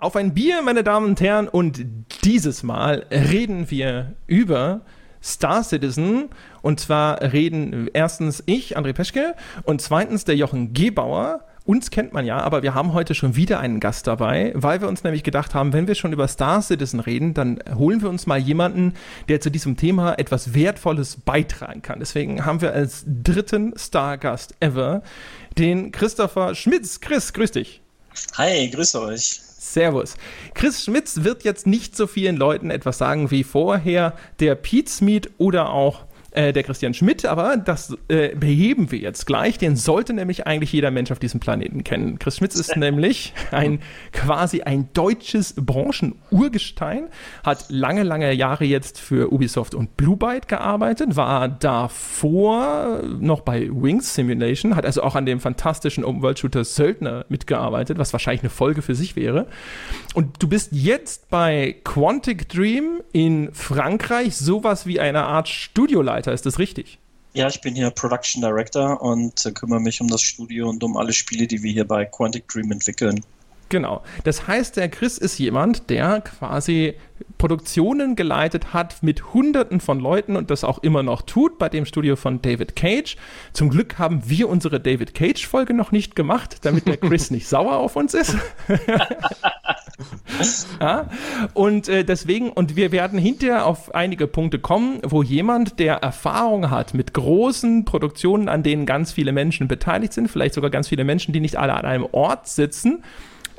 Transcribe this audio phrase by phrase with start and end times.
[0.00, 1.84] Auf ein Bier, meine Damen und Herren, und
[2.22, 4.82] dieses Mal reden wir über
[5.20, 6.28] Star Citizen.
[6.62, 9.34] Und zwar reden erstens ich, André Peschke,
[9.64, 11.40] und zweitens der Jochen Gebauer.
[11.64, 14.86] Uns kennt man ja, aber wir haben heute schon wieder einen Gast dabei, weil wir
[14.86, 18.28] uns nämlich gedacht haben, wenn wir schon über Star Citizen reden, dann holen wir uns
[18.28, 18.94] mal jemanden,
[19.28, 21.98] der zu diesem Thema etwas Wertvolles beitragen kann.
[21.98, 25.02] Deswegen haben wir als dritten Stargast ever
[25.58, 27.00] den Christopher Schmitz.
[27.00, 27.82] Chris, grüß dich.
[28.36, 29.47] Hi, grüße euch.
[29.72, 30.16] Servus.
[30.54, 35.30] Chris Schmitz wird jetzt nicht so vielen Leuten etwas sagen wie vorher der Pete Smith
[35.38, 39.58] oder auch äh, der Christian Schmidt, aber das äh, beheben wir jetzt gleich.
[39.58, 42.18] Den sollte nämlich eigentlich jeder Mensch auf diesem Planeten kennen.
[42.18, 43.80] Chris Schmitz ist nämlich ein
[44.12, 47.08] quasi ein deutsches Branchenurgestein,
[47.44, 53.68] hat lange, lange Jahre jetzt für Ubisoft und Blue Byte gearbeitet, war davor noch bei
[53.70, 58.42] Wings Simulation, hat also auch an dem fantastischen Open World Shooter Söldner mitgearbeitet, was wahrscheinlich
[58.42, 59.46] eine Folge für sich wäre.
[60.14, 66.46] Und du bist jetzt bei Quantic Dream in Frankreich sowas wie eine Art Studioleiter, ist
[66.46, 66.98] das richtig?
[67.34, 70.96] Ja, ich bin hier Production Director und äh, kümmere mich um das Studio und um
[70.96, 73.20] alle Spiele, die wir hier bei Quantic Dream entwickeln.
[73.68, 74.02] Genau.
[74.24, 76.94] Das heißt, der Chris ist jemand, der quasi
[77.36, 81.84] Produktionen geleitet hat mit Hunderten von Leuten und das auch immer noch tut bei dem
[81.84, 83.16] Studio von David Cage.
[83.52, 87.76] Zum Glück haben wir unsere David Cage-Folge noch nicht gemacht, damit der Chris nicht sauer
[87.76, 88.36] auf uns ist.
[90.80, 91.08] ja?
[91.54, 96.70] Und äh, deswegen, und wir werden hinterher auf einige Punkte kommen, wo jemand, der Erfahrung
[96.70, 101.04] hat mit großen Produktionen, an denen ganz viele Menschen beteiligt sind, vielleicht sogar ganz viele
[101.04, 103.04] Menschen, die nicht alle an einem Ort sitzen,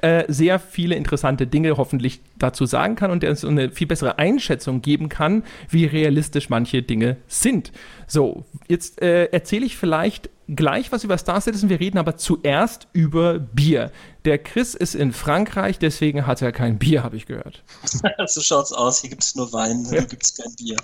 [0.02, 4.17] äh, sehr viele interessante Dinge hoffentlich dazu sagen kann und der uns eine viel bessere
[4.17, 7.72] Einschätzung geben kann, wie realistisch manche Dinge sind.
[8.08, 11.70] So, jetzt äh, erzähle ich vielleicht gleich was über Star Citizen.
[11.70, 13.92] Wir reden aber zuerst über Bier.
[14.25, 17.64] Der Chris ist in Frankreich, deswegen hat er kein Bier, habe ich gehört.
[18.25, 19.02] so schaut's aus.
[19.02, 20.77] Hier gibt es nur Wein, hier gibt es kein Bier.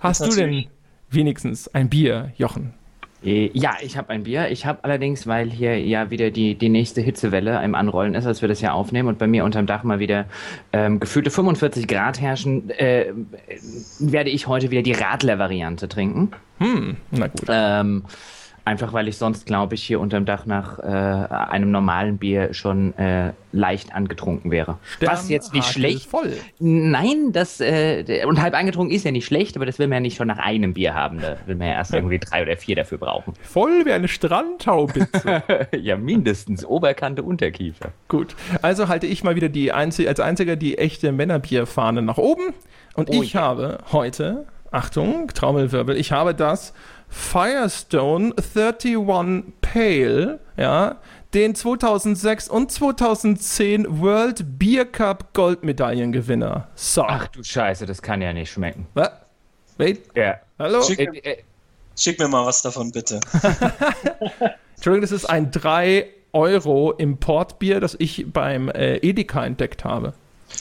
[0.00, 0.66] Hast du denn
[1.10, 2.74] wenigstens ein Bier, Jochen?
[3.24, 4.50] Äh, ja, ich habe ein Bier.
[4.50, 8.42] Ich habe allerdings, weil hier ja wieder die, die nächste Hitzewelle im Anrollen ist, als
[8.42, 10.26] wir das ja aufnehmen und bei mir unterm Dach mal wieder
[10.72, 13.12] ähm, gefühlte 45 Grad herrschen, äh,
[13.98, 16.30] werde ich heute wieder die Radler-Variante trinken.
[16.58, 17.42] Hm, na gut.
[17.48, 18.04] Ähm,
[18.64, 22.96] Einfach weil ich sonst, glaube ich, hier unterm Dach nach äh, einem normalen Bier schon
[22.96, 24.78] äh, leicht angetrunken wäre.
[24.84, 26.08] Stern Was jetzt nicht schlecht.
[26.08, 26.32] Voll.
[26.60, 30.00] Nein, das äh, und halb angetrunken ist ja nicht schlecht, aber das will man ja
[30.00, 31.20] nicht schon nach einem Bier haben.
[31.20, 33.34] Da will man ja erst irgendwie drei oder vier dafür brauchen.
[33.42, 35.42] Voll wie eine Strandtaubitze.
[35.76, 36.64] ja, mindestens.
[36.64, 37.92] Oberkante, Unterkiefer.
[38.06, 38.36] Gut.
[38.62, 42.54] Also halte ich mal wieder die Einzige, als einziger die echte Männerbierfahne nach oben.
[42.94, 43.40] Und oh, ich ja.
[43.40, 46.72] habe heute, Achtung, Trommelwirbel, ich habe das
[47.10, 48.96] Firestone 31
[49.60, 50.96] Pale, ja,
[51.34, 56.68] den 2006 und 2010 World Beer Cup Goldmedaillengewinner.
[56.74, 57.02] So.
[57.02, 58.86] Ach du Scheiße, das kann ja nicht schmecken.
[58.94, 59.10] Was?
[59.76, 60.04] Wait?
[60.14, 60.40] Ja.
[60.58, 60.82] Hallo?
[60.82, 61.42] Schick, äh, äh.
[61.98, 63.20] schick, mir mal was davon, bitte.
[64.76, 70.14] Entschuldigung, das ist ein 3 Euro Importbier, das ich beim äh, Edeka entdeckt habe.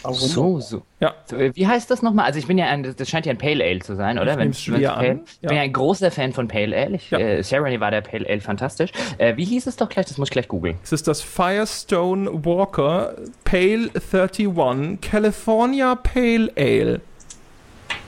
[0.03, 0.81] So, so.
[0.99, 1.13] Ja.
[1.25, 2.25] So, äh, wie heißt das nochmal?
[2.25, 4.31] Also ich bin ja ein, das scheint ja ein Pale Ale zu sein, oder?
[4.33, 5.19] Ich Wenn, schwer Pale.
[5.41, 6.95] Ich bin ja ein großer Fan von Pale Ale.
[6.95, 7.19] Ich, ja.
[7.19, 8.91] äh, Sarah war der Pale Ale fantastisch.
[9.17, 10.05] Äh, wie hieß es doch gleich?
[10.05, 10.77] Das muss ich gleich googeln.
[10.83, 17.01] Es ist das Firestone Walker Pale 31 California Pale Ale.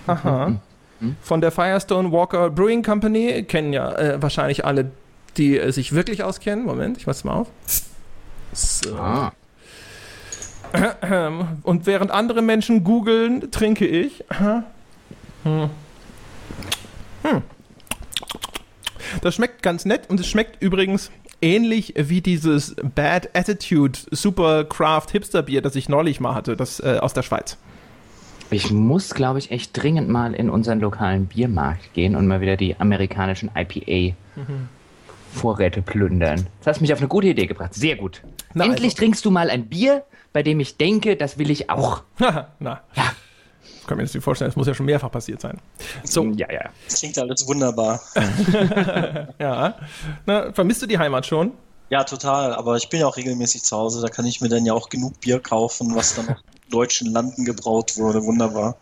[0.07, 0.49] Aha.
[0.49, 0.59] Mhm.
[0.99, 1.15] Mhm.
[1.21, 4.91] Von der Firestone Walker Brewing Company kennen ja äh, wahrscheinlich alle,
[5.37, 6.65] die äh, sich wirklich auskennen.
[6.65, 7.47] Moment, ich mach's mal auf.
[8.53, 8.95] So.
[8.95, 9.31] Ah.
[11.63, 14.23] Und während andere Menschen googeln, trinke ich.
[14.29, 14.63] Hm.
[17.23, 17.41] Hm.
[19.21, 25.07] Das schmeckt ganz nett und es schmeckt übrigens ähnlich wie dieses Bad Attitude Super Craft
[25.11, 27.57] Hipster Bier, das ich neulich mal hatte, das äh, aus der Schweiz.
[28.49, 32.55] Ich muss, glaube ich, echt dringend mal in unseren lokalen Biermarkt gehen und mal wieder
[32.55, 34.69] die amerikanischen IPA mhm.
[35.33, 36.47] Vorräte plündern.
[36.59, 37.73] Das hast mich auf eine gute Idee gebracht.
[37.73, 38.21] Sehr gut.
[38.53, 38.97] Na, Endlich also.
[38.97, 42.03] trinkst du mal ein Bier, bei dem ich denke, das will ich auch.
[42.59, 42.81] Na.
[42.95, 43.13] Ja.
[43.79, 45.59] Ich kann mir das nicht vorstellen, das muss ja schon mehrfach passiert sein.
[46.03, 46.23] So.
[46.35, 46.69] Ja, ja.
[46.85, 48.01] Das klingt alles wunderbar.
[49.39, 49.75] ja.
[50.25, 51.51] Na, vermisst du die Heimat schon?
[51.89, 52.53] Ja, total.
[52.55, 54.01] Aber ich bin ja auch regelmäßig zu Hause.
[54.01, 56.37] Da kann ich mir dann ja auch genug Bier kaufen, was dann auf
[56.71, 58.23] deutschen Landen gebraut wurde.
[58.23, 58.77] Wunderbar.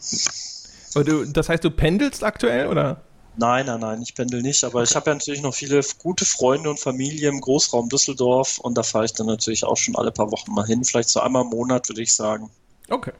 [0.94, 3.02] Du, das heißt, du pendelst aktuell, oder?
[3.38, 4.90] Nein, nein, nein, ich pendel nicht, aber okay.
[4.90, 8.84] ich habe ja natürlich noch viele gute Freunde und Familie im Großraum Düsseldorf und da
[8.84, 11.50] fahre ich dann natürlich auch schon alle paar Wochen mal hin, vielleicht so einmal im
[11.50, 12.50] Monat, würde ich sagen.
[12.90, 13.14] Okay.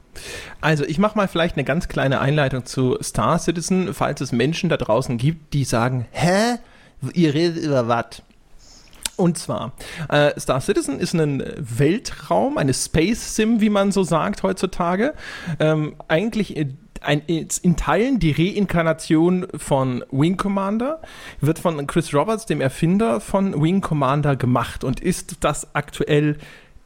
[0.60, 4.70] Also ich mache mal vielleicht eine ganz kleine Einleitung zu Star Citizen, falls es Menschen
[4.70, 6.58] da draußen gibt, die sagen, hä?
[7.14, 8.22] Ihr redet über was?
[9.16, 9.74] Und zwar,
[10.10, 15.14] äh, Star Citizen ist ein Weltraum, eine Space Sim, wie man so sagt heutzutage.
[15.60, 16.58] Ähm, eigentlich
[17.02, 21.02] ein, in Teilen die Reinkarnation von Wing Commander,
[21.40, 26.38] wird von Chris Roberts, dem Erfinder von Wing Commander, gemacht und ist das aktuell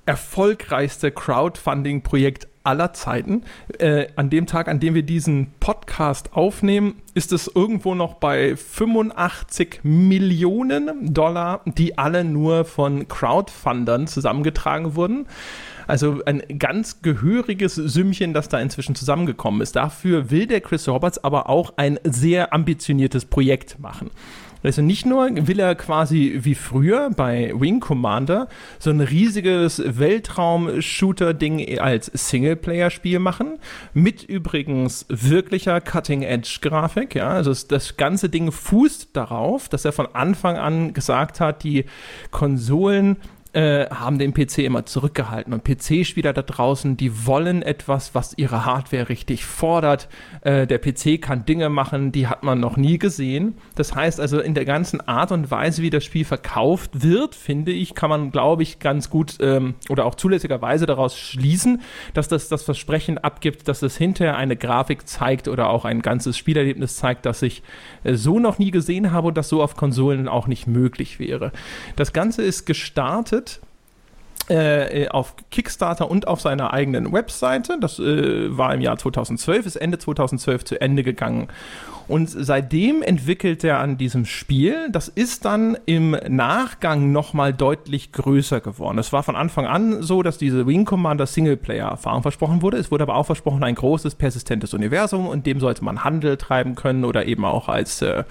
[0.05, 3.43] erfolgreichste Crowdfunding-Projekt aller Zeiten.
[3.79, 8.55] Äh, an dem Tag, an dem wir diesen Podcast aufnehmen, ist es irgendwo noch bei
[8.55, 15.27] 85 Millionen Dollar, die alle nur von Crowdfundern zusammengetragen wurden.
[15.87, 19.75] Also ein ganz gehöriges Sümmchen, das da inzwischen zusammengekommen ist.
[19.75, 24.09] Dafür will der Chris Roberts aber auch ein sehr ambitioniertes Projekt machen.
[24.65, 28.47] Also nicht nur will er quasi wie früher bei Wing Commander
[28.79, 33.59] so ein riesiges Weltraum-Shooter-Ding als Singleplayer-Spiel machen,
[33.93, 37.13] mit übrigens wirklicher Cutting-Edge-Grafik.
[37.13, 41.85] Ja, also das ganze Ding fußt darauf, dass er von Anfang an gesagt hat, die
[42.31, 43.17] Konsolen
[43.55, 45.53] äh, haben den PC immer zurückgehalten.
[45.53, 50.09] Und PC-Spieler da draußen, die wollen etwas, was ihre Hardware richtig fordert.
[50.41, 53.55] Äh, der PC kann Dinge machen, die hat man noch nie gesehen.
[53.75, 57.71] Das heißt also, in der ganzen Art und Weise, wie das Spiel verkauft wird, finde
[57.71, 61.81] ich, kann man, glaube ich, ganz gut ähm, oder auch zulässigerweise daraus schließen,
[62.13, 66.37] dass das das Versprechen abgibt, dass es hinterher eine Grafik zeigt oder auch ein ganzes
[66.37, 67.63] Spielerlebnis zeigt, das ich
[68.03, 71.53] äh, so noch nie gesehen habe und das so auf Konsolen auch nicht möglich wäre.
[71.95, 73.44] Das Ganze ist gestartet
[74.49, 77.77] äh, auf Kickstarter und auf seiner eigenen Webseite.
[77.79, 81.47] Das äh, war im Jahr 2012, ist Ende 2012 zu Ende gegangen.
[82.07, 84.89] Und seitdem entwickelt er an diesem Spiel.
[84.91, 88.99] Das ist dann im Nachgang nochmal deutlich größer geworden.
[88.99, 92.77] Es war von Anfang an so, dass diese Wing Commander Singleplayer-Erfahrung versprochen wurde.
[92.77, 96.75] Es wurde aber auch versprochen, ein großes, persistentes Universum und dem sollte man Handel treiben
[96.75, 98.23] können oder eben auch als, äh,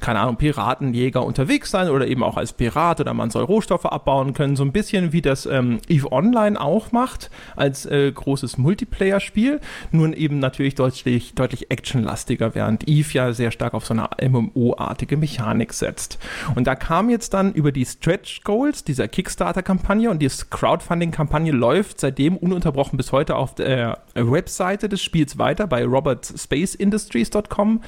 [0.00, 4.34] keine Ahnung, Piratenjäger unterwegs sein oder eben auch als Pirat oder man soll Rohstoffe abbauen
[4.34, 4.56] können.
[4.56, 9.60] So ein bisschen wie das ähm, EVE Online auch macht, als äh, großes Multiplayer-Spiel.
[9.92, 15.16] Nun eben natürlich deutlich, deutlich actionlastiger, während EVE ja sehr stark auf so eine MMO-artige
[15.16, 16.18] Mechanik setzt.
[16.54, 22.00] Und da kam jetzt dann über die Stretch Goals dieser Kickstarter-Kampagne und die Crowdfunding-Kampagne läuft
[22.00, 27.80] seitdem ununterbrochen bis heute auf der Webseite des Spiels weiter bei robertspaceindustries.com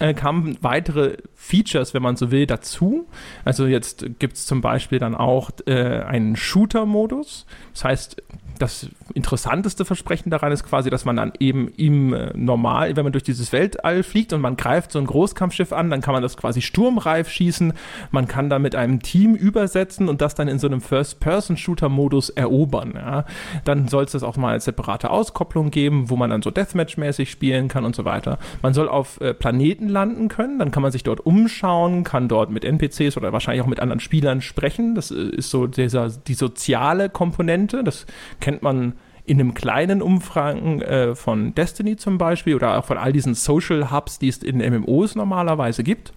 [0.00, 3.06] äh, kamen weitere Features, wenn man so will, dazu.
[3.44, 7.46] Also jetzt gibt es zum Beispiel dann auch äh, einen Shooter-Modus.
[7.72, 8.22] Das heißt,
[8.58, 13.12] das interessanteste Versprechen daran ist quasi, dass man dann eben im äh, normal, wenn man
[13.12, 16.36] durch dieses Weltall fliegt und man greift so ein Großkampfschiff an, dann kann man das
[16.36, 17.72] quasi sturmreif schießen.
[18.10, 22.94] Man kann da mit einem Team übersetzen und das dann in so einem First-Person-Shooter-Modus erobern.
[22.94, 23.24] Ja.
[23.64, 27.30] Dann soll es das auch mal als separate Auskopplung geben, wo man dann so Deathmatch-mäßig
[27.30, 28.38] spielen kann und so weiter.
[28.62, 32.50] Man soll auf äh, Planeten landen können, dann kann man sich dort umschauen, kann dort
[32.50, 34.94] mit NPCs oder wahrscheinlich auch mit anderen Spielern sprechen.
[34.94, 37.84] Das äh, ist so dieser, die soziale Komponente.
[37.84, 38.06] Das
[38.40, 43.12] kennt man in einem kleinen Umfang äh, von Destiny zum Beispiel oder auch von all
[43.12, 46.12] diesen Social Hubs, die es in MMOs normalerweise gibt.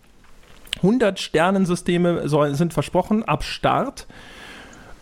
[0.77, 4.07] 100 Sternensysteme sollen, sind versprochen ab Start.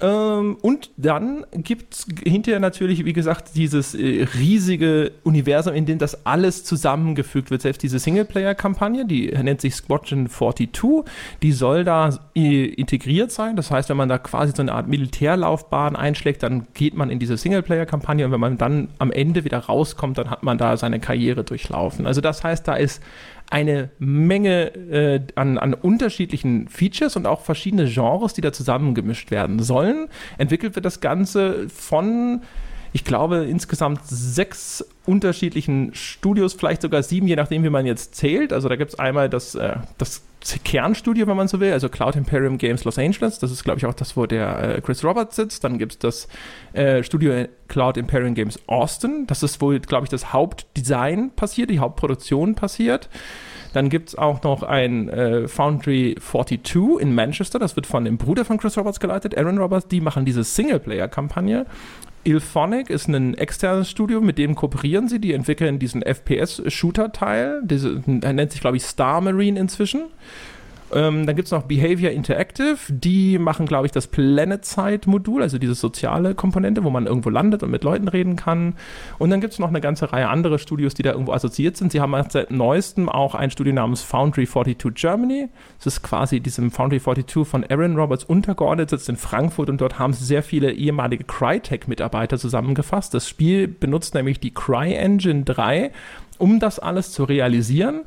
[0.01, 5.97] Ähm, und dann gibt es hinterher natürlich, wie gesagt, dieses äh, riesige Universum, in dem
[5.97, 7.61] das alles zusammengefügt wird.
[7.61, 11.03] Selbst diese Singleplayer-Kampagne, die nennt sich Squadron 42,
[11.41, 13.55] die soll da äh, integriert sein.
[13.55, 17.19] Das heißt, wenn man da quasi so eine Art Militärlaufbahn einschlägt, dann geht man in
[17.19, 20.99] diese Singleplayer-Kampagne und wenn man dann am Ende wieder rauskommt, dann hat man da seine
[20.99, 22.07] Karriere durchlaufen.
[22.07, 23.01] Also das heißt, da ist
[23.49, 29.59] eine Menge äh, an, an unterschiedlichen Features und auch verschiedene Genres, die da zusammengemischt werden
[29.59, 30.07] sollen.
[30.37, 32.41] Entwickelt wird das Ganze von
[32.91, 38.51] ich glaube, insgesamt sechs unterschiedlichen Studios, vielleicht sogar sieben, je nachdem, wie man jetzt zählt.
[38.51, 40.23] Also da gibt es einmal das, äh, das
[40.63, 43.39] Kernstudio, wenn man so will, also Cloud Imperium Games Los Angeles.
[43.39, 45.63] Das ist, glaube ich, auch das, wo der äh, Chris Roberts sitzt.
[45.63, 46.27] Dann gibt es das
[46.73, 49.27] äh, Studio Cloud Imperium Games Austin.
[49.27, 53.09] Das ist, wo, glaube ich, das Hauptdesign passiert, die Hauptproduktion passiert.
[53.73, 57.59] Dann gibt es auch noch ein äh, Foundry 42 in Manchester.
[57.59, 59.87] Das wird von dem Bruder von Chris Roberts geleitet, Aaron Roberts.
[59.87, 61.65] Die machen diese Singleplayer-Kampagne.
[62.23, 65.19] Ilphonic ist ein externes Studio, mit dem kooperieren sie.
[65.19, 67.63] Die entwickeln diesen FPS-Shooter-Teil.
[68.21, 70.05] Er nennt sich, glaube ich, Star Marine inzwischen.
[70.93, 75.75] Ähm, dann gibt es noch Behavior Interactive, die machen, glaube ich, das Planet-Side-Modul, also diese
[75.75, 78.75] soziale Komponente, wo man irgendwo landet und mit Leuten reden kann.
[79.19, 81.91] Und dann gibt es noch eine ganze Reihe anderer Studios, die da irgendwo assoziiert sind.
[81.91, 85.49] Sie haben seit neuestem auch ein Studio namens Foundry 42 Germany.
[85.77, 89.99] Das ist quasi diesem Foundry 42 von Aaron Roberts untergeordnet, sitzt in Frankfurt und dort
[89.99, 93.13] haben sie sehr viele ehemalige Crytek-Mitarbeiter zusammengefasst.
[93.13, 95.91] Das Spiel benutzt nämlich die CryEngine 3,
[96.37, 98.01] um das alles zu realisieren.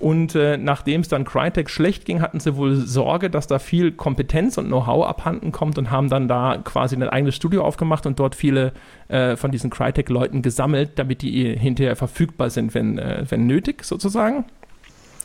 [0.00, 3.90] Und äh, nachdem es dann Crytek schlecht ging, hatten sie wohl Sorge, dass da viel
[3.90, 8.18] Kompetenz und Know-how abhanden kommt und haben dann da quasi ein eigenes Studio aufgemacht und
[8.20, 8.72] dort viele
[9.08, 14.44] äh, von diesen Crytek-Leuten gesammelt, damit die hinterher verfügbar sind, wenn, äh, wenn nötig sozusagen.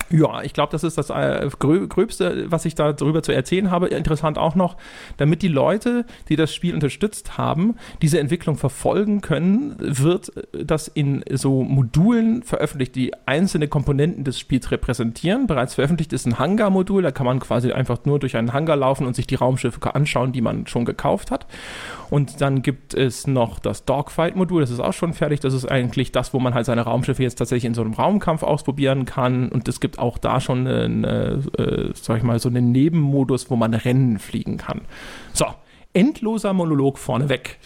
[0.10, 3.88] Ja, ich glaube, das ist das äh, Gröbste, was ich darüber zu erzählen habe.
[3.88, 4.78] Interessant auch noch,
[5.18, 11.24] damit die Leute, die das Spiel unterstützt haben, diese Entwicklung verfolgen können, wird das in
[11.32, 15.48] so Modulen veröffentlicht, die einzelne Komponenten des Spiels repräsentieren.
[15.48, 19.08] Bereits veröffentlicht ist ein Hangar-Modul, da kann man quasi einfach nur durch einen Hangar laufen
[19.08, 21.48] und sich die Raumschiffe anschauen, die man schon gekauft hat.
[22.14, 25.40] Und dann gibt es noch das Dogfight-Modul, das ist auch schon fertig.
[25.40, 28.44] Das ist eigentlich das, wo man halt seine Raumschiffe jetzt tatsächlich in so einem Raumkampf
[28.44, 29.50] ausprobieren kann.
[29.50, 33.50] Und es gibt auch da schon, einen, äh, äh, sag ich mal, so einen Nebenmodus,
[33.50, 34.82] wo man Rennen fliegen kann.
[35.34, 35.48] So,
[35.94, 37.58] endloser Monolog vorneweg.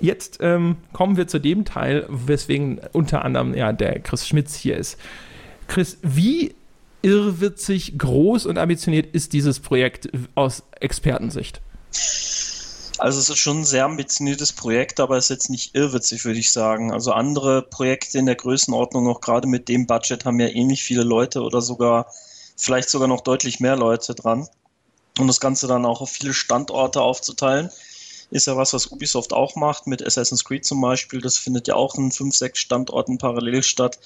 [0.00, 4.78] Jetzt ähm, kommen wir zu dem Teil, weswegen unter anderem ja der Chris Schmitz hier
[4.78, 4.98] ist.
[5.68, 6.56] Chris, wie
[7.02, 11.60] irrwitzig, groß und ambitioniert ist dieses Projekt aus Expertensicht?
[12.98, 16.38] Also es ist schon ein sehr ambitioniertes Projekt, aber es ist jetzt nicht irrwitzig, würde
[16.38, 16.92] ich sagen.
[16.92, 21.02] Also andere Projekte in der Größenordnung, auch gerade mit dem Budget, haben ja ähnlich viele
[21.02, 22.06] Leute oder sogar
[22.56, 24.48] vielleicht sogar noch deutlich mehr Leute dran.
[25.18, 27.70] Und das Ganze dann auch auf viele Standorte aufzuteilen,
[28.30, 31.20] ist ja was, was Ubisoft auch macht, mit Assassin's Creed zum Beispiel.
[31.20, 33.98] Das findet ja auch in fünf, sechs Standorten parallel statt.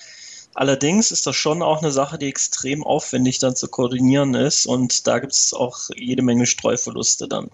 [0.54, 5.06] Allerdings ist das schon auch eine Sache, die extrem aufwendig dann zu koordinieren ist und
[5.06, 7.50] da gibt es auch jede Menge Streuverluste dann.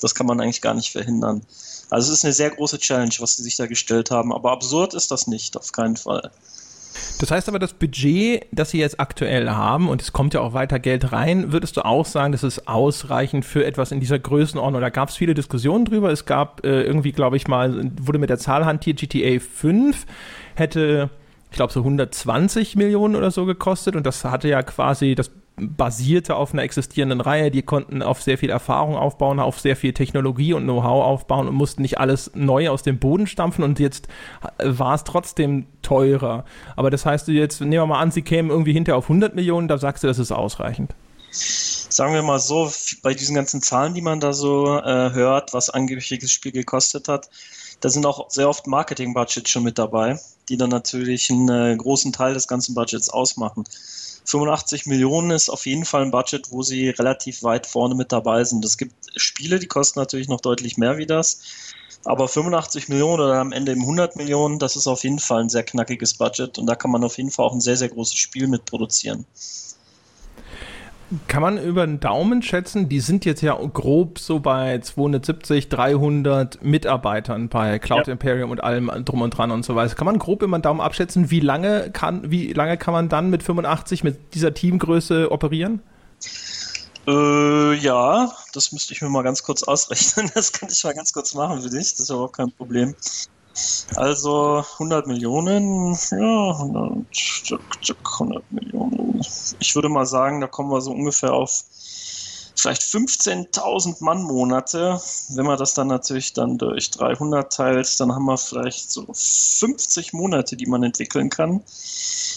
[0.00, 1.42] Das kann man eigentlich gar nicht verhindern.
[1.88, 4.92] Also es ist eine sehr große Challenge, was sie sich da gestellt haben, aber absurd
[4.94, 6.30] ist das nicht, auf keinen Fall.
[7.18, 10.52] Das heißt aber, das Budget, das Sie jetzt aktuell haben, und es kommt ja auch
[10.52, 14.80] weiter Geld rein, würdest du auch sagen, das ist ausreichend für etwas in dieser Größenordnung?
[14.80, 16.10] Da gab es viele Diskussionen drüber.
[16.10, 20.06] Es gab äh, irgendwie, glaube ich mal, wurde mit der Zahl hantiert, GTA 5
[20.54, 21.10] hätte,
[21.56, 26.52] glaube, so 120 Millionen oder so gekostet und das hatte ja quasi, das basierte auf
[26.52, 27.50] einer existierenden Reihe.
[27.50, 31.54] Die konnten auf sehr viel Erfahrung aufbauen, auf sehr viel Technologie und Know-how aufbauen und
[31.54, 34.08] mussten nicht alles neu aus dem Boden stampfen und jetzt
[34.58, 36.44] war es trotzdem teurer.
[36.76, 39.68] Aber das heißt, jetzt nehmen wir mal an, sie kämen irgendwie hinterher auf 100 Millionen,
[39.68, 40.94] da sagst du, das ist ausreichend.
[41.30, 42.70] Sagen wir mal so,
[43.02, 47.08] bei diesen ganzen Zahlen, die man da so äh, hört, was angeblich das Spiel gekostet
[47.08, 47.28] hat,
[47.80, 50.18] da sind auch sehr oft Marketing-Budgets schon mit dabei,
[50.48, 53.64] die dann natürlich einen äh, großen Teil des ganzen Budgets ausmachen.
[54.24, 58.42] 85 Millionen ist auf jeden Fall ein Budget, wo sie relativ weit vorne mit dabei
[58.44, 58.64] sind.
[58.64, 61.40] Es gibt Spiele, die kosten natürlich noch deutlich mehr wie das.
[62.04, 65.48] Aber 85 Millionen oder am Ende eben 100 Millionen, das ist auf jeden Fall ein
[65.48, 68.16] sehr knackiges Budget und da kann man auf jeden Fall auch ein sehr, sehr großes
[68.16, 69.26] Spiel mit produzieren.
[71.28, 76.62] Kann man über den Daumen schätzen, die sind jetzt ja grob so bei 270, 300
[76.64, 78.12] Mitarbeitern bei Cloud ja.
[78.12, 79.94] Imperium und allem drum und dran und so weiter.
[79.94, 83.30] Kann man grob über den Daumen abschätzen, wie lange kann, wie lange kann man dann
[83.30, 85.80] mit 85, mit dieser Teamgröße operieren?
[87.06, 90.30] Äh, ja, das müsste ich mir mal ganz kurz ausrechnen.
[90.34, 91.92] Das kann ich mal ganz kurz machen für dich.
[91.92, 92.96] Das ist überhaupt kein Problem.
[93.94, 97.06] Also 100 Millionen, ja, 100,
[98.18, 99.20] 100 Millionen.
[99.58, 101.64] Ich würde mal sagen, da kommen wir so ungefähr auf
[102.56, 105.00] vielleicht 15.000 Mann-Monate.
[105.30, 110.12] Wenn man das dann natürlich dann durch 300 teilt, dann haben wir vielleicht so 50
[110.12, 111.62] Monate, die man entwickeln kann.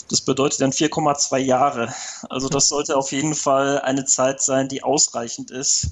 [0.10, 1.94] Das bedeutet dann 4,2 Jahre.
[2.30, 5.88] Also das sollte auf jeden Fall eine Zeit sein, die ausreichend ist,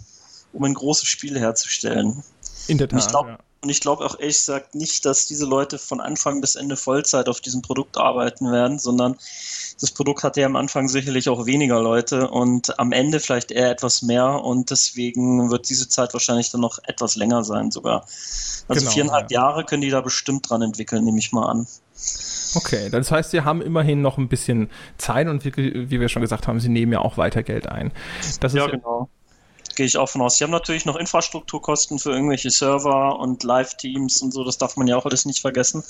[0.53, 2.23] um ein großes Spiel herzustellen.
[2.67, 2.99] In der Tat.
[2.99, 3.37] ich glaube, ja.
[3.61, 7.27] Und ich glaube auch ehrlich gesagt nicht, dass diese Leute von Anfang bis Ende Vollzeit
[7.27, 9.17] auf diesem Produkt arbeiten werden, sondern
[9.79, 13.71] das Produkt hatte ja am Anfang sicherlich auch weniger Leute und am Ende vielleicht eher
[13.71, 18.05] etwas mehr und deswegen wird diese Zeit wahrscheinlich dann noch etwas länger sein sogar.
[18.67, 19.41] Also genau, viereinhalb ja.
[19.41, 21.67] Jahre können die da bestimmt dran entwickeln, nehme ich mal an.
[22.55, 26.21] Okay, das heißt, sie haben immerhin noch ein bisschen Zeit und wie, wie wir schon
[26.21, 27.91] gesagt haben, sie nehmen ja auch weiter Geld ein.
[28.39, 29.09] Das ja, genau
[29.77, 30.37] gehe ich auch von aus.
[30.37, 34.87] Sie haben natürlich noch Infrastrukturkosten für irgendwelche Server und Live-Teams und so, das darf man
[34.87, 35.83] ja auch alles nicht vergessen.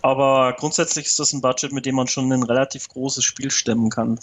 [0.00, 3.90] Aber grundsätzlich ist das ein Budget, mit dem man schon ein relativ großes Spiel stemmen
[3.90, 4.18] kann.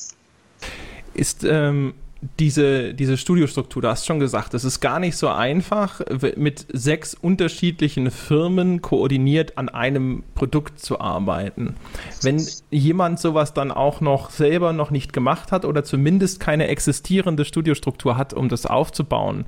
[1.13, 1.93] Ist ähm,
[2.37, 6.01] diese, diese Studiostruktur, du hast schon gesagt, es ist gar nicht so einfach,
[6.35, 11.75] mit sechs unterschiedlichen Firmen koordiniert an einem Produkt zu arbeiten.
[12.21, 17.45] Wenn jemand sowas dann auch noch selber noch nicht gemacht hat oder zumindest keine existierende
[17.45, 19.45] Studiostruktur hat, um das aufzubauen,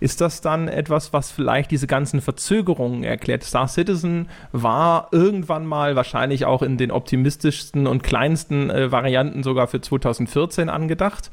[0.00, 3.44] ist das dann etwas, was vielleicht diese ganzen Verzögerungen erklärt?
[3.44, 9.68] Star Citizen war irgendwann mal wahrscheinlich auch in den optimistischsten und kleinsten äh, Varianten sogar
[9.68, 11.30] für 2014 angedacht.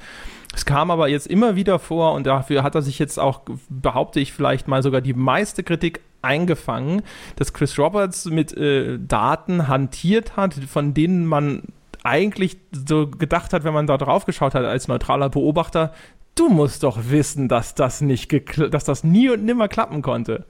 [0.54, 4.20] Es kam aber jetzt immer wieder vor und dafür hat er sich jetzt auch, behaupte
[4.20, 7.04] ich, vielleicht mal sogar die meiste Kritik eingefangen,
[7.36, 11.64] dass Chris Roberts mit äh, Daten hantiert hat, von denen man
[12.04, 15.94] eigentlich so gedacht hat, wenn man da drauf geschaut hat als neutraler Beobachter,
[16.40, 18.32] du musst doch wissen, dass das nicht
[18.72, 20.46] dass das nie und nimmer klappen konnte.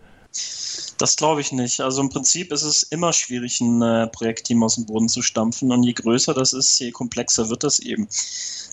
[0.97, 1.79] Das glaube ich nicht.
[1.79, 5.71] Also im Prinzip ist es immer schwierig, ein äh, Projektteam aus dem Boden zu stampfen.
[5.71, 8.07] Und je größer das ist, je komplexer wird das eben.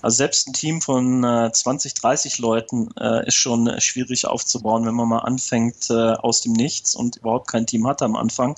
[0.03, 4.95] Also selbst ein Team von äh, 20, 30 Leuten äh, ist schon schwierig aufzubauen, wenn
[4.95, 8.57] man mal anfängt äh, aus dem Nichts und überhaupt kein Team hat am Anfang.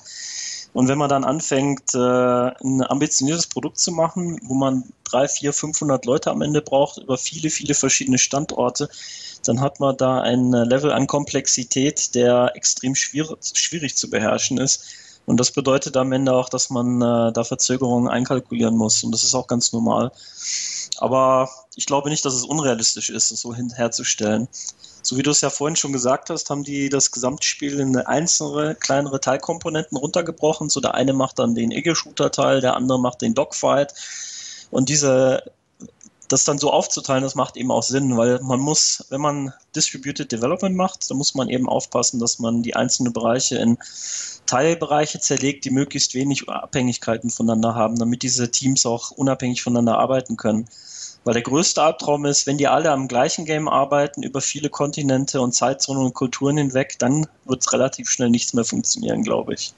[0.73, 5.53] Und wenn man dann anfängt, äh, ein ambitioniertes Produkt zu machen, wo man drei, vier,
[5.53, 8.89] 500 Leute am Ende braucht, über viele, viele verschiedene Standorte,
[9.43, 14.83] dann hat man da ein Level an Komplexität, der extrem schwierig, zu beherrschen ist.
[15.25, 19.03] Und das bedeutet am Ende auch, dass man äh, da Verzögerungen einkalkulieren muss.
[19.03, 20.11] Und das ist auch ganz normal.
[20.99, 24.47] Aber ich glaube nicht, dass es unrealistisch ist, es so herzustellen.
[25.07, 28.75] So wie du es ja vorhin schon gesagt hast, haben die das Gesamtspiel in einzelne
[28.75, 30.67] kleinere Teilkomponenten runtergebrochen.
[30.67, 33.93] So der eine macht dann den Ego-Shooter-Teil, der andere macht den Dogfight.
[34.69, 35.43] Und diese
[36.27, 40.29] das dann so aufzuteilen, das macht eben auch Sinn, weil man muss, wenn man Distributed
[40.29, 43.77] Development macht, dann muss man eben aufpassen, dass man die einzelnen Bereiche in
[44.45, 50.35] Teilbereiche zerlegt, die möglichst wenig Abhängigkeiten voneinander haben, damit diese Teams auch unabhängig voneinander arbeiten
[50.35, 50.67] können.
[51.27, 55.41] Weil der größte Albtraum ist, wenn die alle am gleichen Game arbeiten, über viele Kontinente
[55.41, 59.73] und Zeitzonen und Kulturen hinweg, dann wird es relativ schnell nichts mehr funktionieren, glaube ich.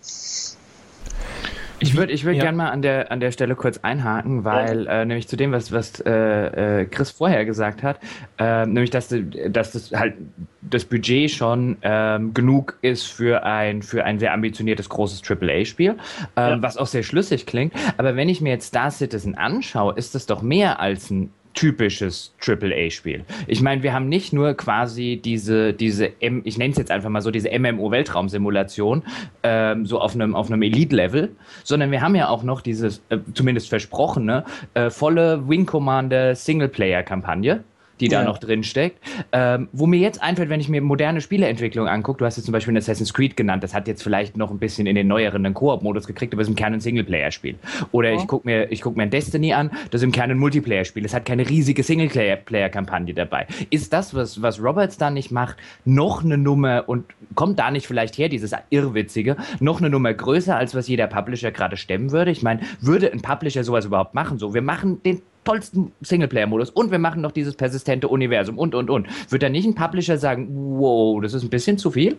[1.79, 2.44] Ich würde ich würd ja.
[2.44, 5.01] gerne mal an der, an der Stelle kurz einhaken, weil ja.
[5.01, 8.00] äh, nämlich zu dem, was, was äh, äh Chris vorher gesagt hat,
[8.38, 9.08] äh, nämlich dass,
[9.48, 10.15] dass das halt
[10.62, 15.98] das Budget schon ähm, genug ist für ein, für ein sehr ambitioniertes großes AAA-Spiel, ähm,
[16.36, 16.62] ja.
[16.62, 17.74] was auch sehr schlüssig klingt.
[17.98, 22.34] Aber wenn ich mir jetzt Star Citizen anschaue, ist das doch mehr als ein typisches
[22.39, 23.25] AAA-Spiel.
[23.48, 27.10] Ich meine, wir haben nicht nur quasi diese, diese M ich nenne es jetzt einfach
[27.10, 29.04] mal so, diese MMO-Weltraumsimulation,
[29.44, 31.36] ähm, so auf einem, auf einem Elite-Level,
[31.66, 37.66] sondern wir haben ja auch noch dieses, äh, zumindest versprochene, äh, volle Wing Commander Singleplayer-Kampagne
[38.00, 38.20] die ja.
[38.20, 39.00] da noch drin steckt.
[39.32, 42.53] Ähm, wo mir jetzt einfällt, wenn ich mir moderne Spieleentwicklung angucke, du hast jetzt zum
[42.53, 45.53] Beispiel Assassin's Creed genannt, das hat jetzt vielleicht noch ein bisschen in den neueren einen
[45.53, 47.56] Koop-Modus gekriegt, aber es ist im Kern ein Singleplayer-Spiel.
[47.91, 48.18] Oder ja.
[48.18, 51.05] ich gucke mir, guck mir ein Destiny an, das ist im Kern ein Multiplayer-Spiel.
[51.05, 53.48] Es hat keine riesige Singleplayer-Kampagne dabei.
[53.70, 57.88] Ist das, was, was Roberts da nicht macht, noch eine Nummer und kommt da nicht
[57.88, 62.31] vielleicht her, dieses Irrwitzige, noch eine Nummer größer, als was jeder Publisher gerade stemmen würde?
[62.31, 64.40] Ich meine, würde ein Publisher sowas überhaupt machen?
[64.40, 68.90] So, wir machen den tollsten Singleplayer-Modus und wir machen noch dieses persistente Universum und, und,
[68.92, 69.07] und.
[69.29, 72.18] Wird da nicht ein Publisher sagen, wow, das ist ein bisschen zu viel?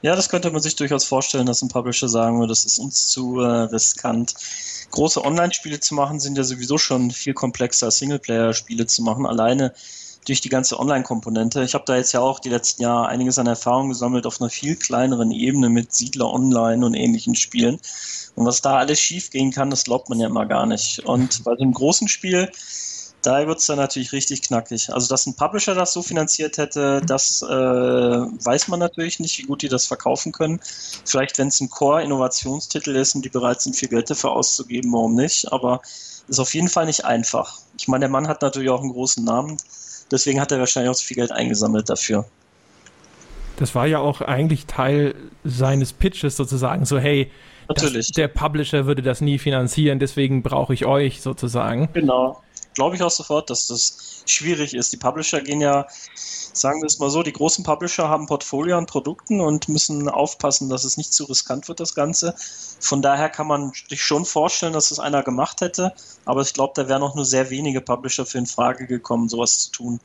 [0.00, 3.08] Ja, das könnte man sich durchaus vorstellen, dass ein Publisher sagen würde, das ist uns
[3.08, 4.34] zu äh, riskant.
[4.90, 9.26] Große Online-Spiele zu machen sind ja sowieso schon viel komplexer, Singleplayer-Spiele zu machen.
[9.26, 9.74] Alleine
[10.26, 11.62] durch die ganze Online-Komponente.
[11.62, 14.50] Ich habe da jetzt ja auch die letzten Jahre einiges an Erfahrung gesammelt auf einer
[14.50, 17.78] viel kleineren Ebene mit Siedler Online und ähnlichen Spielen.
[18.34, 21.00] Und was da alles schief gehen kann, das glaubt man ja immer gar nicht.
[21.06, 22.50] Und bei so einem großen Spiel,
[23.22, 24.92] da wird es dann natürlich richtig knackig.
[24.92, 29.44] Also, dass ein Publisher das so finanziert hätte, das äh, weiß man natürlich nicht, wie
[29.44, 30.60] gut die das verkaufen können.
[31.04, 35.14] Vielleicht, wenn es ein Core-Innovationstitel ist und die bereit sind, viel Geld dafür auszugeben, warum
[35.14, 35.50] nicht?
[35.52, 35.80] Aber
[36.28, 37.58] ist auf jeden Fall nicht einfach.
[37.78, 39.56] Ich meine, der Mann hat natürlich auch einen großen Namen.
[40.10, 42.24] Deswegen hat er wahrscheinlich auch so viel Geld eingesammelt dafür.
[43.56, 45.14] Das war ja auch eigentlich Teil
[45.44, 47.30] seines Pitches sozusagen, so hey,
[47.68, 51.88] das, der Publisher würde das nie finanzieren, deswegen brauche ich euch sozusagen.
[51.92, 52.42] Genau.
[52.74, 54.92] Glaube ich auch sofort, dass das schwierig ist.
[54.92, 55.86] Die Publisher gehen ja,
[56.52, 60.68] sagen wir es mal so, die großen Publisher haben Portfolio an Produkten und müssen aufpassen,
[60.68, 62.34] dass es nicht zu riskant wird, das Ganze.
[62.80, 65.92] Von daher kann man sich schon vorstellen, dass es einer gemacht hätte,
[66.24, 69.58] aber ich glaube, da wären auch nur sehr wenige Publisher für in Frage gekommen, sowas
[69.58, 70.00] zu tun.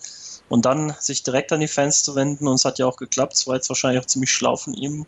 [0.51, 3.35] Und dann sich direkt an die Fans zu wenden, und es hat ja auch geklappt,
[3.35, 5.05] es war jetzt wahrscheinlich auch ziemlich schlau von ihm.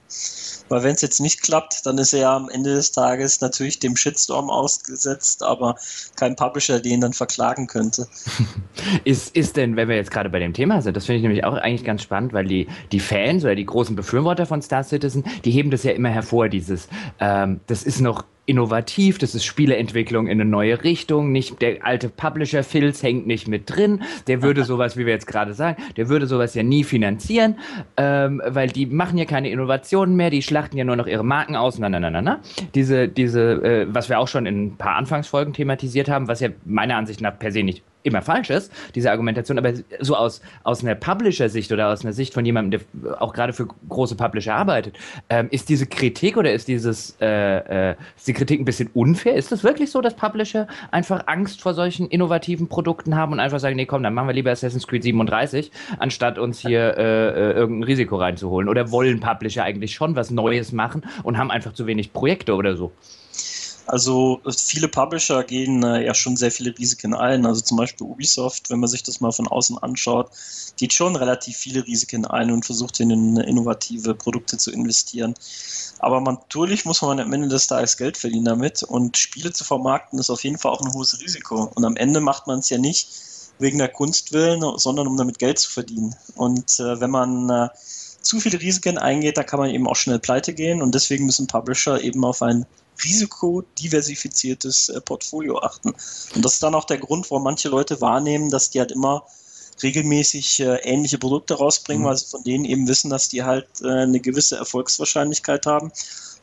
[0.70, 3.78] Weil wenn es jetzt nicht klappt, dann ist er ja am Ende des Tages natürlich
[3.78, 5.76] dem Shitstorm ausgesetzt, aber
[6.16, 8.08] kein Publisher, den dann verklagen könnte.
[9.04, 11.44] ist, ist denn, wenn wir jetzt gerade bei dem Thema sind, das finde ich nämlich
[11.44, 15.26] auch eigentlich ganz spannend, weil die, die Fans oder die großen Befürworter von Star Citizen,
[15.44, 16.88] die heben das ja immer hervor, dieses,
[17.20, 22.10] ähm, das ist noch innovativ, das ist Spieleentwicklung in eine neue Richtung, nicht der alte
[22.10, 26.10] Publisher Filz hängt nicht mit drin, der würde sowas, wie wir jetzt gerade sagen, der
[26.10, 27.58] würde sowas ja nie finanzieren,
[27.98, 31.56] ähm, weil die machen ja keine Innovationen mehr, die schlachten ja nur noch ihre Marken
[31.56, 32.40] aus, na na na na na.
[32.76, 36.50] Diese, diese, äh, was wir auch schon in ein paar Anfangsfolgen thematisiert haben, was ja
[36.66, 40.84] meiner Ansicht nach per se nicht immer falsch ist, diese Argumentation, aber so aus, aus
[40.84, 44.98] einer Publisher-Sicht oder aus einer Sicht von jemandem, der auch gerade für große Publisher arbeitet,
[45.30, 49.36] ähm, ist diese Kritik oder ist dieses, äh, äh, ist die Kritik ein bisschen unfair?
[49.36, 53.60] Ist es wirklich so, dass Publisher einfach Angst vor solchen innovativen Produkten haben und einfach
[53.60, 57.52] sagen, nee, komm, dann machen wir lieber Assassin's Creed 37, anstatt uns hier äh, äh,
[57.54, 58.68] irgendein Risiko reinzuholen?
[58.68, 62.76] Oder wollen Publisher eigentlich schon was Neues machen und haben einfach zu wenig Projekte oder
[62.76, 62.92] so?
[63.94, 67.46] Also viele Publisher gehen äh, ja schon sehr viele Risiken ein.
[67.46, 70.32] Also zum Beispiel Ubisoft, wenn man sich das mal von außen anschaut,
[70.78, 75.36] geht schon relativ viele Risiken ein und versucht in innovative Produkte zu investieren.
[76.00, 79.64] Aber man, natürlich muss man am Ende des Tages Geld verdienen damit und Spiele zu
[79.64, 81.72] vermarkten ist auf jeden Fall auch ein hohes Risiko.
[81.76, 83.10] Und am Ende macht man es ja nicht
[83.60, 86.16] wegen der Kunst willen, sondern um damit Geld zu verdienen.
[86.34, 87.70] Und äh, wenn man äh,
[88.22, 91.46] zu viele Risiken eingeht, da kann man eben auch schnell pleite gehen und deswegen müssen
[91.46, 92.66] Publisher eben auf ein
[93.04, 95.94] risikodiversifiziertes äh, Portfolio achten.
[96.36, 99.26] Und das ist dann auch der Grund, warum manche Leute wahrnehmen, dass die halt immer
[99.82, 102.08] regelmäßig äh, ähnliche Produkte rausbringen, mhm.
[102.08, 105.92] weil sie von denen eben wissen, dass die halt äh, eine gewisse Erfolgswahrscheinlichkeit haben.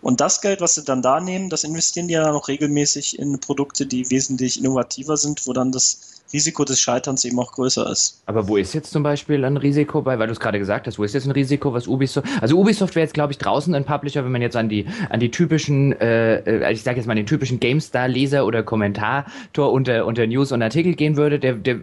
[0.03, 3.19] Und das Geld, was sie dann da nehmen, das investieren die ja dann auch regelmäßig
[3.19, 6.01] in Produkte, die wesentlich innovativer sind, wo dann das
[6.33, 8.23] Risiko des Scheiterns eben auch größer ist.
[8.27, 10.99] Aber wo ist jetzt zum Beispiel ein Risiko bei, weil du es gerade gesagt hast,
[10.99, 13.85] wo ist jetzt ein Risiko, was Ubisoft, also Ubisoft wäre jetzt glaube ich draußen ein
[13.85, 17.15] Publisher, wenn man jetzt an die, an die typischen, äh, äh ich sage jetzt mal
[17.15, 21.79] den typischen GameStar-Leser oder Kommentator unter, unter News und Artikel gehen würde der, der,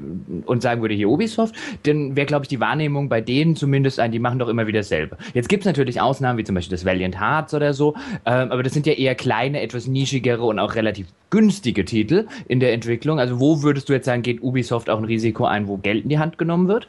[0.45, 4.11] und sagen würde, hier Ubisoft, dann wäre glaube ich die Wahrnehmung bei denen zumindest ein,
[4.11, 5.17] die machen doch immer wieder dasselbe.
[5.33, 8.63] Jetzt gibt es natürlich Ausnahmen, wie zum Beispiel das Valiant Hearts oder so, äh, aber
[8.63, 13.19] das sind ja eher kleine, etwas nischigere und auch relativ günstige Titel in der Entwicklung.
[13.19, 16.09] Also wo würdest du jetzt sagen, geht Ubisoft auch ein Risiko ein, wo Geld in
[16.09, 16.87] die Hand genommen wird?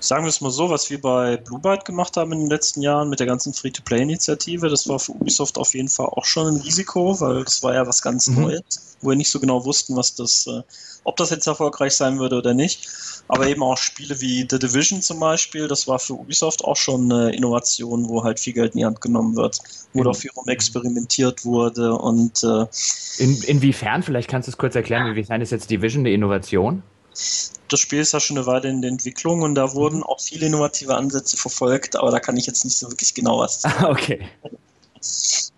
[0.00, 2.82] Sagen wir es mal so, was wir bei Blue Byte gemacht haben in den letzten
[2.82, 6.60] Jahren mit der ganzen Free-to-Play-Initiative, das war für Ubisoft auf jeden Fall auch schon ein
[6.60, 8.42] Risiko, weil das war ja was ganz mhm.
[8.42, 10.62] Neues, wo wir nicht so genau wussten, was das, äh,
[11.02, 12.88] ob das jetzt erfolgreich sein würde oder nicht.
[13.26, 17.10] Aber eben auch Spiele wie The Division zum Beispiel, das war für Ubisoft auch schon
[17.12, 19.58] eine Innovation, wo halt viel Geld in die Hand genommen wird,
[19.94, 20.04] wo mhm.
[20.04, 22.66] da viel rum experimentiert wurde und äh,
[23.18, 26.84] in, inwiefern, vielleicht kannst du es kurz erklären, inwiefern ist jetzt Division eine Innovation?
[27.68, 30.46] Das Spiel ist ja schon eine Weile in der Entwicklung und da wurden auch viele
[30.46, 33.86] innovative Ansätze verfolgt, aber da kann ich jetzt nicht so wirklich genau was sagen.
[33.86, 34.28] okay.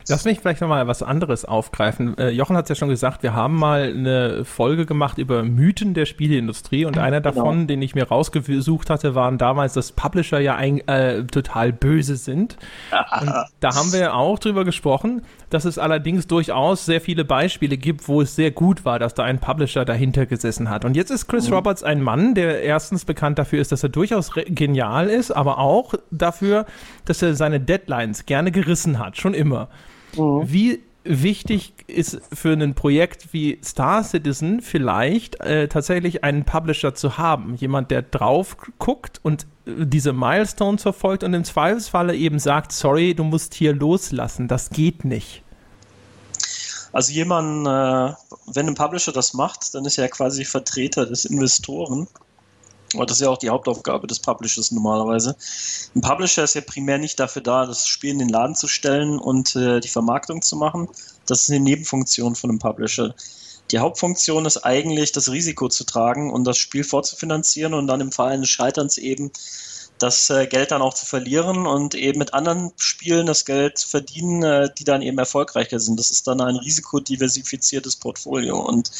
[0.08, 2.16] Lass mich vielleicht nochmal was anderes aufgreifen.
[2.18, 5.94] Äh, Jochen hat es ja schon gesagt, wir haben mal eine Folge gemacht über Mythen
[5.94, 7.66] der Spieleindustrie und einer davon, genau.
[7.66, 12.56] den ich mir rausgesucht hatte, waren damals, dass Publisher ja ein, äh, total böse sind.
[13.20, 18.08] Und da haben wir auch drüber gesprochen, dass es allerdings durchaus sehr viele Beispiele gibt,
[18.08, 20.84] wo es sehr gut war, dass da ein Publisher dahinter gesessen hat.
[20.84, 21.54] Und jetzt ist Chris mhm.
[21.54, 25.94] Roberts ein Mann, der erstens bekannt dafür ist, dass er durchaus genial ist, aber auch
[26.10, 26.66] dafür,
[27.04, 29.68] dass er seine Deadlines gerne gerissen hat, schon immer.
[30.16, 30.42] Mhm.
[30.44, 37.16] Wie wichtig ist für ein Projekt wie Star Citizen vielleicht äh, tatsächlich einen Publisher zu
[37.18, 37.54] haben.
[37.56, 43.14] Jemand, der drauf guckt und äh, diese Milestones verfolgt und im Zweifelsfalle eben sagt, sorry,
[43.14, 45.42] du musst hier loslassen, das geht nicht.
[46.92, 48.14] Also jemand, äh,
[48.52, 52.08] wenn ein Publisher das macht, dann ist er quasi Vertreter des Investoren
[52.94, 55.36] aber das ist ja auch die Hauptaufgabe des Publishers normalerweise.
[55.94, 59.18] Ein Publisher ist ja primär nicht dafür da, das Spiel in den Laden zu stellen
[59.18, 60.88] und äh, die Vermarktung zu machen.
[61.26, 63.14] Das ist eine Nebenfunktion von einem Publisher.
[63.70, 68.10] Die Hauptfunktion ist eigentlich, das Risiko zu tragen und das Spiel vorzufinanzieren und dann im
[68.10, 69.30] Fall eines Scheiterns eben
[70.00, 73.86] das äh, Geld dann auch zu verlieren und eben mit anderen Spielen das Geld zu
[73.86, 76.00] verdienen, äh, die dann eben erfolgreicher sind.
[76.00, 78.58] Das ist dann ein risikodiversifiziertes Portfolio.
[78.58, 78.90] Und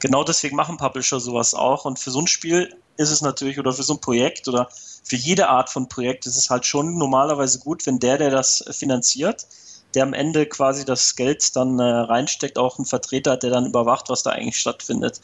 [0.00, 1.84] genau deswegen machen Publisher sowas auch.
[1.84, 4.68] Und für so ein Spiel ist es natürlich, oder für so ein Projekt oder
[5.04, 8.64] für jede Art von Projekt ist es halt schon normalerweise gut, wenn der, der das
[8.70, 9.46] finanziert,
[9.94, 13.66] der am Ende quasi das Geld dann äh, reinsteckt, auch einen Vertreter hat, der dann
[13.66, 15.20] überwacht, was da eigentlich stattfindet.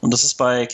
[0.00, 0.66] Und das ist bei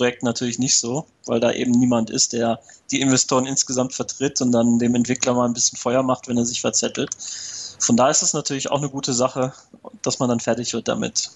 [0.00, 2.60] Kickstarter-Projekten natürlich nicht so, weil da eben niemand ist, der
[2.90, 6.44] die Investoren insgesamt vertritt und dann dem Entwickler mal ein bisschen Feuer macht, wenn er
[6.44, 7.10] sich verzettelt.
[7.78, 9.52] Von da ist es natürlich auch eine gute Sache,
[10.02, 11.30] dass man dann fertig wird damit.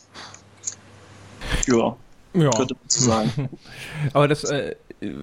[1.66, 1.96] Ja
[2.34, 2.50] ja.
[2.50, 3.48] könnte man so sagen.
[4.12, 4.74] Aber das äh,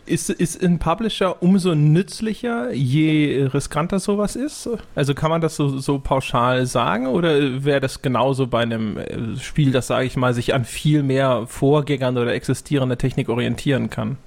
[0.06, 4.70] ist, ist ein Publisher umso nützlicher, je riskanter sowas ist?
[4.96, 9.38] Also kann man das so, so pauschal sagen oder wäre das genauso bei einem äh,
[9.40, 14.18] Spiel, das, sage ich mal, sich an viel mehr Vorgängern oder existierender Technik orientieren kann?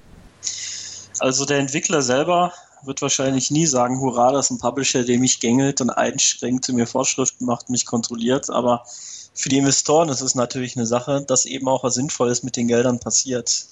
[1.19, 2.51] Also der Entwickler selber
[2.83, 6.85] wird wahrscheinlich nie sagen, hurra, das ist ein Publisher, der mich gängelt und einschränkt, mir
[6.85, 8.85] Vorschriften macht, mich kontrolliert, aber
[9.33, 12.67] für die Investoren ist es natürlich eine Sache, dass eben auch was Sinnvolles mit den
[12.67, 13.65] Geldern passiert.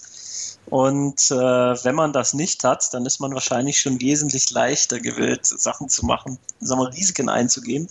[0.68, 5.46] Und äh, wenn man das nicht hat, dann ist man wahrscheinlich schon wesentlich leichter gewillt,
[5.46, 7.90] Sachen zu machen, sagen wir, Risiken einzugehen,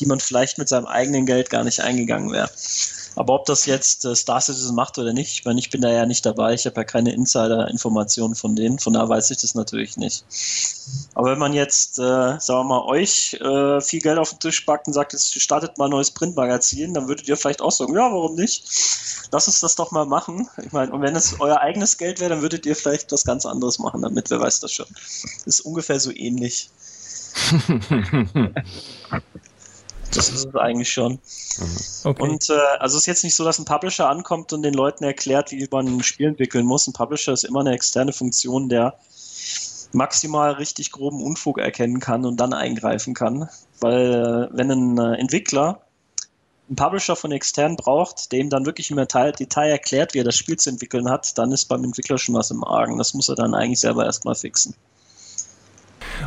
[0.00, 2.50] die man vielleicht mit seinem eigenen Geld gar nicht eingegangen wäre.
[3.16, 5.90] Aber ob das jetzt äh, Star Citizen macht oder nicht, ich meine, ich bin da
[5.90, 9.54] ja nicht dabei, ich habe ja keine Insider-Informationen von denen, von daher weiß ich das
[9.54, 10.24] natürlich nicht.
[11.14, 14.62] Aber wenn man jetzt, äh, sagen wir mal, euch äh, viel Geld auf den Tisch
[14.62, 17.94] packt und sagt, jetzt startet mal ein neues Printmagazin, dann würdet ihr vielleicht auch sagen,
[17.94, 18.68] ja, warum nicht?
[19.30, 20.48] Lass uns das doch mal machen.
[20.64, 23.46] Ich meine, und wenn es euer eigenes Geld wäre, dann würdet ihr vielleicht was ganz
[23.46, 24.86] anderes machen damit, wer weiß das schon.
[25.46, 26.70] Ist ungefähr so ähnlich.
[30.14, 31.18] Das ist es eigentlich schon.
[32.04, 32.22] Okay.
[32.22, 35.04] Und äh, also es ist jetzt nicht so, dass ein Publisher ankommt und den Leuten
[35.04, 36.86] erklärt, wie man ein Spiel entwickeln muss.
[36.86, 38.94] Ein Publisher ist immer eine externe Funktion, der
[39.92, 43.48] maximal richtig groben Unfug erkennen kann und dann eingreifen kann.
[43.80, 45.80] Weil äh, wenn ein äh, Entwickler
[46.68, 50.24] einen Publisher von extern braucht, der ihm dann wirklich im Detail, Detail erklärt, wie er
[50.24, 52.98] das Spiel zu entwickeln hat, dann ist beim Entwickler schon was im Argen.
[52.98, 54.74] Das muss er dann eigentlich selber erstmal fixen.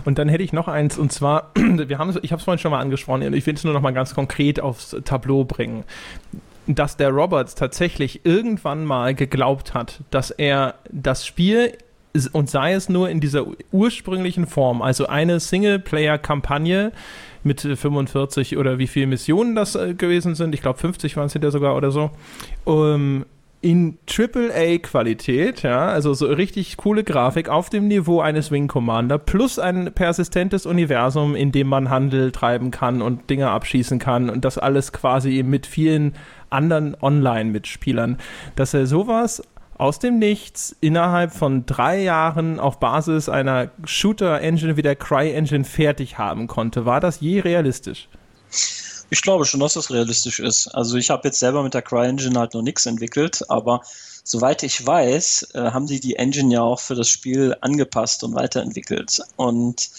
[0.06, 2.72] Und dann hätte ich noch eins, und zwar, wir haben, ich habe es vorhin schon
[2.72, 5.84] mal angesprochen, ich will es nur noch mal ganz konkret aufs Tableau bringen.
[6.68, 11.74] Dass der Roberts tatsächlich irgendwann mal geglaubt hat, dass er das Spiel
[12.32, 16.92] und sei es nur in dieser ursprünglichen Form, also eine Singleplayer-Kampagne
[17.44, 21.34] mit 45 oder wie viele Missionen das äh, gewesen sind, ich glaube 50 waren es
[21.34, 22.12] hinterher sogar oder so,
[22.66, 23.26] um,
[23.68, 29.60] in AAA-Qualität, ja, also so richtig coole Grafik auf dem Niveau eines Wing Commander plus
[29.60, 34.58] ein persistentes Universum, in dem man Handel treiben kann und Dinge abschießen kann und das
[34.58, 36.14] alles quasi mit vielen
[36.50, 38.20] anderen Online-Mitspielern,
[38.56, 39.44] dass er sowas
[39.78, 46.18] aus dem Nichts innerhalb von drei Jahren auf Basis einer Shooter-Engine wie der Cry-Engine fertig
[46.18, 46.86] haben konnte.
[46.86, 48.08] War das je realistisch?
[49.10, 50.68] Ich glaube schon, dass das realistisch ist.
[50.68, 53.82] Also ich habe jetzt selber mit der Cry-Engine halt noch nichts entwickelt, aber
[54.24, 58.36] soweit ich weiß, äh, haben die die Engine ja auch für das Spiel angepasst und
[58.36, 59.22] weiterentwickelt.
[59.38, 59.90] Und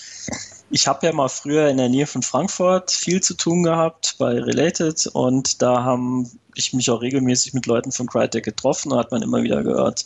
[0.70, 4.38] ich habe ja mal früher in der Nähe von Frankfurt viel zu tun gehabt bei
[4.38, 9.10] Related und da haben ich mich auch regelmäßig mit Leuten von Crytek getroffen und hat
[9.10, 10.04] man immer wieder gehört,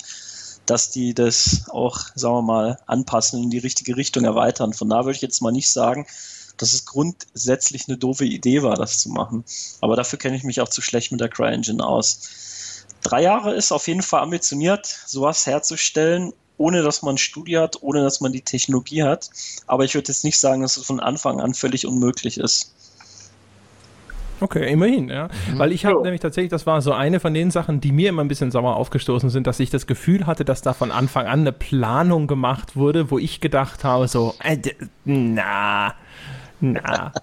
[0.67, 4.73] dass die das auch, sagen wir mal, anpassen in die richtige Richtung erweitern.
[4.73, 6.07] Von da würde ich jetzt mal nicht sagen,
[6.57, 9.45] dass es grundsätzlich eine doofe Idee war, das zu machen.
[9.81, 12.85] Aber dafür kenne ich mich auch zu schlecht mit der CryEngine aus.
[13.03, 17.83] Drei Jahre ist auf jeden Fall ambitioniert, sowas herzustellen, ohne dass man ein Studio hat,
[17.83, 19.31] ohne dass man die Technologie hat.
[19.67, 22.73] Aber ich würde jetzt nicht sagen, dass es von Anfang an völlig unmöglich ist.
[24.43, 25.29] Okay, immerhin, ja.
[25.53, 25.59] Mhm.
[25.59, 26.03] Weil ich habe ja.
[26.03, 28.75] nämlich tatsächlich, das war so eine von den Sachen, die mir immer ein bisschen sauer
[28.75, 32.75] aufgestoßen sind, dass ich das Gefühl hatte, dass da von Anfang an eine Planung gemacht
[32.75, 34.59] wurde, wo ich gedacht habe, so, äh,
[35.05, 35.95] na,
[36.63, 37.13] na.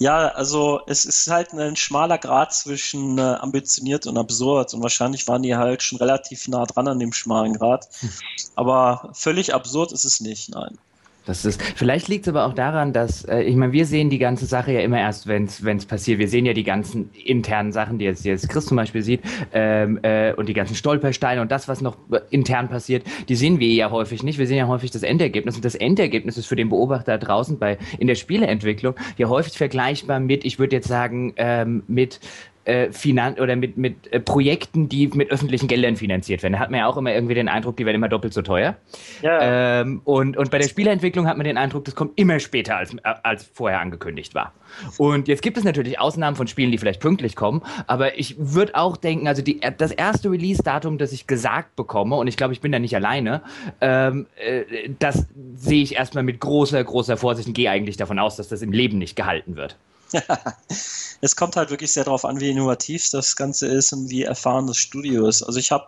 [0.00, 5.26] Ja, also es ist halt ein schmaler Grad zwischen äh, ambitioniert und absurd und wahrscheinlich
[5.26, 7.88] waren die halt schon relativ nah dran an dem schmalen Grad.
[8.54, 10.78] Aber völlig absurd ist es nicht, nein.
[11.28, 14.18] Das ist, vielleicht liegt es aber auch daran, dass, äh, ich meine, wir sehen die
[14.18, 16.18] ganze Sache ja immer erst, wenn es passiert.
[16.18, 19.20] Wir sehen ja die ganzen internen Sachen, die jetzt, die jetzt Chris zum Beispiel sieht,
[19.52, 23.60] ähm, äh, und die ganzen Stolpersteine und das, was noch äh, intern passiert, die sehen
[23.60, 24.38] wir ja häufig nicht.
[24.38, 25.56] Wir sehen ja häufig das Endergebnis.
[25.56, 30.20] Und das Endergebnis ist für den Beobachter draußen bei in der Spieleentwicklung ja häufig vergleichbar
[30.20, 32.20] mit, ich würde jetzt sagen, ähm, mit
[32.68, 36.52] äh, Finan oder mit, mit äh, Projekten, die mit öffentlichen Geldern finanziert werden.
[36.52, 38.76] Da hat man ja auch immer irgendwie den Eindruck, die werden immer doppelt so teuer.
[39.22, 39.80] Ja.
[39.80, 42.92] Ähm, und, und bei der Spieleentwicklung hat man den Eindruck, das kommt immer später, als,
[42.94, 44.52] äh, als vorher angekündigt war.
[44.98, 48.74] Und jetzt gibt es natürlich Ausnahmen von Spielen, die vielleicht pünktlich kommen, aber ich würde
[48.74, 52.60] auch denken, also die, das erste Release-Datum, das ich gesagt bekomme, und ich glaube, ich
[52.60, 53.40] bin da nicht alleine,
[53.80, 58.36] ähm, äh, das sehe ich erstmal mit großer, großer Vorsicht und gehe eigentlich davon aus,
[58.36, 59.76] dass das im Leben nicht gehalten wird.
[61.20, 64.66] es kommt halt wirklich sehr darauf an, wie innovativ das Ganze ist und wie erfahren
[64.66, 65.42] das Studio ist.
[65.42, 65.86] Also ich habe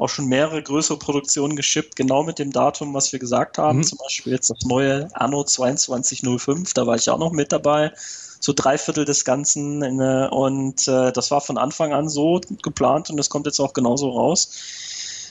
[0.00, 3.78] auch schon mehrere größere Produktionen geschippt, genau mit dem Datum, was wir gesagt haben.
[3.78, 3.84] Mhm.
[3.84, 7.92] Zum Beispiel jetzt das neue Anno 2205, da war ich auch noch mit dabei.
[8.40, 9.82] So drei Viertel des Ganzen.
[10.30, 14.10] Und äh, das war von Anfang an so geplant und das kommt jetzt auch genauso
[14.10, 14.50] raus.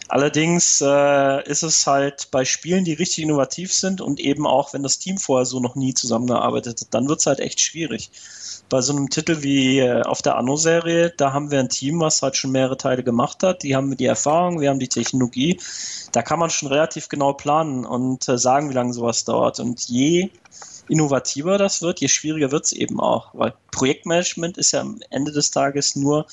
[0.10, 4.82] Allerdings äh, ist es halt bei Spielen, die richtig innovativ sind und eben auch, wenn
[4.82, 8.10] das Team vorher so noch nie zusammengearbeitet hat, dann wird es halt echt schwierig.
[8.70, 12.24] Bei so einem Titel wie äh, auf der Anno-Serie, da haben wir ein Team, was
[12.24, 13.62] halt schon mehrere Teile gemacht hat.
[13.62, 15.60] Die haben die Erfahrung, wir haben die Technologie.
[16.12, 19.60] Da kann man schon relativ genau planen und äh, sagen, wie lange sowas dauert.
[19.60, 20.32] Und je
[20.88, 23.30] innovativer das wird, je schwieriger wird es eben auch.
[23.34, 26.26] Weil Projektmanagement ist ja am Ende des Tages nur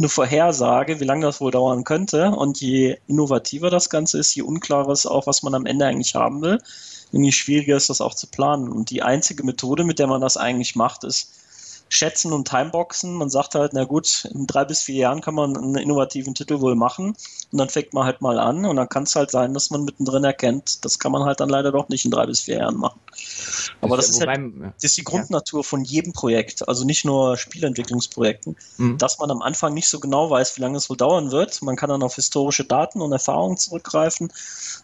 [0.00, 2.30] eine Vorhersage, wie lange das wohl dauern könnte.
[2.30, 6.14] Und je innovativer das Ganze ist, je unklarer ist auch, was man am Ende eigentlich
[6.14, 6.58] haben will.
[7.12, 8.68] Und je schwieriger ist das auch zu planen.
[8.70, 11.39] Und die einzige Methode, mit der man das eigentlich macht, ist
[11.90, 13.14] schätzen und timeboxen.
[13.14, 16.60] Man sagt halt, na gut, in drei bis vier Jahren kann man einen innovativen Titel
[16.60, 17.16] wohl machen
[17.52, 19.84] und dann fängt man halt mal an und dann kann es halt sein, dass man
[19.84, 22.76] mittendrin erkennt, das kann man halt dann leider doch nicht in drei bis vier Jahren
[22.76, 23.00] machen.
[23.80, 24.40] Aber das, ist, halt,
[24.76, 28.96] das ist die Grundnatur von jedem Projekt, also nicht nur Spielentwicklungsprojekten, mhm.
[28.98, 31.60] dass man am Anfang nicht so genau weiß, wie lange es wohl dauern wird.
[31.62, 34.32] Man kann dann auf historische Daten und Erfahrungen zurückgreifen,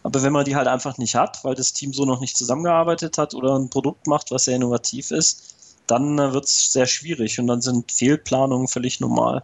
[0.03, 3.17] aber wenn man die halt einfach nicht hat, weil das Team so noch nicht zusammengearbeitet
[3.17, 5.56] hat oder ein Produkt macht, was sehr innovativ ist,
[5.87, 9.43] dann äh, wird es sehr schwierig und dann sind Fehlplanungen völlig normal.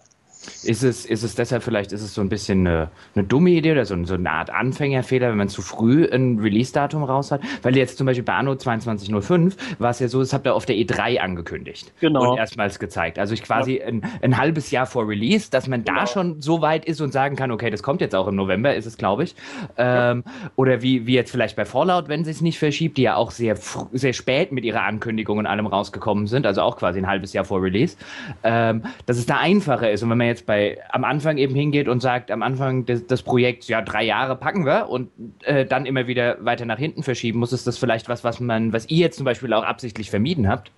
[0.63, 3.73] Ist es, ist es deshalb vielleicht, ist es so ein bisschen eine, eine dumme Idee
[3.73, 7.41] oder so, so, eine Art Anfängerfehler, wenn man zu früh ein Release-Datum raus hat?
[7.61, 10.65] Weil jetzt zum Beispiel bei Anno 2205 war es ja so, das habt ihr auf
[10.65, 11.93] der E3 angekündigt.
[11.99, 12.31] Genau.
[12.31, 13.19] Und erstmals gezeigt.
[13.19, 13.87] Also ich quasi ja.
[13.87, 15.99] ein, ein, halbes Jahr vor Release, dass man genau.
[15.99, 18.75] da schon so weit ist und sagen kann, okay, das kommt jetzt auch im November,
[18.75, 19.35] ist es, glaube ich.
[19.77, 20.49] Ähm, ja.
[20.55, 23.31] Oder wie, wie jetzt vielleicht bei Fallout, wenn sie es nicht verschiebt, die ja auch
[23.31, 23.57] sehr,
[23.91, 27.45] sehr spät mit ihrer Ankündigung und allem rausgekommen sind, also auch quasi ein halbes Jahr
[27.45, 27.97] vor Release,
[28.43, 30.03] ähm, dass es da einfacher ist.
[30.03, 33.21] Und wenn man jetzt bei am Anfang eben hingeht und sagt, am Anfang des, des
[33.21, 35.09] Projekts, ja, drei Jahre packen wir und
[35.43, 38.73] äh, dann immer wieder weiter nach hinten verschieben muss, ist das vielleicht was, was man,
[38.73, 40.71] was ihr jetzt zum Beispiel auch absichtlich vermieden habt?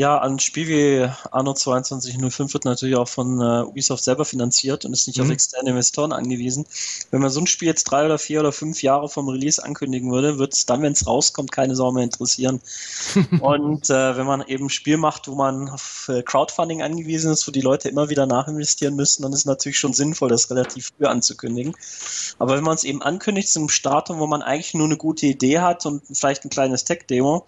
[0.00, 4.94] Ja, ein Spiel wie Anno 2205 wird natürlich auch von äh, Ubisoft selber finanziert und
[4.94, 5.24] ist nicht mhm.
[5.24, 6.64] auf externe Investoren angewiesen.
[7.10, 10.10] Wenn man so ein Spiel jetzt drei oder vier oder fünf Jahre vom Release ankündigen
[10.10, 12.62] würde, wird es dann, wenn es rauskommt, keine Sau mehr interessieren.
[13.42, 17.46] und äh, wenn man eben ein Spiel macht, wo man auf äh, Crowdfunding angewiesen ist,
[17.46, 20.92] wo die Leute immer wieder nachinvestieren müssen, dann ist es natürlich schon sinnvoll, das relativ
[20.96, 21.76] früh anzukündigen.
[22.38, 25.58] Aber wenn man es eben ankündigt zum Starten, wo man eigentlich nur eine gute Idee
[25.58, 27.44] hat und vielleicht ein kleines Tech-Demo,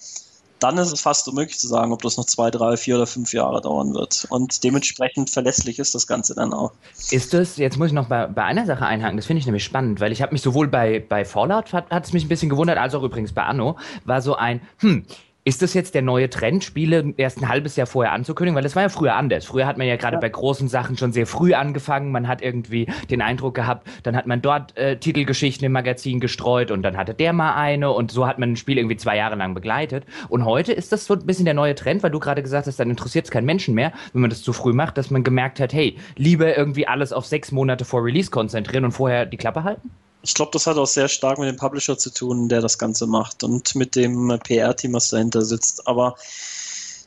[0.63, 3.33] dann ist es fast unmöglich zu sagen, ob das noch zwei, drei, vier oder fünf
[3.33, 4.27] Jahre dauern wird.
[4.31, 6.73] Und dementsprechend verlässlich ist das Ganze dann auch.
[7.11, 9.65] Ist es, jetzt muss ich noch bei, bei einer Sache einhaken, das finde ich nämlich
[9.65, 12.79] spannend, weil ich habe mich sowohl bei, bei Fallout, hat es mich ein bisschen gewundert,
[12.79, 15.05] als auch übrigens bei Anno, war so ein, hm,
[15.45, 18.55] ist das jetzt der neue Trend, Spiele erst ein halbes Jahr vorher anzukündigen?
[18.55, 19.45] Weil das war ja früher anders.
[19.45, 20.21] Früher hat man ja gerade ja.
[20.21, 22.13] bei großen Sachen schon sehr früh angefangen.
[22.13, 26.71] Man hat irgendwie den Eindruck gehabt, dann hat man dort äh, Titelgeschichten im Magazin gestreut
[26.71, 29.35] und dann hatte der mal eine und so hat man ein Spiel irgendwie zwei Jahre
[29.35, 30.05] lang begleitet.
[30.29, 32.79] Und heute ist das so ein bisschen der neue Trend, weil du gerade gesagt hast,
[32.79, 35.59] dann interessiert es keinen Menschen mehr, wenn man das zu früh macht, dass man gemerkt
[35.59, 39.65] hat, hey, lieber irgendwie alles auf sechs Monate vor Release konzentrieren und vorher die Klappe
[39.65, 39.91] halten?
[40.23, 43.07] Ich glaube, das hat auch sehr stark mit dem Publisher zu tun, der das Ganze
[43.07, 45.87] macht und mit dem PR-Team, was dahinter sitzt.
[45.89, 46.17] Aber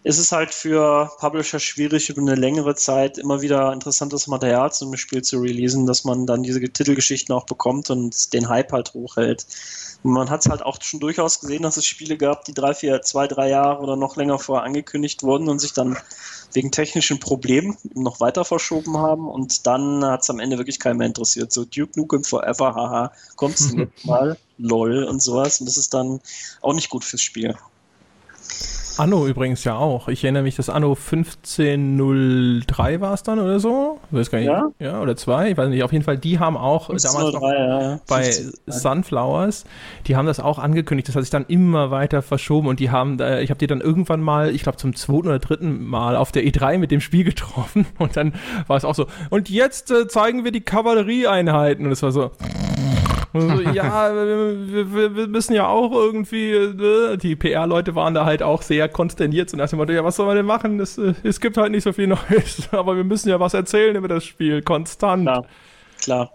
[0.07, 4.95] es ist halt für Publisher schwierig, über eine längere Zeit immer wieder interessantes Material zum
[4.97, 9.47] Spiel zu releasen, dass man dann diese Titelgeschichten auch bekommt und den Hype halt hochhält.
[10.03, 12.75] Und man hat es halt auch schon durchaus gesehen, dass es Spiele gab, die drei,
[12.75, 15.97] vier, zwei, drei Jahre oder noch länger vorher angekündigt wurden und sich dann
[16.55, 20.97] wegen technischen Problemen noch weiter verschoben haben und dann hat es am Ende wirklich keinen
[20.97, 21.51] mehr interessiert.
[21.51, 26.21] So Duke Nukem Forever, haha, kommst du mal, lol und sowas und das ist dann
[26.61, 27.55] auch nicht gut fürs Spiel.
[28.97, 30.07] Anno übrigens ja auch.
[30.07, 33.99] Ich erinnere mich, dass Anno 1503 war es dann oder so.
[34.11, 34.47] Weiß gar nicht.
[34.47, 34.69] Ja?
[34.79, 35.51] ja, oder zwei.
[35.51, 35.83] Ich weiß nicht.
[35.83, 38.49] Auf jeden Fall, die haben auch 1503, damals ja.
[38.65, 39.65] bei Sunflowers,
[40.07, 41.09] die haben das auch angekündigt.
[41.09, 44.21] Das hat sich dann immer weiter verschoben und die haben, ich habe die dann irgendwann
[44.21, 47.85] mal, ich glaube zum zweiten oder dritten Mal auf der E3 mit dem Spiel getroffen
[47.99, 48.33] und dann
[48.67, 49.07] war es auch so.
[49.29, 52.31] Und jetzt äh, zeigen wir die Kavallerieeinheiten und es war so.
[53.41, 57.17] So, ja, wir, wir, wir, müssen ja auch irgendwie, ne?
[57.17, 60.45] die PR-Leute waren da halt auch sehr konsterniert und Motto, ja, was soll man denn
[60.45, 60.79] machen?
[60.79, 63.95] Es, äh, es gibt halt nicht so viel Neues, aber wir müssen ja was erzählen
[63.95, 65.23] über das Spiel, konstant.
[65.23, 65.45] Klar,
[66.01, 66.31] klar.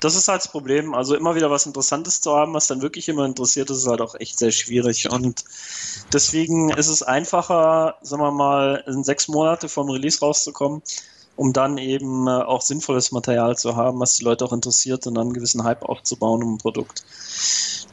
[0.00, 0.94] Das ist halt das Problem.
[0.94, 4.14] Also immer wieder was Interessantes zu haben, was dann wirklich immer interessiert, ist halt auch
[4.14, 5.10] echt sehr schwierig.
[5.10, 5.44] Und
[6.12, 10.82] deswegen ist es einfacher, sagen wir mal, in sechs Monate vom Release rauszukommen,
[11.36, 15.14] um dann eben äh, auch sinnvolles Material zu haben, was die Leute auch interessiert und
[15.14, 17.04] dann einen gewissen Hype aufzubauen um ein Produkt.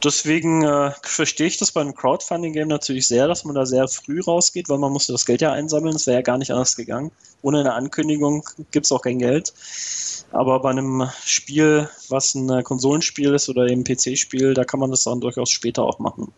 [0.02, 4.68] Deswegen äh, verstehe ich das beim Crowdfunding-Game natürlich sehr, dass man da sehr früh rausgeht,
[4.68, 5.94] weil man musste das Geld ja einsammeln.
[5.94, 7.10] Das wäre ja gar nicht anders gegangen.
[7.40, 9.54] Ohne eine Ankündigung gibt es auch kein Geld.
[10.30, 15.04] Aber bei einem Spiel, was ein Konsolenspiel ist oder eben PC-Spiel, da kann man das
[15.04, 16.32] dann durchaus später auch machen.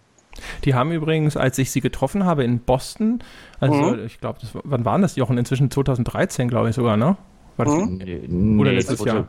[0.65, 3.21] Die haben übrigens, als ich sie getroffen habe in Boston,
[3.61, 4.07] also mhm.
[4.07, 5.39] ich glaube, wann waren das, Jochen?
[5.39, 7.17] Inzwischen 2013, glaube ich sogar, ne?
[7.57, 8.61] War das, mhm.
[8.61, 9.29] Oder letztes Jahr?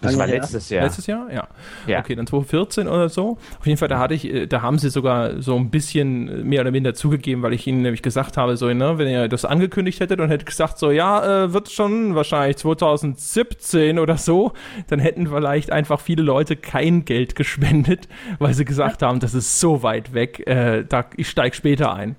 [0.00, 0.84] Das war letztes Jahr.
[0.84, 1.32] Letztes Jahr?
[1.32, 1.48] Ja.
[1.86, 2.00] ja.
[2.00, 3.38] Okay, dann 2014 oder so.
[3.58, 6.44] Auf jeden Fall, da hatte ich, äh, da haben sie sogar so ein bisschen äh,
[6.44, 9.44] mehr oder minder zugegeben, weil ich ihnen nämlich gesagt habe, so, ne, wenn ihr das
[9.44, 14.52] angekündigt hättet und hättet gesagt, so, ja, äh, wird schon wahrscheinlich 2017 oder so,
[14.88, 19.60] dann hätten vielleicht einfach viele Leute kein Geld gespendet, weil sie gesagt haben, das ist
[19.60, 22.16] so weit weg, äh, da, ich steige später ein.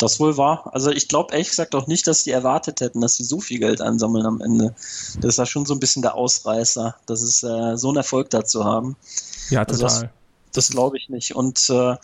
[0.00, 0.70] Das wohl war.
[0.72, 3.58] Also ich glaube ehrlich gesagt auch nicht, dass die erwartet hätten, dass sie so viel
[3.58, 4.74] Geld einsammeln am Ende.
[5.20, 8.30] Das ist ja schon so ein bisschen der Ausreißer, dass es äh, so einen Erfolg
[8.30, 8.96] dazu haben.
[9.50, 9.84] Ja, total.
[9.84, 10.10] Also das,
[10.52, 11.36] das glaube ich nicht.
[11.36, 11.96] Und äh,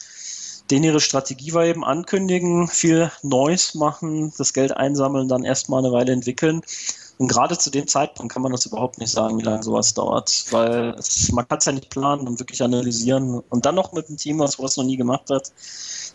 [0.70, 5.92] denen ihre Strategie war eben ankündigen, viel Neues machen, das Geld einsammeln, dann erstmal eine
[5.92, 6.60] Weile entwickeln.
[7.18, 10.44] Und gerade zu dem Zeitpunkt kann man das überhaupt nicht sagen, wie lange sowas dauert,
[10.50, 14.08] weil es, man kann es ja nicht planen und wirklich analysieren und dann noch mit
[14.08, 15.50] einem Team, was sowas noch nie gemacht hat.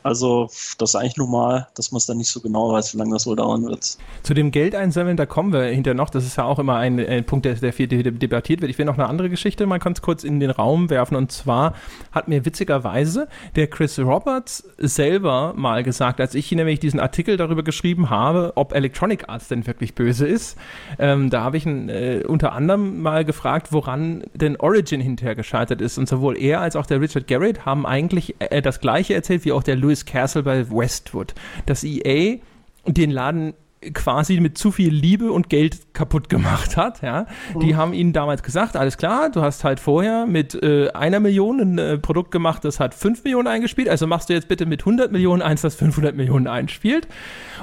[0.04, 3.12] Also das ist eigentlich normal, dass man es dann nicht so genau weiß, wie lange
[3.12, 3.98] das wohl dauern wird.
[4.24, 6.10] Zu dem Geld einsammeln, da kommen wir hinterher noch.
[6.10, 8.72] Das ist ja auch immer ein, ein Punkt, der, der viel debattiert wird.
[8.72, 11.16] Ich will noch eine andere Geschichte mal ganz kurz in den Raum werfen.
[11.16, 11.74] Und zwar
[12.12, 17.64] hat mir witzigerweise der Chris Roberts selber mal gesagt, als ich nämlich diesen Artikel darüber
[17.64, 20.58] geschrieben habe, ob Electronic Arts denn wirklich böse ist,
[21.00, 25.82] Ähm, da habe ich ihn äh, unter anderem mal gefragt, woran denn Origin hinterher gescheitert
[25.82, 25.98] ist.
[25.98, 29.52] Und sowohl er als auch der Richard Garrett haben eigentlich äh, das gleiche erzählt wie
[29.52, 31.34] auch der Lewis Castle bei Westwood.
[31.66, 32.38] Dass EA
[32.86, 33.54] den Laden
[33.94, 37.02] quasi mit zu viel Liebe und Geld kaputt gemacht hat.
[37.02, 37.26] Ja?
[37.62, 37.78] Die mhm.
[37.78, 41.78] haben ihnen damals gesagt, alles klar, du hast halt vorher mit äh, einer Million ein
[41.78, 45.12] äh, Produkt gemacht, das hat 5 Millionen eingespielt, also machst du jetzt bitte mit 100
[45.12, 47.08] Millionen eins, das 500 Millionen einspielt.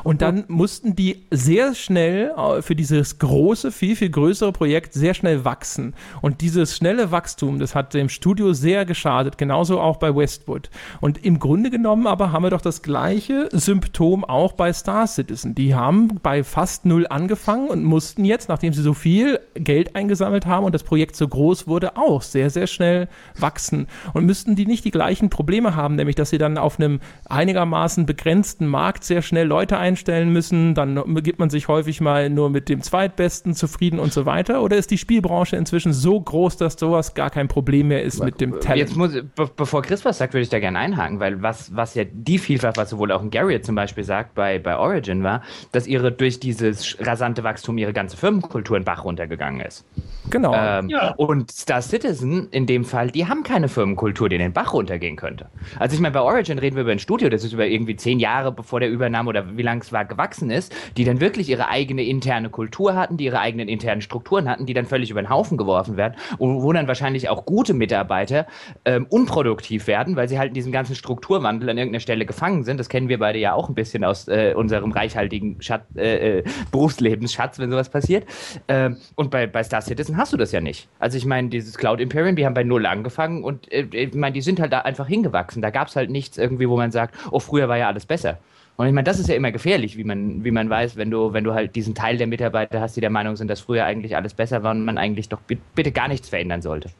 [0.05, 5.15] Und dann mussten die sehr schnell äh, für dieses große, viel, viel größere Projekt sehr
[5.15, 5.95] schnell wachsen.
[6.21, 10.71] Und dieses schnelle Wachstum, das hat dem Studio sehr geschadet, genauso auch bei Westwood.
[11.01, 15.55] Und im Grunde genommen aber haben wir doch das gleiche Symptom auch bei Star Citizen.
[15.55, 20.47] Die haben bei fast null angefangen und mussten jetzt, nachdem sie so viel Geld eingesammelt
[20.47, 23.87] haben und das Projekt so groß wurde, auch sehr, sehr schnell wachsen.
[24.15, 28.07] Und müssten die nicht die gleichen Probleme haben, nämlich dass sie dann auf einem einigermaßen
[28.07, 32.69] begrenzten Markt sehr schnell Leute einstellen müssen, dann gibt man sich häufig mal nur mit
[32.69, 34.63] dem Zweitbesten zufrieden und so weiter?
[34.63, 38.41] Oder ist die Spielbranche inzwischen so groß, dass sowas gar kein Problem mehr ist mit
[38.41, 38.79] dem Talent?
[38.79, 41.95] Jetzt muss, be bevor Chris was sagt, würde ich da gerne einhaken, weil was, was
[41.95, 45.43] ja die Vielfalt, was sowohl auch ein Garrett zum Beispiel sagt bei, bei Origin war,
[45.73, 49.85] dass ihre ihre, durch dieses rasante Wachstum ihre ganze Firmenkultur in Bach runtergegangen ist.
[50.31, 50.55] Genau.
[50.55, 51.15] Ähm, ja.
[51.17, 55.17] Und Star Citizen in dem Fall, die haben keine Firmenkultur, die in den Bach runtergehen
[55.17, 55.47] könnte.
[55.79, 58.21] Also ich meine, bei Origin reden wir über ein Studio, das ist über irgendwie zehn
[58.21, 61.69] Jahre bevor der Übernahme oder wie lange es war gewachsen ist, die dann wirklich ihre
[61.69, 65.31] eigene interne Kultur hatten, die ihre eigenen internen Strukturen hatten, die dann völlig über den
[65.31, 68.47] Haufen geworfen werden und wo dann wahrscheinlich auch gute Mitarbeiter
[68.85, 72.79] ähm, unproduktiv werden, weil sie halt in diesem ganzen Strukturwandel an irgendeiner Stelle gefangen sind.
[72.79, 76.45] Das kennen wir beide ja auch ein bisschen aus äh, unserem reichhaltigen Schat äh, äh,
[76.71, 78.27] Berufslebensschatz, wenn sowas passiert.
[78.69, 80.89] Ähm, und bei, bei Star Citizen hast du das ja nicht.
[80.99, 84.35] Also ich meine, dieses Cloud Imperium, die haben bei Null angefangen und äh, ich meine,
[84.35, 85.63] die sind halt da einfach hingewachsen.
[85.63, 88.39] Da gab es halt nichts irgendwie, wo man sagt, oh, früher war ja alles besser.
[88.77, 91.33] Und ich meine, das ist ja immer gefährlich, wie man, wie man weiß, wenn du,
[91.33, 94.15] wenn du halt diesen Teil der Mitarbeiter hast, die der Meinung sind, dass früher eigentlich
[94.15, 95.41] alles besser war und man eigentlich doch
[95.75, 96.91] bitte gar nichts verändern sollte.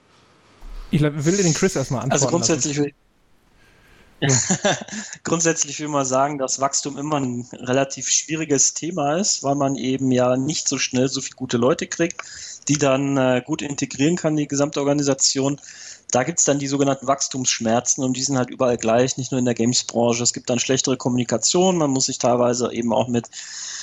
[0.91, 2.13] Ich will den Chris erstmal antworten.
[2.13, 2.93] Also grundsätzlich will.
[5.23, 10.11] Grundsätzlich will man sagen, dass Wachstum immer ein relativ schwieriges Thema ist, weil man eben
[10.11, 12.23] ja nicht so schnell so viele gute Leute kriegt,
[12.67, 15.61] die dann äh, gut integrieren kann, die gesamte Organisation.
[16.11, 19.39] Da gibt es dann die sogenannten Wachstumsschmerzen und die sind halt überall gleich, nicht nur
[19.39, 20.23] in der Games-Branche.
[20.23, 23.29] Es gibt dann schlechtere Kommunikation, man muss sich teilweise eben auch mit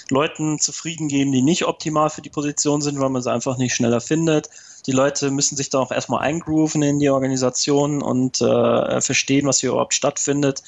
[0.10, 3.76] Leuten zufrieden geben, die nicht optimal für die Position sind, weil man sie einfach nicht
[3.76, 4.50] schneller findet.
[4.86, 9.60] Die Leute müssen sich da auch erstmal eingrooven in die Organisation und äh, verstehen, was
[9.60, 10.62] hier überhaupt stattfindet.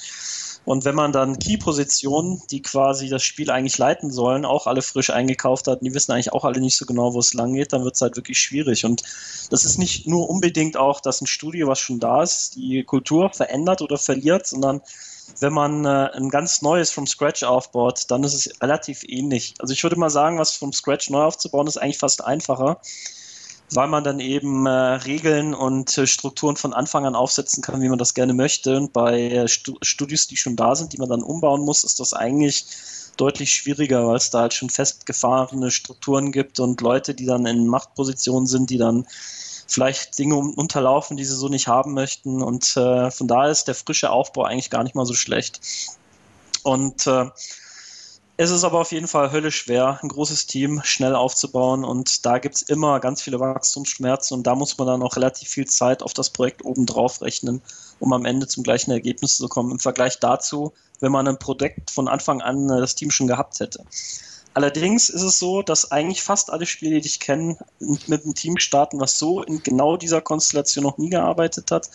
[0.64, 5.08] Und wenn man dann Key-Positionen, die quasi das Spiel eigentlich leiten sollen, auch alle frisch
[5.08, 7.84] eingekauft hat, die wissen eigentlich auch alle nicht so genau, wo es lang geht, dann
[7.84, 8.84] wird es halt wirklich schwierig.
[8.84, 9.02] Und
[9.50, 13.30] das ist nicht nur unbedingt auch, dass ein Studio, was schon da ist, die Kultur
[13.30, 14.82] verändert oder verliert, sondern
[15.40, 19.54] wenn man äh, ein ganz neues from Scratch aufbaut, dann ist es relativ ähnlich.
[19.60, 22.78] Also ich würde mal sagen, was from Scratch neu aufzubauen, ist eigentlich fast einfacher
[23.72, 27.88] weil man dann eben äh, Regeln und äh, Strukturen von Anfang an aufsetzen kann, wie
[27.88, 28.76] man das gerne möchte.
[28.76, 32.14] Und bei äh, Studios, die schon da sind, die man dann umbauen muss, ist das
[32.14, 32.64] eigentlich
[33.16, 37.66] deutlich schwieriger, weil es da halt schon festgefahrene Strukturen gibt und Leute, die dann in
[37.66, 39.06] Machtpositionen sind, die dann
[39.66, 42.42] vielleicht Dinge unterlaufen, die sie so nicht haben möchten.
[42.42, 45.60] Und äh, von daher ist der frische Aufbau eigentlich gar nicht mal so schlecht.
[46.62, 47.26] Und äh,
[48.40, 52.38] es ist aber auf jeden Fall höllisch schwer, ein großes Team schnell aufzubauen und da
[52.38, 56.04] gibt es immer ganz viele Wachstumsschmerzen und da muss man dann auch relativ viel Zeit
[56.04, 57.60] auf das Projekt obendrauf rechnen,
[57.98, 59.72] um am Ende zum gleichen Ergebnis zu kommen.
[59.72, 63.58] Im Vergleich dazu, wenn man ein Projekt von Anfang an äh, das Team schon gehabt
[63.58, 63.84] hätte.
[64.54, 68.58] Allerdings ist es so, dass eigentlich fast alle Spiele, die ich kenne, mit einem Team
[68.58, 71.90] starten, was so in genau dieser Konstellation noch nie gearbeitet hat,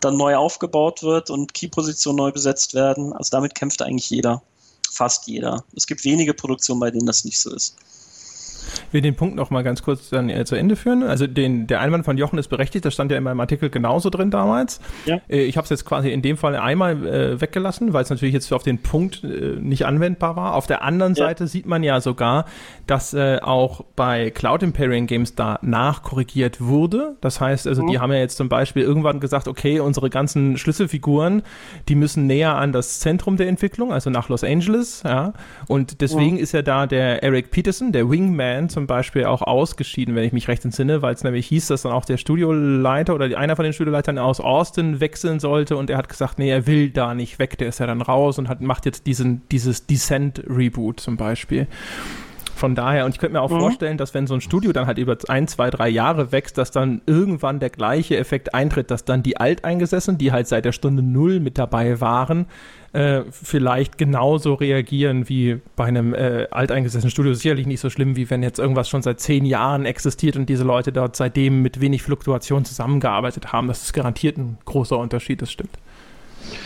[0.00, 3.14] dann neu aufgebaut wird und Key-Positionen neu besetzt werden.
[3.14, 4.42] Also damit kämpft eigentlich jeder
[4.92, 5.64] fast jeder.
[5.74, 7.76] Es gibt wenige Produktionen, bei denen das nicht so ist.
[8.92, 11.02] Will den Punkt noch mal ganz kurz dann äh, zu Ende führen.
[11.02, 14.10] Also den, der Einwand von Jochen ist berechtigt, das stand ja in meinem Artikel genauso
[14.10, 14.80] drin damals.
[15.04, 15.20] Ja.
[15.28, 18.34] Äh, ich habe es jetzt quasi in dem Fall einmal äh, weggelassen, weil es natürlich
[18.34, 20.54] jetzt auf den Punkt äh, nicht anwendbar war.
[20.54, 21.26] Auf der anderen ja.
[21.26, 22.46] Seite sieht man ja sogar,
[22.86, 27.16] dass äh, auch bei Cloud Imperium Games da nachkorrigiert wurde.
[27.20, 27.88] Das heißt, also mhm.
[27.88, 31.42] die haben ja jetzt zum Beispiel irgendwann gesagt, okay, unsere ganzen Schlüsselfiguren,
[31.88, 35.02] die müssen näher an das Zentrum der Entwicklung, also nach Los Angeles.
[35.04, 35.32] Ja.
[35.66, 36.42] Und deswegen mhm.
[36.42, 40.32] ist ja da der Eric Peterson, der Wingman, Band zum Beispiel auch ausgeschieden, wenn ich
[40.32, 43.64] mich recht entsinne, weil es nämlich hieß, dass dann auch der Studioleiter oder einer von
[43.64, 47.38] den Studioleitern aus Austin wechseln sollte und er hat gesagt, nee, er will da nicht
[47.38, 51.66] weg, der ist ja dann raus und hat, macht jetzt diesen, dieses Descent-Reboot zum Beispiel.
[52.54, 53.60] Von daher, und ich könnte mir auch mhm.
[53.60, 56.70] vorstellen, dass wenn so ein Studio dann halt über ein, zwei, drei Jahre wächst, dass
[56.70, 61.02] dann irgendwann der gleiche Effekt eintritt, dass dann die Alteingesessenen, die halt seit der Stunde
[61.02, 62.46] Null mit dabei waren,
[62.96, 67.34] äh, vielleicht genauso reagieren wie bei einem äh, alteingesessenen Studio.
[67.34, 70.64] Sicherlich nicht so schlimm, wie wenn jetzt irgendwas schon seit zehn Jahren existiert und diese
[70.64, 73.68] Leute dort seitdem mit wenig Fluktuation zusammengearbeitet haben.
[73.68, 75.76] Das ist garantiert ein großer Unterschied, das stimmt.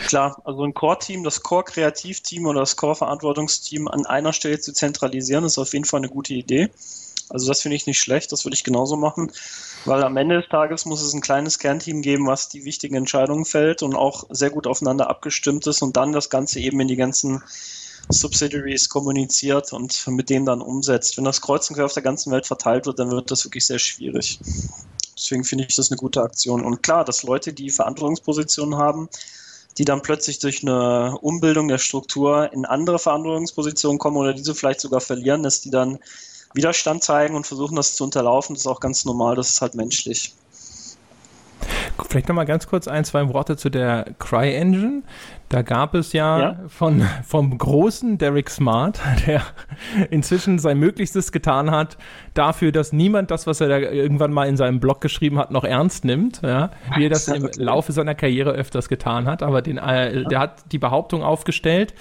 [0.06, 5.58] Klar, also ein Core-Team, das Core-Kreativteam oder das Core-Verantwortungsteam an einer Stelle zu zentralisieren, ist
[5.58, 6.68] auf jeden Fall eine gute Idee.
[7.28, 9.32] Also das finde ich nicht schlecht, das würde ich genauso machen,
[9.84, 13.44] weil am Ende des Tages muss es ein kleines Kernteam geben, was die wichtigen Entscheidungen
[13.44, 16.96] fällt und auch sehr gut aufeinander abgestimmt ist und dann das Ganze eben in die
[16.96, 17.42] ganzen
[18.10, 21.16] Subsidiaries kommuniziert und mit denen dann umsetzt.
[21.16, 23.64] Wenn das kreuz und quer auf der ganzen Welt verteilt wird, dann wird das wirklich
[23.64, 24.40] sehr schwierig.
[25.16, 26.64] Deswegen finde ich das eine gute Aktion.
[26.64, 29.08] Und klar, dass Leute, die Verantwortungspositionen haben,
[29.78, 34.80] die dann plötzlich durch eine Umbildung der Struktur in andere Verantwortungspositionen kommen oder diese vielleicht
[34.80, 35.98] sogar verlieren, dass die dann
[36.55, 38.55] Widerstand zeigen und versuchen, das zu unterlaufen.
[38.55, 40.34] Das ist auch ganz normal, das ist halt menschlich.
[42.09, 45.03] Vielleicht nochmal ganz kurz ein, zwei Worte zu der CryEngine.
[45.48, 49.42] Da gab es ja, ja, Von, vom großen Derek Smart, der
[50.11, 51.98] inzwischen sein Möglichstes getan hat,
[52.34, 55.64] dafür, dass niemand das, was er da irgendwann mal in seinem Blog geschrieben hat, noch
[55.64, 56.40] ernst nimmt.
[56.42, 56.70] Ja?
[56.96, 59.42] Wie er das im Laufe seiner Karriere öfters getan hat.
[59.42, 61.94] Aber den, äh, der hat die Behauptung aufgestellt,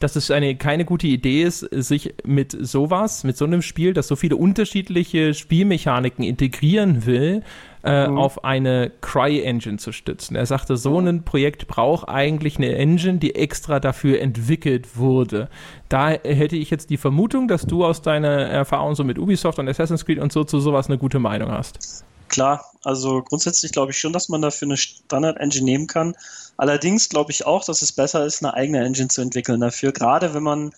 [0.00, 4.08] dass es eine, keine gute Idee ist, sich mit sowas, mit so einem Spiel, das
[4.08, 7.42] so viele unterschiedliche Spielmechaniken integrieren will,
[7.84, 8.18] äh, mhm.
[8.18, 10.36] auf eine Cry-Engine zu stützen.
[10.36, 15.48] Er sagte, so ein Projekt braucht eigentlich eine Engine, die extra dafür entwickelt wurde.
[15.88, 19.68] Da hätte ich jetzt die Vermutung, dass du aus deiner Erfahrung so mit Ubisoft und
[19.68, 22.04] Assassin's Creed und so zu sowas eine gute Meinung hast.
[22.34, 26.16] Klar, also grundsätzlich glaube ich schon, dass man dafür eine Standard-Engine nehmen kann.
[26.56, 30.34] Allerdings glaube ich auch, dass es besser ist, eine eigene Engine zu entwickeln dafür, gerade
[30.34, 30.74] wenn man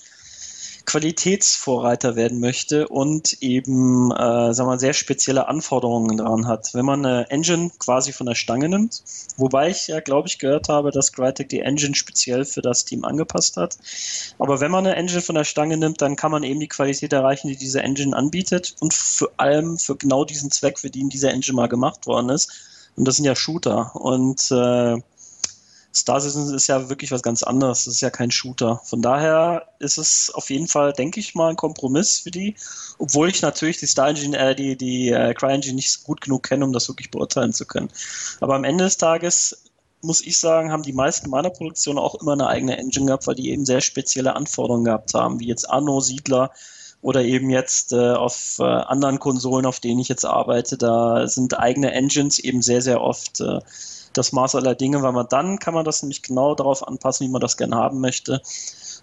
[0.86, 6.72] Qualitätsvorreiter werden möchte und eben, äh, sagen wir, sehr spezielle Anforderungen dran hat.
[6.74, 9.02] Wenn man eine Engine quasi von der Stange nimmt,
[9.36, 13.04] wobei ich ja, glaube ich, gehört habe, dass Crytek die Engine speziell für das Team
[13.04, 13.76] angepasst hat.
[14.38, 17.12] Aber wenn man eine Engine von der Stange nimmt, dann kann man eben die Qualität
[17.12, 21.30] erreichen, die diese Engine anbietet und vor allem für genau diesen Zweck, für den diese
[21.30, 22.52] Engine mal gemacht worden ist.
[22.94, 23.94] Und das sind ja Shooter.
[23.96, 24.96] Und äh,
[25.96, 27.84] Star Citizen ist ja wirklich was ganz anderes.
[27.84, 28.80] Das ist ja kein Shooter.
[28.84, 32.54] Von daher ist es auf jeden Fall, denke ich mal, ein Kompromiss für die.
[32.98, 36.64] Obwohl ich natürlich die Star Engine, äh, die, die äh, CryEngine nicht gut genug kenne,
[36.64, 37.88] um das wirklich beurteilen zu können.
[38.40, 39.64] Aber am Ende des Tages
[40.02, 43.34] muss ich sagen, haben die meisten meiner Produktionen auch immer eine eigene Engine gehabt, weil
[43.34, 46.52] die eben sehr spezielle Anforderungen gehabt haben, wie jetzt Anno, Siedler
[47.02, 50.76] oder eben jetzt äh, auf äh, anderen Konsolen, auf denen ich jetzt arbeite.
[50.76, 53.60] Da sind eigene Engines eben sehr, sehr oft äh,
[54.18, 57.30] das Maß aller Dinge, weil man dann kann man das nämlich genau darauf anpassen, wie
[57.30, 58.40] man das gerne haben möchte.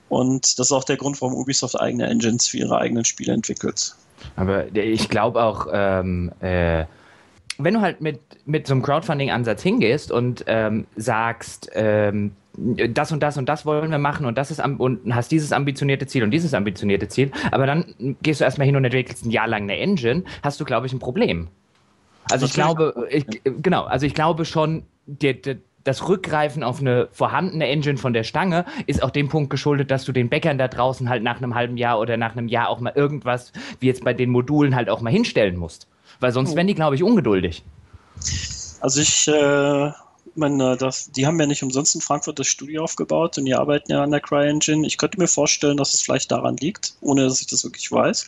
[0.10, 3.96] Und das ist auch der Grund, warum Ubisoft eigene Engines für ihre eigenen Spiele entwickelt.
[4.36, 6.86] Aber ich glaube auch, ähm, äh,
[7.58, 13.22] wenn du halt mit, mit so einem Crowdfunding-Ansatz hingehst und ähm, sagst, ähm, das und
[13.22, 16.32] das und das wollen wir machen und das ist und hast dieses ambitionierte Ziel und
[16.32, 19.78] dieses ambitionierte Ziel, aber dann gehst du erstmal hin und entwickelst ein Jahr lang eine
[19.78, 21.48] Engine, hast du, glaube ich, ein Problem.
[22.30, 27.10] Also ich glaube, ich, genau, also ich glaube schon, der, der, das Rückgreifen auf eine
[27.12, 30.68] vorhandene Engine von der Stange ist auch dem Punkt geschuldet, dass du den Bäckern da
[30.68, 34.04] draußen halt nach einem halben Jahr oder nach einem Jahr auch mal irgendwas, wie jetzt
[34.04, 35.88] bei den Modulen, halt auch mal hinstellen musst.
[36.20, 36.56] Weil sonst oh.
[36.56, 37.64] wären die, glaube ich, ungeduldig.
[38.80, 39.92] Also ich äh,
[40.36, 43.92] meine, das, die haben ja nicht umsonst in Frankfurt das Studio aufgebaut und die arbeiten
[43.92, 44.88] ja an der CryEngine.
[44.88, 48.26] Ich könnte mir vorstellen, dass es vielleicht daran liegt, ohne dass ich das wirklich weiß.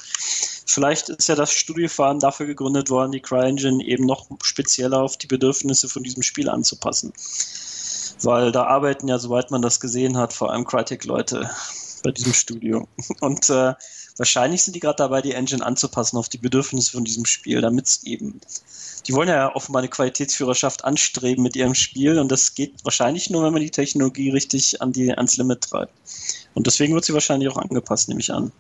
[0.68, 5.01] Vielleicht ist ja das Studio vor allem dafür gegründet worden, die CryEngine eben noch spezieller
[5.01, 7.14] auf die Bedürfnisse von diesem Spiel anzupassen.
[8.22, 11.49] Weil da arbeiten ja, soweit man das gesehen hat, vor allem Crytek-Leute
[12.06, 12.88] bei diesem Studio.
[13.22, 13.74] Und äh,
[14.18, 17.88] wahrscheinlich sind die gerade dabei, die Engine anzupassen auf die Bedürfnisse von diesem Spiel, damit
[17.88, 18.39] es eben
[19.08, 23.43] die wollen ja offenbar eine Qualitätsführerschaft anstreben mit ihrem Spiel und das geht wahrscheinlich nur,
[23.43, 25.93] wenn man die Technologie richtig an die, ans Limit treibt.
[26.53, 28.51] Und deswegen wird sie wahrscheinlich auch angepasst, nehme ich an.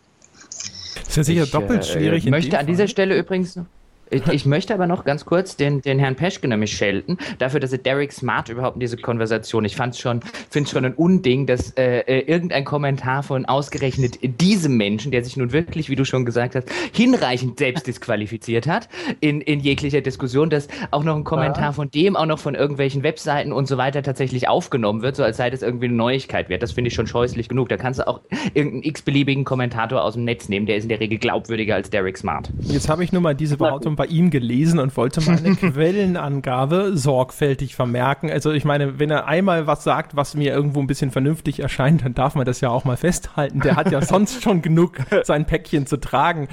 [0.95, 2.25] Das ist ja sicher ich, doppelt äh, schwierig.
[2.25, 3.63] Ich möchte an dieser Stelle übrigens ich,
[4.09, 7.79] ich, möchte aber noch ganz kurz den, den Herrn Peschke nämlich schelten, dafür, dass er
[7.79, 11.99] Derek Smart überhaupt in diese Konversation, ich fand schon, finde schon ein Unding, dass äh,
[12.01, 16.55] äh, irgendein Kommentar von ausgerechnet diesem Menschen, der sich nun wirklich, wie du schon gesagt
[16.55, 18.89] hast, hinreichend selbst disqualifiziert hat
[19.19, 21.71] in, in jeglicher Diskussion, dass auch noch ein Kommentar ja.
[21.71, 25.37] von dem, auch noch von irgendwelchen Webseiten und so weiter tatsächlich aufgenommen wird, so als
[25.37, 26.61] sei das irgendwie eine Neuigkeit wert.
[26.61, 27.69] Das finde ich schon scheußlich genug.
[27.69, 28.21] Da kannst du auch
[28.53, 32.17] irgendeinen x-beliebigen Kommentator aus dem Netz nehmen, der ist in der Regel glaubwürdiger als Derek
[32.17, 32.51] Smart.
[32.61, 36.97] Jetzt habe ich nur mal diese Behauptung schon bei ihm gelesen und wollte meine Quellenangabe
[36.97, 38.29] sorgfältig vermerken.
[38.29, 42.03] Also ich meine, wenn er einmal was sagt, was mir irgendwo ein bisschen vernünftig erscheint,
[42.03, 43.61] dann darf man das ja auch mal festhalten.
[43.61, 46.47] Der hat ja sonst schon genug sein Päckchen zu tragen.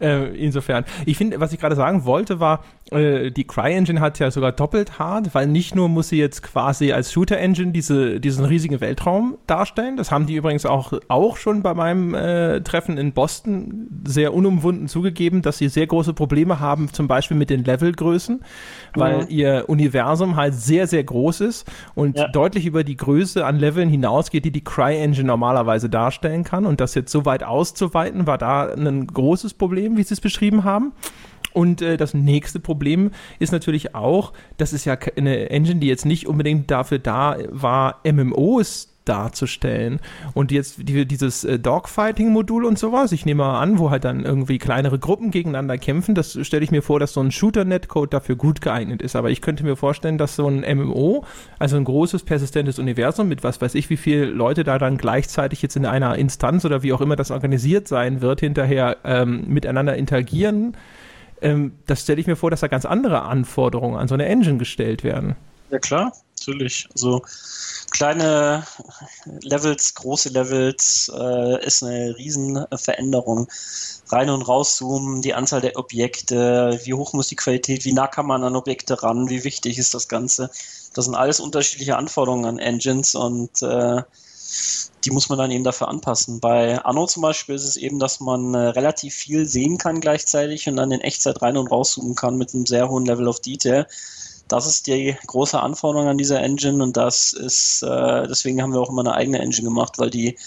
[0.00, 0.84] Äh, insofern.
[1.06, 2.64] Ich finde, was ich gerade sagen wollte, war,
[2.94, 6.92] äh, die CryEngine hat ja sogar doppelt hart, weil nicht nur muss sie jetzt quasi
[6.92, 11.74] als Shooter-Engine diese, diesen riesigen Weltraum darstellen, das haben die übrigens auch, auch schon bei
[11.74, 17.08] meinem äh, Treffen in Boston sehr unumwunden zugegeben, dass sie sehr große Probleme haben, zum
[17.08, 18.40] Beispiel mit den Levelgrößen,
[18.94, 19.26] weil ja.
[19.28, 22.28] ihr Universum halt sehr, sehr groß ist und ja.
[22.28, 26.66] deutlich über die Größe an Leveln hinausgeht, die die CryEngine normalerweise darstellen kann.
[26.66, 30.64] Und das jetzt so weit auszuweiten, war da ein großes Problem, wie sie es beschrieben
[30.64, 30.92] haben.
[31.54, 36.04] Und äh, das nächste Problem ist natürlich auch, das ist ja eine Engine, die jetzt
[36.04, 40.00] nicht unbedingt dafür da war, MMOs darzustellen.
[40.32, 44.24] Und jetzt die, dieses äh, Dogfighting-Modul und sowas, ich nehme mal an, wo halt dann
[44.24, 48.36] irgendwie kleinere Gruppen gegeneinander kämpfen, das stelle ich mir vor, dass so ein Shooter-Netcode dafür
[48.36, 49.16] gut geeignet ist.
[49.16, 51.24] Aber ich könnte mir vorstellen, dass so ein MMO,
[51.58, 55.62] also ein großes, persistentes Universum mit was weiß ich, wie viele Leute da dann gleichzeitig
[55.62, 59.96] jetzt in einer Instanz oder wie auch immer das organisiert sein wird, hinterher ähm, miteinander
[59.96, 60.76] interagieren,
[61.44, 64.58] ähm, das stelle ich mir vor, dass da ganz andere Anforderungen an so eine Engine
[64.58, 65.36] gestellt werden.
[65.70, 66.88] Ja klar, natürlich.
[66.92, 67.22] Also
[67.90, 68.66] kleine
[69.42, 73.48] Levels, große Levels äh, ist eine Riesenveränderung.
[74.08, 78.26] Rein- und rauszoomen, die Anzahl der Objekte, wie hoch muss die Qualität, wie nah kann
[78.26, 80.50] man an Objekte ran, wie wichtig ist das Ganze.
[80.94, 84.02] Das sind alles unterschiedliche Anforderungen an Engines und äh,
[85.04, 86.40] die muss man dann eben dafür anpassen.
[86.40, 90.68] Bei Anno zum Beispiel ist es eben, dass man äh, relativ viel sehen kann gleichzeitig
[90.68, 93.86] und dann in Echtzeit rein und rauszoomen kann mit einem sehr hohen Level of Detail.
[94.48, 98.80] Das ist die große Anforderung an dieser Engine und das ist, äh, deswegen haben wir
[98.80, 100.38] auch immer eine eigene Engine gemacht, weil die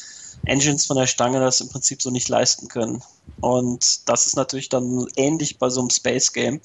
[0.46, 3.04] Engines von der Stange das im Prinzip so nicht leisten können.
[3.42, 6.62] Und das ist natürlich dann ähnlich bei so einem Space Game,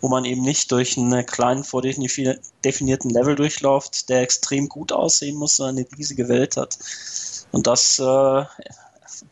[0.00, 5.56] wo man eben nicht durch einen kleinen vordefinierten Level durchläuft, der extrem gut aussehen muss,
[5.56, 6.78] sondern eine riesige Welt hat.
[7.50, 8.44] Und das äh,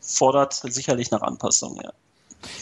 [0.01, 1.93] fordert sicherlich nach Anpassung, ja.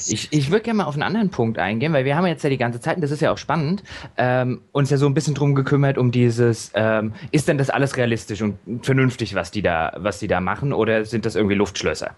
[0.08, 2.50] Ich, ich würde gerne mal auf einen anderen Punkt eingehen, weil wir haben jetzt ja
[2.50, 3.84] die ganze Zeit, und das ist ja auch spannend,
[4.18, 7.98] ähm, uns ja so ein bisschen drum gekümmert, um dieses, ähm, ist denn das alles
[7.98, 12.12] realistisch und vernünftig, was die da, was die da machen, oder sind das irgendwie Luftschlösser,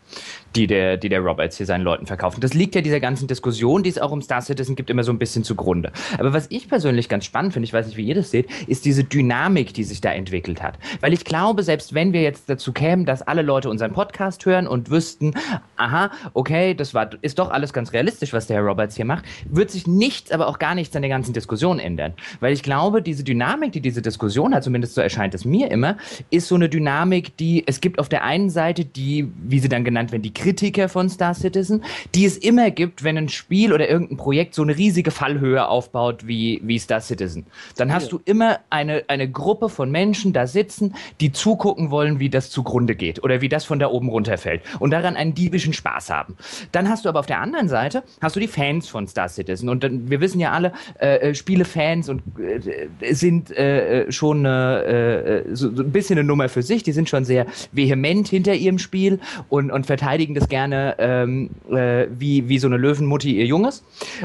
[0.56, 2.38] die der, die der Roberts hier seinen Leuten verkauft?
[2.44, 5.12] das liegt ja dieser ganzen Diskussion, die es auch um Star Citizen gibt, immer so
[5.12, 5.92] ein bisschen zugrunde.
[6.18, 8.86] Aber was ich persönlich ganz spannend finde, ich weiß nicht, wie ihr das seht, ist
[8.86, 10.78] diese Dynamik, die sich da entwickelt hat.
[11.02, 14.68] Weil ich glaube, selbst wenn wir jetzt dazu kämen, dass alle Leute unseren Podcast hören
[14.68, 15.34] und wüssten,
[15.76, 19.26] aha, okay, das war, ist doch alles ganz realistisch, was der Herr Roberts hier macht,
[19.50, 22.14] wird sich nichts, aber auch gar nichts an der ganzen Diskussion ändern.
[22.40, 25.98] Weil ich glaube, diese Dynamik, die diese Diskussion hat, zumindest so erscheint es mir immer,
[26.30, 29.84] ist so eine Dynamik, die es gibt auf der einen Seite die, wie sie dann
[29.84, 31.84] genannt werden, die Kritiker von Star Citizen,
[32.16, 36.28] die es immer gibt, wenn ein Spiel oder irgendein Projekt so eine riesige Fallhöhe aufbaut
[36.28, 37.46] wie, wie Star Citizen.
[37.76, 42.30] Dann hast du immer eine, eine Gruppe von Menschen da sitzen, die zugucken wollen, wie
[42.30, 46.10] das zugrunde geht oder wie das von da oben runterfällt und daran einen diebischen Spaß
[46.10, 46.36] haben.
[46.72, 49.70] Dann hast du aber auf der anderen Seite hast du die Fans von Star Citizen.
[49.70, 55.44] Und wir wissen ja alle, äh, äh Spielefans und äh, sind äh, äh schon äh,
[55.54, 56.84] so, so, ein bisschen eine Nummer für sich.
[56.84, 59.20] Die sind schon sehr vehement hinter ihrem Spiel
[59.50, 63.84] und, und verteidigen das gerne ähm, wie, wie so eine Löwenmutti ihr Junges.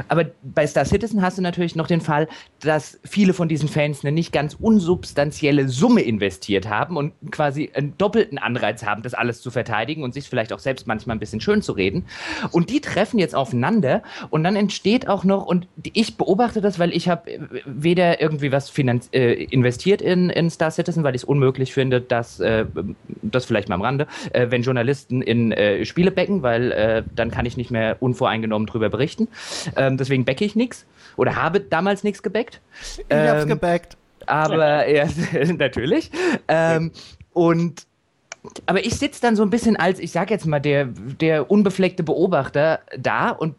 [0.08, 2.28] Aber bei Star Citizen hast du natürlich noch den Fall,
[2.60, 7.96] dass viele von diesen Fans eine nicht ganz unsubstanzielle Summe investiert haben und quasi einen
[7.98, 11.40] doppelten Anreiz haben, das alles zu verteidigen und sich vielleicht auch selbst manchmal ein bisschen
[11.40, 12.06] schön zu reden.
[12.50, 16.92] Und die treffen jetzt aufeinander und dann entsteht auch noch, und ich beobachte das, weil
[16.92, 17.30] ich habe
[17.64, 22.00] weder irgendwie was finanz äh, investiert in, in Star Citizen, weil ich es unmöglich finde,
[22.00, 22.66] dass, äh,
[23.22, 27.30] das vielleicht mal am Rande, äh, wenn Journalisten in äh, Spiele becken, weil äh, dann
[27.30, 29.28] kann ich nicht mehr unvoreingenommen drüber berichten.
[29.76, 30.86] Ähm, deswegen backe ich nichts
[31.16, 32.60] oder habe damals nichts gebackt.
[32.96, 33.96] Ich ähm, hab's gebackt.
[34.26, 35.06] Aber ja,
[35.56, 36.10] natürlich.
[36.48, 36.92] Ähm,
[37.32, 37.86] und
[38.66, 42.02] aber ich sitze dann so ein bisschen als, ich sag jetzt mal, der, der unbefleckte
[42.02, 43.54] Beobachter da und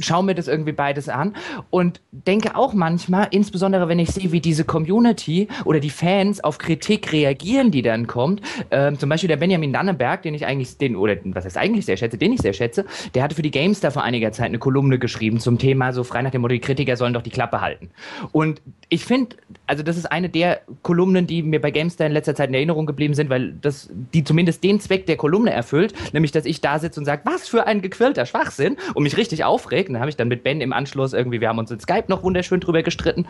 [0.00, 1.34] schaue mir das irgendwie beides an
[1.70, 6.58] und denke auch manchmal, insbesondere wenn ich sehe, wie diese Community oder die Fans auf
[6.58, 8.42] Kritik reagieren, die dann kommt.
[8.70, 11.96] Ähm, zum Beispiel der Benjamin Danneberg, den ich eigentlich, den, oder was heißt eigentlich sehr
[11.96, 14.98] schätze, den ich sehr schätze, der hatte für die GameStar vor einiger Zeit eine Kolumne
[14.98, 17.90] geschrieben zum Thema so frei nach dem Motto, die Kritiker sollen doch die Klappe halten.
[18.32, 22.34] Und ich finde, also das ist eine der Kolumnen, die mir bei GameStar in letzter
[22.34, 26.32] Zeit in Erinnerung geblieben sind, weil das, die zumindest den Zweck der Kolumne erfüllt, nämlich
[26.32, 29.63] dass ich da sitze und sage, was für ein gequirlter Schwachsinn und mich richtig auf
[29.64, 29.88] aufregt.
[29.88, 32.04] Und da habe ich dann mit Ben im Anschluss irgendwie, wir haben uns in Skype
[32.08, 33.26] noch wunderschön drüber gestritten.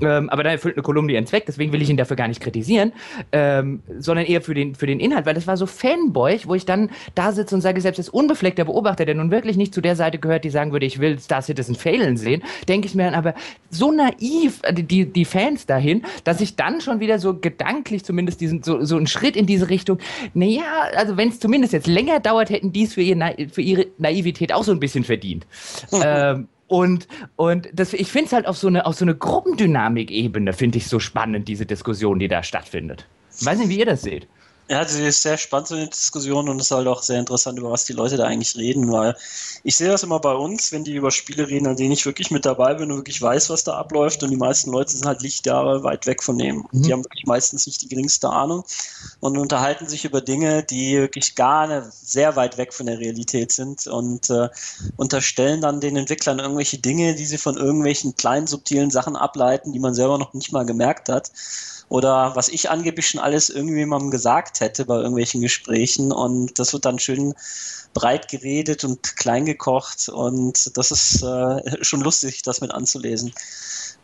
[0.00, 2.40] Ähm, aber da erfüllt eine Kolumne ihren Zweck, deswegen will ich ihn dafür gar nicht
[2.40, 2.92] kritisieren,
[3.32, 6.64] ähm, sondern eher für den, für den Inhalt, weil das war so Fanboy, wo ich
[6.64, 9.96] dann da sitze und sage, selbst als unbefleckter Beobachter, der nun wirklich nicht zu der
[9.96, 13.14] Seite gehört, die sagen würde, ich will Star Citizen failen sehen, denke ich mir dann
[13.14, 13.34] aber
[13.70, 18.40] so naiv, äh, die, die Fans dahin, dass ich dann schon wieder so gedanklich zumindest
[18.40, 19.98] diesen, so, so einen Schritt in diese Richtung,
[20.32, 20.62] naja,
[20.96, 23.16] also wenn es zumindest jetzt länger dauert, hätten die es für, ihr,
[23.50, 25.46] für ihre Naivität auch so ein bisschen verdient.
[25.92, 30.52] Ähm, und, und das, ich finde es halt auf so eine, auf so eine Gruppendynamik-Ebene,
[30.52, 33.06] finde ich so spannend, diese Diskussion, die da stattfindet.
[33.38, 34.26] Ich weiß nicht, wie ihr das seht.
[34.66, 37.58] Ja, das ist sehr spannend, so eine Diskussion und es ist halt auch sehr interessant,
[37.58, 39.14] über was die Leute da eigentlich reden, weil
[39.62, 42.30] ich sehe das immer bei uns, wenn die über Spiele reden, an denen ich wirklich
[42.30, 45.20] mit dabei bin und wirklich weiß, was da abläuft und die meisten Leute sind halt
[45.20, 46.66] Lichtjahre weit weg von dem.
[46.72, 46.82] Mhm.
[46.82, 48.64] Die haben wirklich meistens nicht die geringste Ahnung
[49.20, 53.52] und unterhalten sich über Dinge, die wirklich gar nicht sehr weit weg von der Realität
[53.52, 54.48] sind und äh,
[54.96, 59.78] unterstellen dann den Entwicklern irgendwelche Dinge, die sie von irgendwelchen kleinen, subtilen Sachen ableiten, die
[59.78, 61.30] man selber noch nicht mal gemerkt hat
[61.94, 66.86] oder was ich angeblich schon alles irgendjemandem gesagt hätte bei irgendwelchen Gesprächen und das wird
[66.86, 67.34] dann schön
[67.92, 73.32] breit geredet und klein gekocht und das ist äh, schon lustig, das mit anzulesen.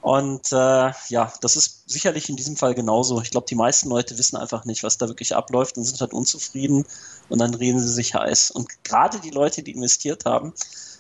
[0.03, 3.20] Und äh, ja, das ist sicherlich in diesem Fall genauso.
[3.22, 6.12] Ich glaube, die meisten Leute wissen einfach nicht, was da wirklich abläuft und sind halt
[6.12, 6.86] unzufrieden
[7.28, 8.53] und dann reden sie sich heiß.
[8.53, 10.55] Und gerade die Leute, die investiert haben,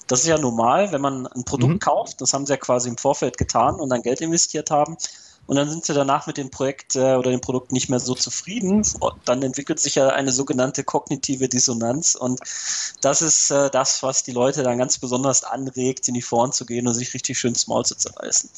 [0.08, 1.78] das ist ja normal, wenn man ein Produkt mhm.
[1.78, 4.96] kauft, das haben sie ja quasi im Vorfeld getan und dann Geld investiert haben,
[5.50, 8.14] und dann sind sie danach mit dem Projekt äh, oder dem Produkt nicht mehr so
[8.14, 8.86] zufrieden.
[9.24, 12.38] Dann entwickelt sich ja eine sogenannte kognitive Dissonanz und
[13.00, 16.64] das ist äh, das, was die Leute dann ganz besonders anregt, in die Foren zu
[16.64, 18.48] gehen und sich richtig schön ins Maul zu zerreißen.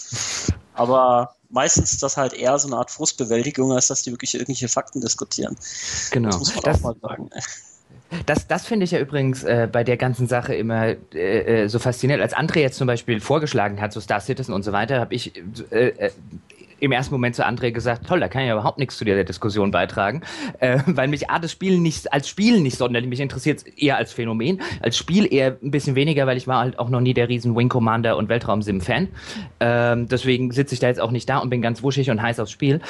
[0.75, 4.69] Aber meistens ist das halt eher so eine Art Frustbewältigung, als dass die wirklich irgendwelche
[4.69, 5.57] Fakten diskutieren.
[6.11, 6.29] Genau.
[6.29, 7.31] Das muss man das, auch mal sagen.
[8.27, 11.79] Das, das finde ich ja übrigens äh, bei der ganzen Sache immer äh, äh so
[11.79, 12.23] faszinierend.
[12.23, 15.35] Als André jetzt zum Beispiel vorgeschlagen hat, so Star Citizen und so weiter, habe ich
[15.71, 16.11] äh, äh
[16.83, 19.23] im ersten Moment zu André gesagt, toll, da kann ich ja überhaupt nichts zu der
[19.23, 20.23] Diskussion beitragen,
[20.59, 24.13] äh, weil mich A, das Spiel nicht, als Spiel nicht sonderlich, mich interessiert eher als
[24.13, 27.29] Phänomen, als Spiel eher ein bisschen weniger, weil ich war halt auch noch nie der
[27.29, 29.09] riesen Wing Commander und Weltraum-Sim-Fan.
[29.61, 32.41] Ähm, deswegen sitze ich da jetzt auch nicht da und bin ganz wuschig und heiß
[32.41, 32.81] aufs Spiel.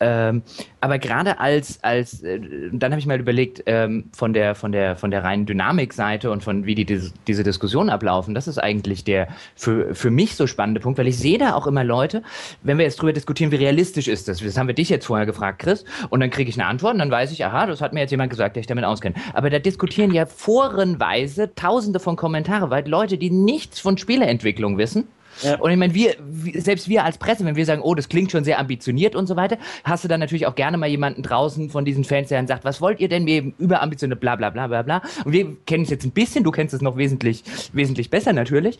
[0.00, 0.42] Ähm,
[0.80, 2.40] aber gerade als, als äh,
[2.72, 6.42] dann habe ich mal überlegt, ähm, von, der, von, der, von der reinen Dynamikseite und
[6.42, 10.46] von wie die, diese, diese Diskussionen ablaufen, das ist eigentlich der für, für mich so
[10.46, 12.22] spannende Punkt, weil ich sehe da auch immer Leute,
[12.62, 14.40] wenn wir jetzt drüber diskutieren, wie realistisch ist das?
[14.40, 16.98] Das haben wir dich jetzt vorher gefragt, Chris, und dann kriege ich eine Antwort und
[16.98, 19.14] dann weiß ich, aha, das hat mir jetzt jemand gesagt, der ich damit auskenne.
[19.32, 25.08] Aber da diskutieren ja forenweise tausende von Kommentare, weil Leute, die nichts von Spieleentwicklung wissen,
[25.42, 25.58] ja.
[25.58, 26.16] Und ich meine, wir,
[26.54, 29.36] selbst wir als Presse, wenn wir sagen, oh, das klingt schon sehr ambitioniert und so
[29.36, 32.46] weiter, hast du dann natürlich auch gerne mal jemanden draußen von diesen Fans, der dann
[32.46, 35.02] sagt, was wollt ihr denn mir überambitioniert, bla bla bla bla bla.
[35.24, 38.78] Und wir kennen es jetzt ein bisschen, du kennst es noch wesentlich, wesentlich besser natürlich.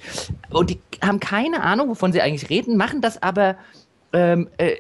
[0.50, 3.57] Und die haben keine Ahnung, wovon sie eigentlich reden, machen das aber
[4.12, 4.76] ähm, äh,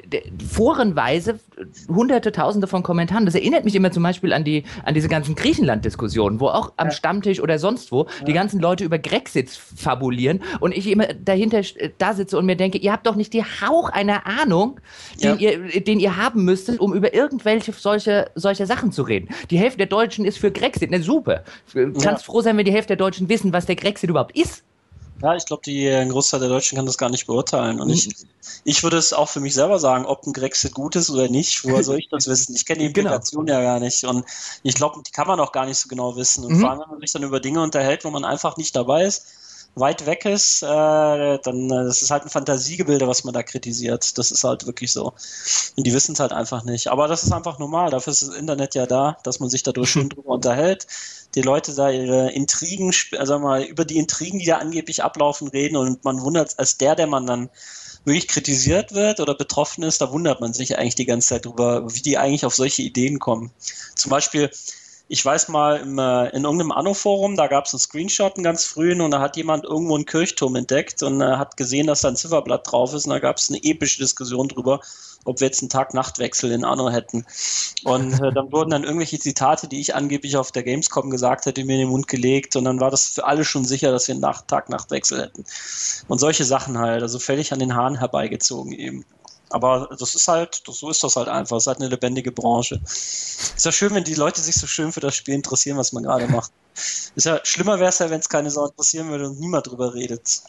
[0.48, 1.40] forenweise
[1.88, 3.26] hunderte, tausende von Kommentaren.
[3.26, 6.88] Das erinnert mich immer zum Beispiel an die, an diese ganzen Griechenland-Diskussionen, wo auch am
[6.88, 6.92] ja.
[6.92, 8.24] Stammtisch oder sonst wo ja.
[8.26, 12.56] die ganzen Leute über Grexit fabulieren und ich immer dahinter äh, da sitze und mir
[12.56, 14.80] denke, ihr habt doch nicht die Hauch einer Ahnung,
[15.22, 15.50] den, ja.
[15.50, 19.28] ihr, den ihr haben müsstet, um über irgendwelche solche, solche Sachen zu reden.
[19.50, 20.90] Die Hälfte der Deutschen ist für Grexit.
[20.90, 21.44] Ne, super.
[22.02, 24.64] Kannst froh sein, wenn die Hälfte der Deutschen wissen, was der Grexit überhaupt ist.
[25.22, 27.80] Ja, ich glaube, ein Großteil der Deutschen kann das gar nicht beurteilen.
[27.80, 28.14] Und ich,
[28.64, 31.64] ich würde es auch für mich selber sagen, ob ein Grexit gut ist oder nicht.
[31.64, 32.54] Woher soll ich das wissen?
[32.54, 32.86] Ich kenne die.
[32.86, 33.58] Implikation genau.
[33.58, 34.04] ja gar nicht.
[34.04, 34.26] Und
[34.62, 36.44] ich glaube, die kann man auch gar nicht so genau wissen.
[36.44, 36.60] Und mhm.
[36.60, 39.26] vor allem, wenn man sich dann über Dinge unterhält, wo man einfach nicht dabei ist,
[39.76, 44.16] weit weg ist, äh, dann äh, das ist halt ein Fantasiegebilde, was man da kritisiert.
[44.18, 45.12] Das ist halt wirklich so.
[45.76, 46.88] Und die wissen es halt einfach nicht.
[46.88, 47.90] Aber das ist einfach normal.
[47.90, 50.86] Dafür ist das Internet ja da, dass man sich dadurch schön drüber unterhält.
[51.34, 55.76] Die Leute da ihre Intrigen, also mal über die Intrigen, die da angeblich ablaufen, reden
[55.76, 57.50] und man wundert, als der, der man dann
[58.06, 61.92] wirklich kritisiert wird oder betroffen ist, da wundert man sich eigentlich die ganze Zeit drüber,
[61.92, 63.50] wie die eigentlich auf solche Ideen kommen.
[63.96, 64.50] Zum Beispiel,
[65.08, 68.64] ich weiß mal, im, äh, in irgendeinem Anno-Forum, da gab es einen Screenshot, einen ganz
[68.64, 72.08] frühen, und da hat jemand irgendwo einen Kirchturm entdeckt und äh, hat gesehen, dass da
[72.08, 74.80] ein Zifferblatt drauf ist, und da gab es eine epische Diskussion drüber,
[75.24, 77.24] ob wir jetzt einen Tag-Nacht-Wechsel in Anno hätten.
[77.84, 81.64] Und äh, dann wurden dann irgendwelche Zitate, die ich angeblich auf der Gamescom gesagt hätte,
[81.64, 84.14] mir in den Mund gelegt, und dann war das für alle schon sicher, dass wir
[84.14, 85.44] einen Tag-Nacht-Wechsel hätten.
[86.08, 89.04] Und solche Sachen halt, also völlig an den Haaren herbeigezogen eben.
[89.50, 91.56] Aber das ist halt, so ist das halt einfach.
[91.56, 92.80] Es ist halt eine lebendige Branche.
[92.84, 96.02] Ist ja schön, wenn die Leute sich so schön für das Spiel interessieren, was man
[96.02, 96.50] gerade macht.
[97.14, 99.94] Ist ja schlimmer wäre es ja, wenn es keine Sau interessieren würde und niemand drüber
[99.94, 100.42] redet.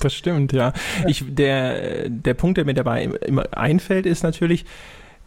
[0.00, 0.72] Das stimmt, ja.
[1.06, 4.66] Ich, der, der Punkt, der mir dabei immer einfällt, ist natürlich,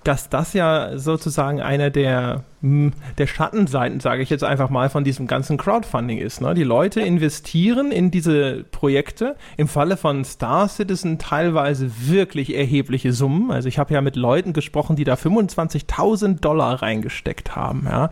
[0.08, 5.04] dass das ja sozusagen einer der, hm, der Schattenseiten, sage ich jetzt einfach mal, von
[5.04, 6.40] diesem ganzen Crowdfunding ist.
[6.40, 6.54] Ne?
[6.54, 13.52] Die Leute investieren in diese Projekte, im Falle von Star Citizen teilweise wirklich erhebliche Summen.
[13.52, 17.86] Also ich habe ja mit Leuten gesprochen, die da 25.000 Dollar reingesteckt haben.
[17.86, 18.10] Ja?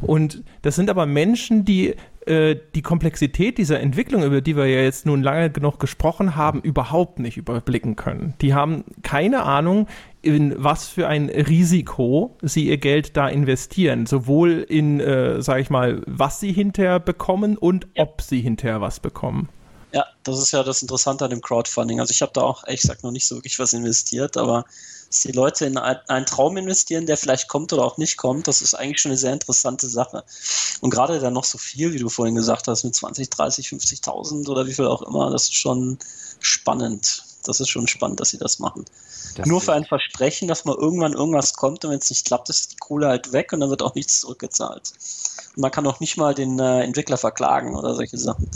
[0.00, 1.94] Und das sind aber Menschen, die
[2.26, 6.60] äh, die Komplexität dieser Entwicklung, über die wir ja jetzt nun lange genug gesprochen haben,
[6.60, 8.34] überhaupt nicht überblicken können.
[8.40, 9.86] Die haben keine Ahnung,
[10.22, 14.06] in was für ein Risiko sie ihr Geld da investieren.
[14.06, 18.02] Sowohl in, äh, sage ich mal, was sie hinterher bekommen und ja.
[18.02, 19.48] ob sie hinterher was bekommen.
[19.92, 22.00] Ja, das ist ja das Interessante an dem Crowdfunding.
[22.00, 24.64] Also ich habe da auch, ehrlich gesagt, noch nicht so wirklich was investiert, aber
[25.08, 28.62] dass die Leute in einen Traum investieren, der vielleicht kommt oder auch nicht kommt, das
[28.62, 30.24] ist eigentlich schon eine sehr interessante Sache.
[30.80, 34.48] Und gerade dann noch so viel, wie du vorhin gesagt hast, mit 20, 30, 50.000
[34.48, 35.98] oder wie viel auch immer, das ist schon
[36.40, 37.25] spannend.
[37.48, 38.84] Das ist schon spannend, dass sie das machen.
[39.36, 42.48] Das Nur für ein Versprechen, dass mal irgendwann irgendwas kommt und wenn es nicht klappt,
[42.48, 44.92] ist die Kohle halt weg und dann wird auch nichts zurückgezahlt.
[45.56, 48.48] Und man kann auch nicht mal den äh, Entwickler verklagen oder solche Sachen.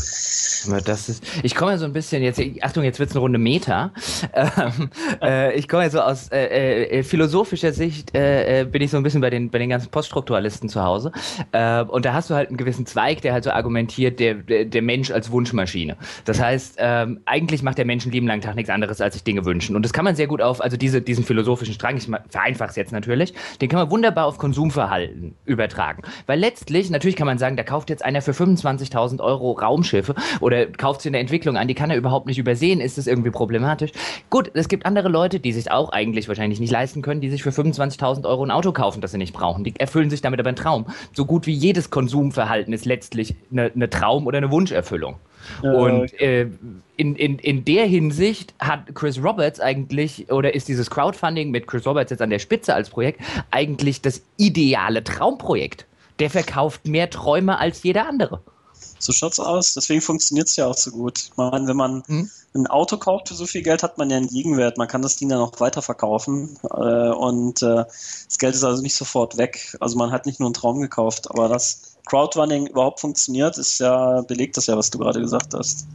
[0.85, 3.39] Das ist, ich komme ja so ein bisschen jetzt, Achtung, jetzt wird es eine Runde
[3.39, 3.93] Meta.
[4.33, 4.91] Ähm,
[5.23, 8.97] äh, ich komme ja so aus äh, äh, äh philosophischer Sicht, äh, bin ich so
[8.97, 11.13] ein bisschen bei den, bei den ganzen Poststrukturalisten zu Hause.
[11.53, 14.83] und da hast du halt einen gewissen Zweig, der halt so argumentiert, der, der, der
[14.83, 15.97] Mensch als Wunschmaschine.
[16.25, 19.25] Das heißt, ähm, eigentlich macht der Mensch einen lieben langen Tag nichts anderes, als sich
[19.25, 19.77] Dinge wünschen.
[19.77, 22.77] Und das kann man sehr gut auf, also diese, diesen philosophischen Strang, ich vereinfache es
[22.77, 26.03] jetzt natürlich, den kann man wunderbar auf Konsumverhalten übertragen.
[26.27, 30.67] Weil letztlich, natürlich kann man sagen, da kauft jetzt einer für 25.000 Euro Raumschiffe oder
[30.67, 33.31] kauft sie in der Entwicklung an, die kann er überhaupt nicht übersehen, ist das irgendwie
[33.31, 33.93] problematisch.
[34.31, 37.43] Gut, es gibt andere Leute, die sich auch eigentlich wahrscheinlich nicht leisten können, die sich
[37.43, 39.65] für 25.000 Euro ein Auto kaufen, das sie nicht brauchen.
[39.65, 40.87] Die erfüllen sich damit aber einen Traum.
[41.13, 45.17] So gut wie jedes Konsumverhalten ist letztlich eine, eine Traum- oder eine Wunscherfüllung.
[45.63, 46.49] Und äh,
[46.97, 51.87] in, in, in der Hinsicht hat Chris Roberts eigentlich, oder ist dieses Crowdfunding mit Chris
[51.87, 53.21] Roberts jetzt an der Spitze als Projekt,
[53.51, 55.87] eigentlich das ideale Traumprojekt.
[56.19, 58.41] Der verkauft mehr Träume als jeder andere.
[58.99, 59.75] So schaut's aus.
[59.75, 61.19] Deswegen funktioniert es ja auch so gut.
[61.19, 62.31] Ich meine, wenn man hm?
[62.55, 64.77] ein Auto kauft für so viel Geld, hat man ja einen Gegenwert.
[64.77, 66.59] Man kann das Ding dann auch weiterverkaufen.
[66.65, 69.75] Äh, und äh, das Geld ist also nicht sofort weg.
[69.81, 74.23] Also man hat nicht nur einen Traum gekauft, aber das Crowdrunning überhaupt funktioniert, ist ja,
[74.23, 75.87] belegt das ja, was du gerade gesagt hast.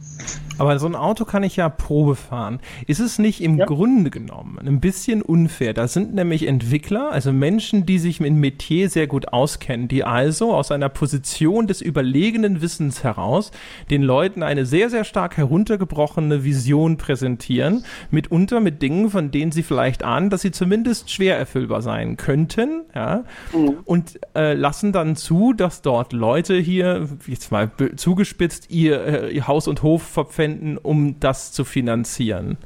[0.58, 2.60] Aber so ein Auto kann ich ja Probe fahren.
[2.86, 3.66] Ist es nicht im ja.
[3.66, 5.74] Grunde genommen ein bisschen unfair?
[5.74, 10.54] Da sind nämlich Entwickler, also Menschen, die sich mit Metier sehr gut auskennen, die also
[10.54, 13.50] aus einer Position des überlegenen Wissens heraus
[13.90, 19.62] den Leuten eine sehr, sehr stark heruntergebrochene Vision präsentieren, mitunter mit Dingen, von denen sie
[19.62, 23.76] vielleicht ahnen, dass sie zumindest schwer erfüllbar sein könnten, ja, mhm.
[23.84, 29.46] und äh, lassen dann zu, dass dort Leute hier, jetzt mal zugespitzt, ihr, äh, ihr
[29.46, 32.56] Haus und Hof verpfänden, um das zu finanzieren.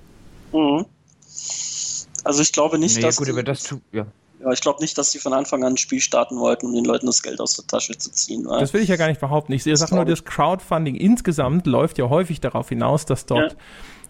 [0.53, 0.86] Mhm.
[2.24, 3.16] Also ich glaube nicht, nee, dass.
[3.16, 4.07] Gut, die, das ja.
[4.41, 4.53] ja.
[4.53, 7.07] ich glaube nicht, dass sie von Anfang an ein Spiel starten wollten, um den Leuten
[7.07, 8.45] das Geld aus der Tasche zu ziehen.
[8.45, 9.53] Das will ich ja gar nicht behaupten.
[9.53, 13.59] Ich sage nur, das Crowdfunding insgesamt läuft ja häufig darauf hinaus, dass dort ja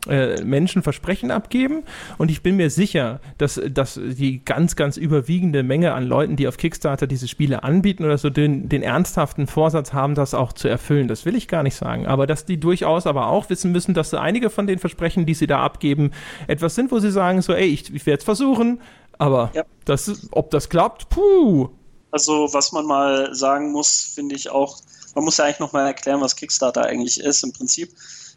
[0.08, 1.82] äh, Menschen Versprechen abgeben
[2.18, 6.48] und ich bin mir sicher, dass, dass die ganz, ganz überwiegende Menge an Leuten, die
[6.48, 10.68] auf Kickstarter diese Spiele anbieten oder so, den, den ernsthaften Vorsatz haben, das auch zu
[10.68, 11.08] erfüllen.
[11.08, 12.06] Das will ich gar nicht sagen.
[12.06, 15.46] Aber dass die durchaus aber auch wissen müssen, dass einige von den Versprechen, die sie
[15.46, 16.12] da abgeben,
[16.46, 18.80] etwas sind, wo sie sagen, so, ey, ich, ich werde es versuchen,
[19.18, 19.64] aber ja.
[19.84, 21.68] das, ob das klappt, puh.
[22.10, 24.78] Also, was man mal sagen muss, finde ich auch,
[25.14, 27.44] man muss ja eigentlich nochmal erklären, was Kickstarter eigentlich ist.
[27.44, 27.90] Im Prinzip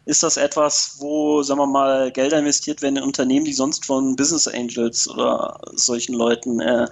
[0.06, 4.16] ist das etwas, wo, sagen wir mal, Gelder investiert werden in Unternehmen, die sonst von
[4.16, 6.86] Business Angels oder solchen Leuten äh,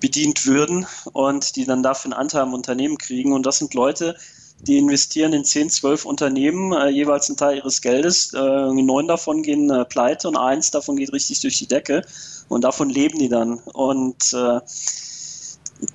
[0.00, 3.32] bedient würden und die dann dafür einen Anteil am Unternehmen kriegen.
[3.32, 4.16] Und das sind Leute,
[4.60, 8.32] die investieren in 10, 12 Unternehmen, äh, jeweils einen Teil ihres Geldes.
[8.32, 12.02] Äh, neun davon gehen äh, pleite und eins davon geht richtig durch die Decke.
[12.48, 13.58] Und davon leben die dann.
[13.72, 14.60] Und äh,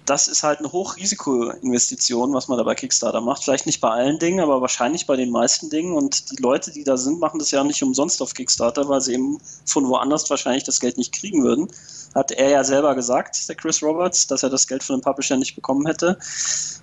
[0.05, 3.43] das ist halt eine Hochrisikoinvestition, was man da bei Kickstarter macht.
[3.43, 5.93] Vielleicht nicht bei allen Dingen, aber wahrscheinlich bei den meisten Dingen.
[5.93, 9.13] Und die Leute, die da sind, machen das ja nicht umsonst auf Kickstarter, weil sie
[9.13, 11.67] eben von woanders wahrscheinlich das Geld nicht kriegen würden.
[12.13, 15.37] Hat er ja selber gesagt, der Chris Roberts, dass er das Geld von dem Publisher
[15.37, 16.17] nicht bekommen hätte.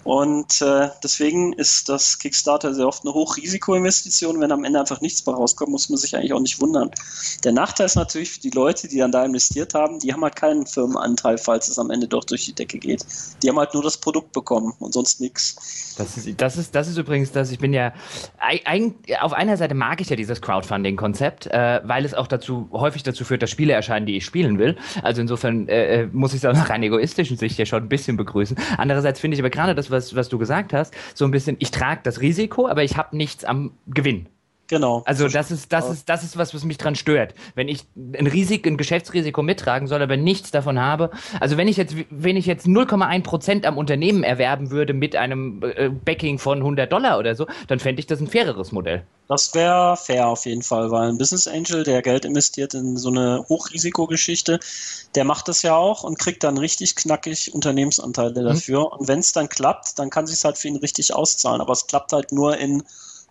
[0.04, 4.40] Und äh, deswegen ist das Kickstarter sehr oft eine Hochrisikoinvestition.
[4.40, 6.90] Wenn am Ende einfach nichts bei rauskommt, muss man sich eigentlich auch nicht wundern.
[7.44, 10.36] Der Nachteil ist natürlich für die Leute, die dann da investiert haben, die haben halt
[10.36, 12.87] keinen Firmenanteil, falls es am Ende doch durch die Decke geht.
[13.42, 15.94] Die haben halt nur das Produkt bekommen und sonst nichts.
[15.98, 17.92] Das ist, das, ist, das ist übrigens das, ich bin ja,
[18.38, 23.02] ein, auf einer Seite mag ich ja dieses Crowdfunding-Konzept, äh, weil es auch dazu häufig
[23.02, 24.76] dazu führt, dass Spiele erscheinen, die ich spielen will.
[25.02, 27.88] Also insofern äh, äh muss ich es auch nach rein egoistischen Sicht ja schon ein
[27.88, 28.56] bisschen begrüßen.
[28.76, 31.70] Andererseits finde ich aber gerade das, was, was du gesagt hast, so ein bisschen, ich
[31.70, 34.28] trage das Risiko, aber ich habe nichts am Gewinn.
[34.68, 35.02] Genau.
[35.06, 37.34] Also das ist, das ist, das ist was, was mich dran stört.
[37.54, 41.10] Wenn ich ein Risiko, ein Geschäftsrisiko mittragen soll, aber nichts davon habe.
[41.40, 45.62] Also wenn ich jetzt, wenn ich jetzt 0,1 Prozent am Unternehmen erwerben würde mit einem
[45.62, 49.04] äh, Backing von 100 Dollar oder so, dann fände ich das ein faireres Modell.
[49.26, 53.08] Das wäre fair auf jeden Fall, weil ein Business Angel, der Geld investiert in so
[53.08, 54.58] eine Hochrisikogeschichte,
[55.14, 58.46] der macht das ja auch und kriegt dann richtig knackig Unternehmensanteile mhm.
[58.46, 58.80] dafür.
[58.80, 58.98] Mhm.
[58.98, 61.60] Und wenn es dann klappt, dann kann sich halt für ihn richtig auszahlen.
[61.62, 62.82] Aber es klappt halt nur in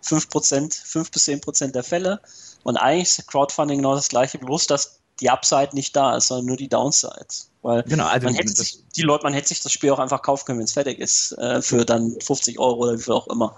[0.04, 2.20] 5%, 5 bis 10% der Fälle.
[2.62, 6.46] Und eigentlich ist Crowdfunding genau das gleiche, bloß dass die Upside nicht da ist, sondern
[6.46, 7.26] nur die Downside.
[7.62, 10.22] Weil genau, also man hätte sich, die Leute, man hätte sich das Spiel auch einfach
[10.22, 13.26] kaufen können, wenn es fertig ist, äh, für dann 50 Euro oder wie viel auch
[13.26, 13.56] immer.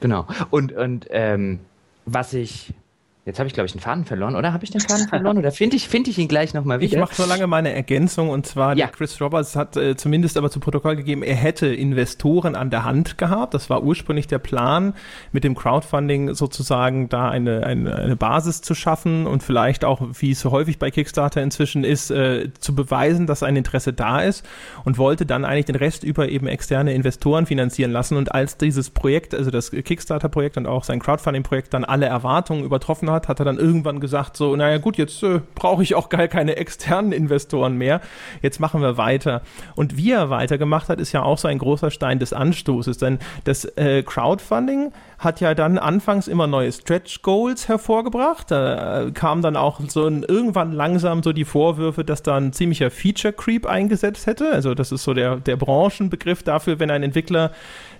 [0.00, 0.26] Genau.
[0.50, 1.60] Und, und ähm,
[2.06, 2.72] was ich
[3.28, 4.54] Jetzt habe ich, glaube ich, den Faden verloren, oder?
[4.54, 5.36] Habe ich den Faden verloren?
[5.36, 6.94] Oder finde ich, find ich ihn gleich nochmal wieder?
[6.94, 8.86] Ich mache so lange meine Ergänzung und zwar, ja.
[8.86, 13.18] Chris Roberts hat äh, zumindest aber zu Protokoll gegeben, er hätte Investoren an der Hand
[13.18, 13.52] gehabt.
[13.52, 14.94] Das war ursprünglich der Plan,
[15.30, 20.30] mit dem Crowdfunding sozusagen da eine, eine, eine Basis zu schaffen und vielleicht auch, wie
[20.30, 24.42] es so häufig bei Kickstarter inzwischen ist, äh, zu beweisen, dass ein Interesse da ist
[24.84, 28.16] und wollte dann eigentlich den Rest über eben externe Investoren finanzieren lassen.
[28.16, 33.10] Und als dieses Projekt, also das Kickstarter-Projekt und auch sein Crowdfunding-Projekt dann alle Erwartungen übertroffen
[33.10, 36.08] hat, hat, hat er dann irgendwann gesagt, so, naja gut, jetzt äh, brauche ich auch
[36.08, 38.00] gar keine externen Investoren mehr.
[38.42, 39.42] Jetzt machen wir weiter.
[39.74, 42.98] Und wie er weitergemacht hat, ist ja auch so ein großer Stein des Anstoßes.
[42.98, 48.52] Denn das äh, Crowdfunding hat ja dann anfangs immer neue Stretch Goals hervorgebracht.
[48.52, 52.52] Da äh, kam dann auch so ein, irgendwann langsam so die Vorwürfe, dass da ein
[52.52, 54.52] ziemlicher Feature Creep eingesetzt hätte.
[54.52, 57.50] Also das ist so der, der Branchenbegriff dafür, wenn ein Entwickler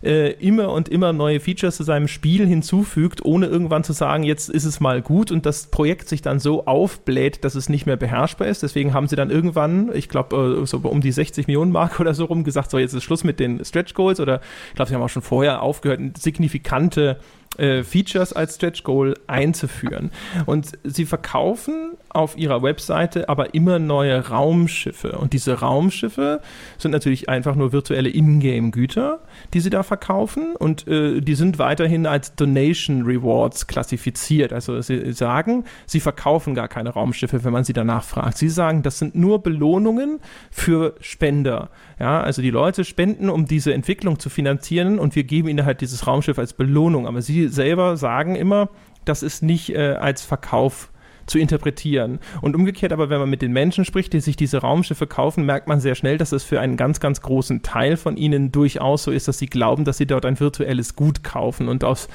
[0.05, 4.49] äh, immer und immer neue Features zu seinem Spiel hinzufügt, ohne irgendwann zu sagen, jetzt
[4.49, 7.97] ist es mal gut und das Projekt sich dann so aufbläht, dass es nicht mehr
[7.97, 8.63] beherrschbar ist.
[8.63, 12.15] Deswegen haben sie dann irgendwann, ich glaube, äh, so um die 60 Millionen Mark oder
[12.15, 14.95] so rum gesagt, so jetzt ist Schluss mit den Stretch Goals oder ich glaube, sie
[14.95, 17.21] haben auch schon vorher aufgehört, signifikante Leute
[17.59, 20.11] äh, Features als Stretch Goal einzuführen.
[20.47, 25.13] Und sie verkaufen auf ihrer Webseite aber immer neue Raumschiffe.
[25.19, 26.41] Und diese Raumschiffe
[26.79, 29.21] sind natürlich einfach nur virtuelle Ingame-Güter,
[29.53, 30.55] die sie da verkaufen.
[30.57, 34.53] Und äh, die sind weiterhin als Donation Rewards klassifiziert.
[34.53, 38.39] Also sie sagen, sie verkaufen gar keine Raumschiffe, wenn man sie danach fragt.
[38.39, 41.71] Sie sagen, das sind nur Belohnungen für Spender.
[42.01, 45.81] Ja, also die Leute spenden, um diese Entwicklung zu finanzieren und wir geben ihnen halt
[45.81, 47.07] dieses Raumschiff als Belohnung.
[47.07, 48.69] Aber sie selber sagen immer,
[49.05, 50.91] das ist nicht äh, als Verkauf
[51.29, 52.19] zu interpretieren.
[52.41, 55.69] Und umgekehrt aber, wenn man mit den Menschen spricht, die sich diese Raumschiffe kaufen, merkt
[55.69, 59.11] man sehr schnell, dass es für einen ganz, ganz großen Teil von ihnen durchaus so
[59.11, 61.69] ist, dass sie glauben, dass sie dort ein virtuelles Gut kaufen.
[61.69, 62.09] Und aus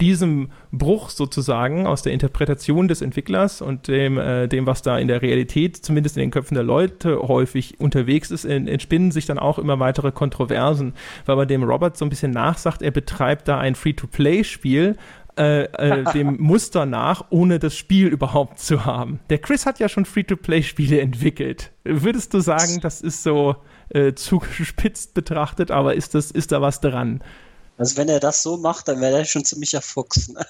[0.00, 5.08] diesem Bruch sozusagen, aus der Interpretation des Entwicklers und dem, äh, dem was da in
[5.08, 9.58] der Realität, zumindest in den Köpfen der Leute häufig unterwegs ist, entspinnen sich dann auch
[9.58, 10.94] immer weitere Kontroversen,
[11.26, 14.96] weil man dem Robert so ein bisschen nachsagt, er betreibt da ein Free-to-Play-Spiel,
[15.40, 19.20] äh, äh, dem Muster nach, ohne das Spiel überhaupt zu haben.
[19.30, 21.72] Der Chris hat ja schon Free-to-Play-Spiele entwickelt.
[21.82, 23.56] Würdest du sagen, das ist so
[23.88, 27.22] äh, zugespitzt betrachtet, aber ist, das, ist da was dran?
[27.78, 30.28] Also wenn er das so macht, dann wäre er schon ziemlicher Fuchs.
[30.28, 30.44] Ne?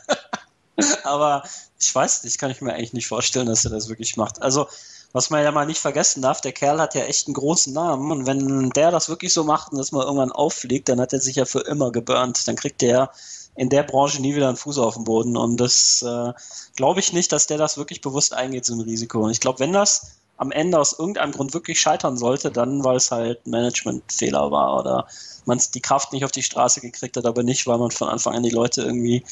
[1.05, 1.45] aber
[1.79, 4.43] ich weiß nicht, kann ich mir eigentlich nicht vorstellen, dass er das wirklich macht.
[4.43, 4.67] Also
[5.13, 8.13] was man ja mal nicht vergessen darf, der Kerl hat ja echt einen großen Namen
[8.13, 11.21] und wenn der das wirklich so macht und das mal irgendwann auffliegt, dann hat er
[11.21, 12.47] sich ja für immer geburnt.
[12.47, 13.11] Dann kriegt der
[13.57, 15.37] in der Branche nie wieder einen Fuß auf den Boden.
[15.37, 16.33] Und das äh,
[16.77, 19.21] glaube ich nicht, dass der das wirklich bewusst eingeht, so ein Risiko.
[19.21, 22.97] Und ich glaube, wenn das am Ende aus irgendeinem Grund wirklich scheitern sollte, dann weil
[22.97, 25.07] es halt Managementfehler war oder
[25.47, 28.35] man die Kraft nicht auf die Straße gekriegt hat, aber nicht, weil man von Anfang
[28.35, 29.25] an die Leute irgendwie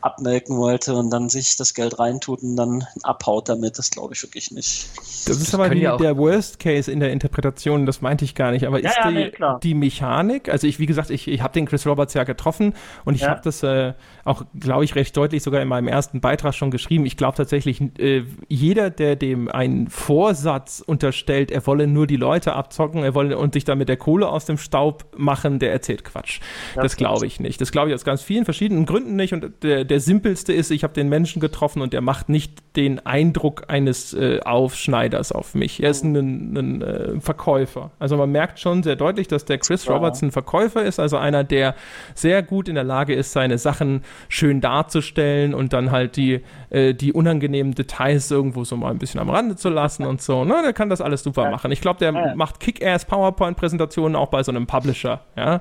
[0.00, 3.78] abmelken wollte und dann sich das Geld reintut und dann abhaut damit.
[3.78, 4.88] Das glaube ich wirklich nicht.
[5.26, 8.50] Das ist das aber die, der Worst Case in der Interpretation, das meinte ich gar
[8.52, 8.66] nicht.
[8.66, 9.32] Aber ja, ist ja, die, nee,
[9.62, 13.14] die, Mechanik, also ich, wie gesagt, ich, ich habe den Chris Roberts ja getroffen und
[13.14, 13.30] ich ja.
[13.30, 13.94] habe das äh,
[14.24, 17.06] auch, glaube ich, recht deutlich sogar in meinem ersten Beitrag schon geschrieben.
[17.06, 22.54] Ich glaube tatsächlich, äh, jeder, der dem einen Vorsatz unterstellt, er wolle nur die Leute
[22.54, 26.40] abzocken, er wolle und sich damit der Kohle aus dem Staub machen, der erzählt Quatsch.
[26.74, 27.60] Das, das glaube ich nicht.
[27.60, 29.32] Das glaube ich aus ganz vielen verschiedenen Gründen nicht.
[29.32, 33.04] Und der, der simpelste ist, ich habe den Menschen getroffen und der macht nicht den
[33.04, 35.82] Eindruck eines äh, Aufschneiders auf mich.
[35.82, 37.90] Er ist ein, ein äh, Verkäufer.
[37.98, 41.42] Also man merkt schon sehr deutlich, dass der Chris Roberts ein Verkäufer ist, also einer,
[41.42, 41.74] der
[42.14, 46.94] sehr gut in der Lage ist, seine Sachen schön darzustellen und dann halt die, äh,
[46.94, 50.44] die unangenehmen Details irgendwo so mal ein bisschen am Rande zu lassen und so.
[50.44, 50.62] Ne?
[50.62, 51.50] Der kann das alles super ja.
[51.50, 51.72] machen.
[51.72, 52.36] Ich glaube, der ja.
[52.36, 55.22] macht Kick-Ass PowerPoint-Präsentationen auch bei so einem Publisher.
[55.36, 55.60] Ja?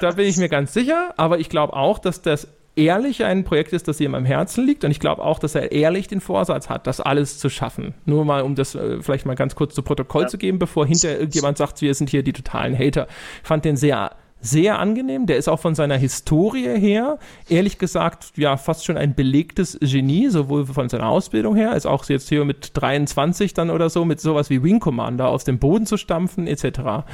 [0.00, 2.46] Da bin ich mir ganz sicher, aber ich glaube auch, dass das
[2.78, 4.84] ehrlich ein Projekt ist, das ihm am Herzen liegt.
[4.84, 7.94] Und ich glaube auch, dass er ehrlich den Vorsatz hat, das alles zu schaffen.
[8.06, 10.28] Nur mal, um das äh, vielleicht mal ganz kurz zu Protokoll ja.
[10.28, 13.08] zu geben, bevor hinterher irgendjemand sagt, wir sind hier die totalen Hater.
[13.42, 15.26] Ich fand den sehr sehr angenehm.
[15.26, 17.18] Der ist auch von seiner Historie her,
[17.48, 22.04] ehrlich gesagt, ja, fast schon ein belegtes Genie, sowohl von seiner Ausbildung her, als auch
[22.04, 25.86] jetzt hier mit 23 dann oder so, mit sowas wie Wing Commander aus dem Boden
[25.86, 27.04] zu stampfen, etc.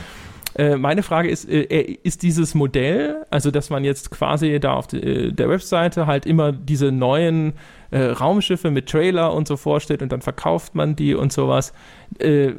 [0.57, 4.87] Äh, meine Frage ist, äh, ist dieses Modell, also dass man jetzt quasi da auf
[4.87, 7.55] de, der Webseite halt immer diese neuen
[7.91, 11.73] äh, Raumschiffe mit Trailer und so vorstellt und dann verkauft man die und sowas,
[12.19, 12.53] äh,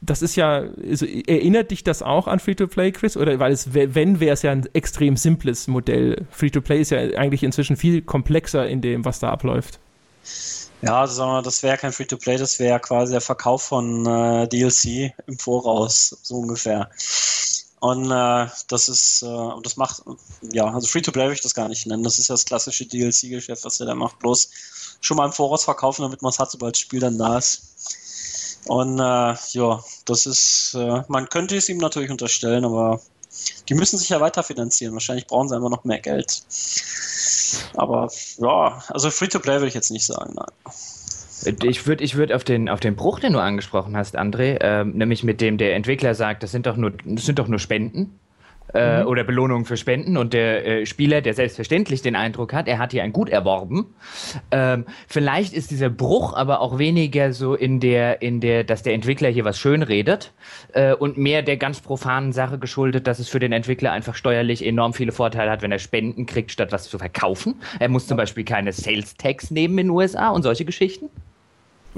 [0.00, 3.16] das ist ja, also erinnert dich das auch an Free-to-Play, Chris?
[3.16, 6.24] Oder weil es, wenn, wäre es ja ein extrem simples Modell.
[6.30, 9.80] Free-to-Play ist ja eigentlich inzwischen viel komplexer in dem, was da abläuft.
[10.80, 15.38] Ja, also das wäre kein Free-to-Play, das wäre quasi der Verkauf von äh, DLC im
[15.38, 16.88] Voraus, so ungefähr.
[17.80, 20.02] Und äh, das ist, äh, das macht,
[20.52, 22.04] ja, also Free-to-Play würde ich das gar nicht nennen.
[22.04, 24.18] Das ist ja das klassische DLC-Geschäft, was er da macht.
[24.20, 24.50] Bloß
[25.00, 28.64] schon mal im Voraus verkaufen, damit man es hat, sobald das Spiel dann da ist.
[28.66, 33.00] Und äh, ja, das ist, äh, man könnte es ihm natürlich unterstellen, aber
[33.68, 34.92] die müssen sich ja weiter finanzieren.
[34.94, 36.42] Wahrscheinlich brauchen sie einfach noch mehr Geld.
[37.74, 40.74] Aber ja, also Free-to-Play würde ich jetzt nicht sagen, nein.
[41.62, 44.84] Ich würde ich würd auf, den, auf den Bruch, den du angesprochen hast, André, äh,
[44.84, 48.18] nämlich mit dem der Entwickler sagt, das sind doch nur, das sind doch nur Spenden
[48.74, 49.06] äh, mhm.
[49.06, 52.92] oder Belohnungen für Spenden und der äh, Spieler, der selbstverständlich den Eindruck hat, er hat
[52.92, 53.86] hier ein Gut erworben.
[54.50, 58.94] Ähm, vielleicht ist dieser Bruch aber auch weniger so in der, in der, dass der
[58.94, 60.32] Entwickler hier was schön redet
[60.72, 64.64] äh, und mehr der ganz profanen Sache geschuldet, dass es für den Entwickler einfach steuerlich
[64.64, 67.56] enorm viele Vorteile hat, wenn er Spenden kriegt, statt was zu verkaufen.
[67.78, 71.08] Er muss zum Beispiel keine Sales Tax nehmen in den USA und solche Geschichten.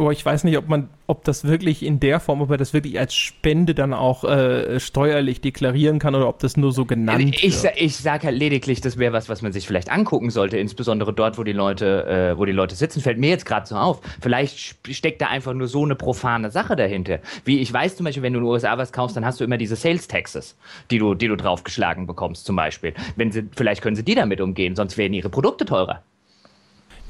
[0.01, 2.73] Oh, ich weiß nicht, ob man, ob das wirklich in der Form, ob er das
[2.73, 7.37] wirklich als Spende dann auch äh, steuerlich deklarieren kann oder ob das nur so genannt
[7.43, 7.75] ich, wird.
[7.77, 11.37] Ich sage halt lediglich, das wäre was, was man sich vielleicht angucken sollte, insbesondere dort,
[11.37, 13.03] wo die Leute, äh, wo die Leute sitzen.
[13.03, 14.01] Fällt mir jetzt gerade so auf.
[14.23, 17.19] Vielleicht steckt da einfach nur so eine profane Sache dahinter.
[17.45, 19.45] Wie ich weiß zum Beispiel, wenn du in den USA was kaufst, dann hast du
[19.45, 20.57] immer diese Sales Taxes,
[20.91, 22.95] die du, die du draufgeschlagen bekommst, zum Beispiel.
[23.17, 26.03] Wenn sie, vielleicht können sie die damit umgehen, sonst werden ihre Produkte teurer.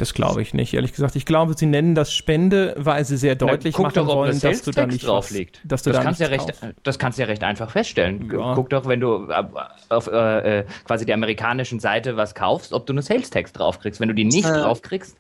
[0.01, 1.15] Das glaube ich nicht, ehrlich gesagt.
[1.15, 4.41] Ich glaube, sie nennen das Spende, weil sie sehr deutlich Na, machen doch, wollen, das
[4.41, 5.61] dass du da nicht drauf liegt.
[5.63, 8.31] Dass du das da kannst ja recht, Das kannst du ja recht einfach feststellen.
[8.33, 8.55] Ja.
[8.55, 9.29] Guck doch, wenn du
[9.91, 14.01] auf äh, äh, quasi der amerikanischen Seite was kaufst, ob du eine Sales Tax draufkriegst.
[14.01, 15.19] Wenn du die nicht äh, draufkriegst.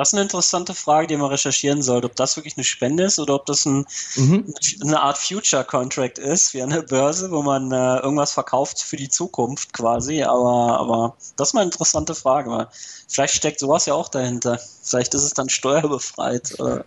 [0.00, 3.18] Das ist eine interessante Frage, die man recherchieren sollte, ob das wirklich eine Spende ist
[3.18, 3.84] oder ob das ein,
[4.16, 4.54] mhm.
[4.80, 9.10] eine Art Future Contract ist, wie eine Börse, wo man äh, irgendwas verkauft für die
[9.10, 10.22] Zukunft quasi.
[10.22, 12.68] Aber, aber das ist mal eine interessante Frage.
[13.08, 14.58] Vielleicht steckt sowas ja auch dahinter.
[14.90, 16.54] Vielleicht ist es dann steuerbefreit.
[16.58, 16.84] Oder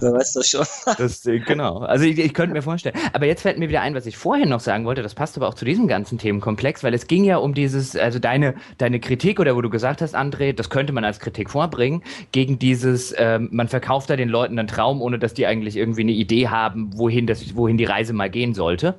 [0.00, 0.66] wer weiß das schon.
[0.98, 1.78] Das, äh, genau.
[1.78, 2.96] Also ich, ich, könnte mir vorstellen.
[3.12, 5.02] Aber jetzt fällt mir wieder ein, was ich vorhin noch sagen wollte.
[5.02, 8.18] Das passt aber auch zu diesem ganzen Themenkomplex, weil es ging ja um dieses, also
[8.18, 12.02] deine, deine Kritik oder wo du gesagt hast, André, das könnte man als Kritik vorbringen,
[12.32, 16.02] gegen dieses, ähm, man verkauft da den Leuten einen Traum, ohne dass die eigentlich irgendwie
[16.02, 18.94] eine Idee haben, wohin, das, wohin die Reise mal gehen sollte.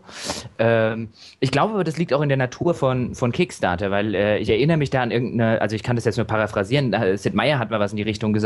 [0.57, 4.37] Ähm, ich glaube aber, das liegt auch in der Natur von, von Kickstarter, weil äh,
[4.37, 7.33] ich erinnere mich da an irgendeine, also ich kann das jetzt nur paraphrasieren, paraphrasieren, Sid
[7.33, 8.38] Meier hat mal was in die Richtung gesagt,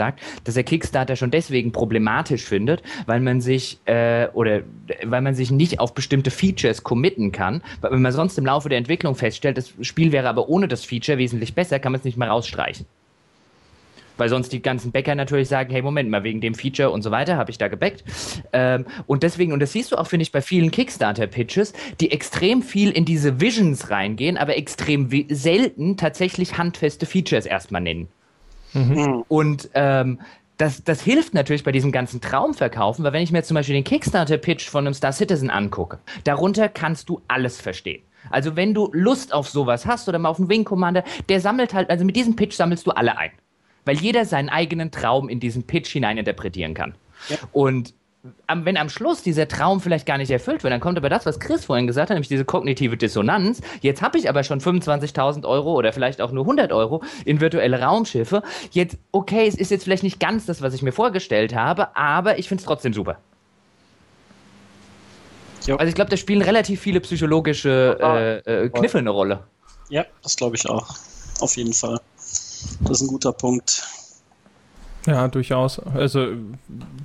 [0.44, 4.62] dass er Kickstarter schon deswegen problematisch findet, weil man sich äh, oder
[5.04, 7.62] weil man sich nicht auf bestimmte Features committen kann.
[7.82, 10.86] Weil wenn man sonst im Laufe der Entwicklung feststellt, das Spiel wäre aber ohne das
[10.86, 12.86] Feature wesentlich besser, kann man es nicht mehr rausstreichen.
[14.18, 17.12] Weil sonst die ganzen Bäcker natürlich sagen, hey, Moment mal, wegen dem Feature und so
[17.12, 18.04] weiter habe ich da gebackt.
[18.54, 22.62] Ähm, und deswegen, und das siehst du auch, finde ich, bei vielen Kickstarter-Pitches, die extrem
[22.62, 28.08] viel in diese Visions reingehen, aber extrem selten tatsächlich handfeste Features erstmal nennen.
[28.74, 29.24] Mhm.
[29.28, 30.20] Und ähm,
[30.58, 33.84] das, das hilft natürlich bei diesem ganzen Traumverkaufen, weil wenn ich mir zum Beispiel den
[33.84, 38.04] Kickstarter-Pitch von einem Star Citizen angucke, darunter kannst du alles verstehen.
[38.30, 41.74] Also wenn du Lust auf sowas hast oder mal auf einen Wing Commander, der sammelt
[41.74, 43.32] halt, also mit diesem Pitch sammelst du alle ein
[43.86, 46.96] weil jeder seinen eigenen Traum in diesen Pitch hineininterpretieren kann.
[47.30, 47.38] Ja.
[47.52, 47.94] Und
[48.54, 51.40] wenn am Schluss dieser Traum vielleicht gar nicht erfüllt wird, dann kommt aber das, was
[51.40, 53.62] Chris vorhin gesagt hat, nämlich diese kognitive Dissonanz.
[53.82, 57.82] Jetzt habe ich aber schon 25.000 Euro oder vielleicht auch nur 100 Euro in virtuelle
[57.82, 58.42] Raumschiffe.
[58.72, 62.40] Jetzt, okay, es ist jetzt vielleicht nicht ganz das, was ich mir vorgestellt habe, aber
[62.40, 63.18] ich finde es trotzdem super.
[65.66, 65.76] Jo.
[65.76, 69.44] Also ich glaube, da spielen relativ viele psychologische äh, äh, Kniffe eine Rolle.
[69.90, 70.96] Ja, das glaube ich auch.
[71.40, 72.00] Auf jeden Fall.
[72.16, 73.84] Das ist ein guter Punkt.
[75.06, 75.80] Ja, durchaus.
[75.80, 76.28] Also,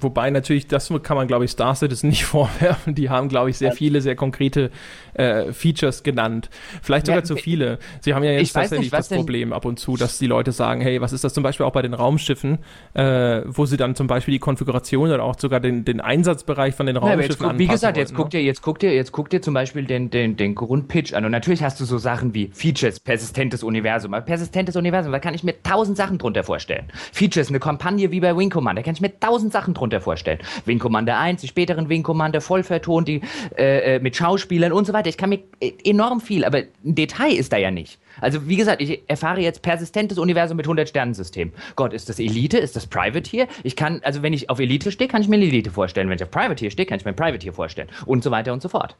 [0.00, 2.94] wobei natürlich, das kann man, glaube ich, Star Citizen nicht vorwerfen.
[2.94, 4.70] Die haben, glaube ich, sehr viele, sehr konkrete
[5.14, 6.48] äh, Features genannt.
[6.80, 7.78] Vielleicht sogar ja, zu viele.
[8.00, 10.80] Sie haben ja jetzt tatsächlich nicht, das Problem ab und zu, dass die Leute sagen,
[10.80, 12.58] hey, was ist das zum Beispiel auch bei den Raumschiffen,
[12.94, 16.86] äh, wo sie dann zum Beispiel die Konfiguration oder auch sogar den, den Einsatzbereich von
[16.86, 18.40] den Raumschiffen ja, Wie gesagt, jetzt guckt ne?
[18.40, 21.24] ihr, jetzt guckt ihr, jetzt guckt ihr zum Beispiel den, den, den Grundpitch an.
[21.24, 24.14] Und natürlich hast du so Sachen wie Features, persistentes Universum.
[24.14, 26.86] Aber persistentes Universum, da kann ich mir tausend Sachen drunter vorstellen.
[27.12, 28.82] Features, eine Kampagne Kampagne wie bei Wing Commander.
[28.82, 30.38] Kann ich mir tausend Sachen drunter vorstellen.
[30.66, 33.22] Wing Commander 1, die späteren Wing Commander voll vertont, die,
[33.56, 35.08] äh, äh, mit Schauspielern und so weiter.
[35.08, 37.98] Ich kann mir äh, enorm viel, aber ein Detail ist da ja nicht.
[38.20, 41.52] Also wie gesagt, ich erfahre jetzt persistentes Universum mit 100 Sternensystem.
[41.76, 42.58] Gott, ist das Elite?
[42.58, 43.46] Ist das Privateer?
[43.62, 46.10] Ich kann, also wenn ich auf Elite stehe, kann ich mir Elite vorstellen.
[46.10, 47.88] Wenn ich auf Privateer stehe, kann ich mir Privateer vorstellen.
[48.04, 48.96] Und so weiter und so fort.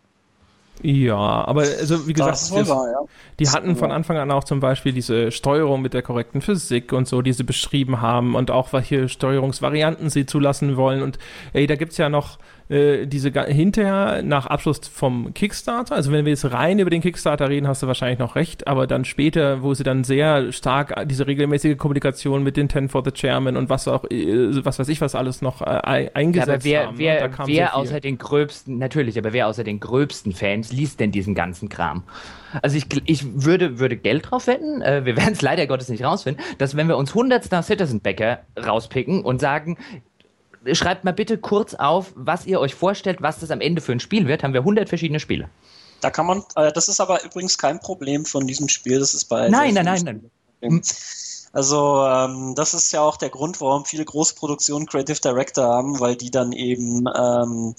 [0.83, 3.01] Ja, aber also wie gesagt, das das, wahr, ja.
[3.41, 7.09] die hatten von Anfang an auch zum Beispiel diese Steuerung mit der korrekten Physik und
[7.09, 11.03] so, die sie beschrieben haben und auch welche Steuerungsvarianten sie zulassen wollen.
[11.03, 11.19] Und
[11.53, 12.39] ey, da gibt's ja noch
[12.69, 17.49] äh, diese hinterher nach Abschluss vom Kickstarter, also wenn wir jetzt rein über den Kickstarter
[17.49, 21.27] reden, hast du wahrscheinlich noch recht, aber dann später, wo sie dann sehr stark diese
[21.27, 25.01] regelmäßige Kommunikation mit den Ten for the Chairman und was auch, äh, was weiß ich,
[25.01, 27.49] was alles noch äh, eingesetzt ja, aber wer, haben.
[27.49, 31.35] Wer, wer außer den gröbsten, natürlich, aber wer außer den gröbsten Fans liest denn diesen
[31.35, 32.03] ganzen Kram?
[32.63, 36.05] Also ich, ich würde, würde Geld drauf wetten, äh, wir werden es leider Gottes nicht
[36.05, 39.79] rausfinden, dass wenn wir uns 100 Star Citizen Bäcker rauspicken und sagen,
[40.73, 44.01] schreibt mal bitte kurz auf, was ihr euch vorstellt, was das am Ende für ein
[44.01, 44.43] Spiel wird.
[44.43, 45.49] Haben wir 100 verschiedene Spiele.
[46.01, 49.01] Da kann man, äh, das ist aber übrigens kein Problem von diesem Spiel.
[49.01, 49.49] Das ist bei.
[49.49, 50.31] Nein, nein, nein, nein.
[50.61, 50.83] Hm.
[51.53, 56.15] Also ähm, das ist ja auch der Grund, warum viele Großproduktionen Creative Director haben, weil
[56.15, 57.75] die dann eben ähm,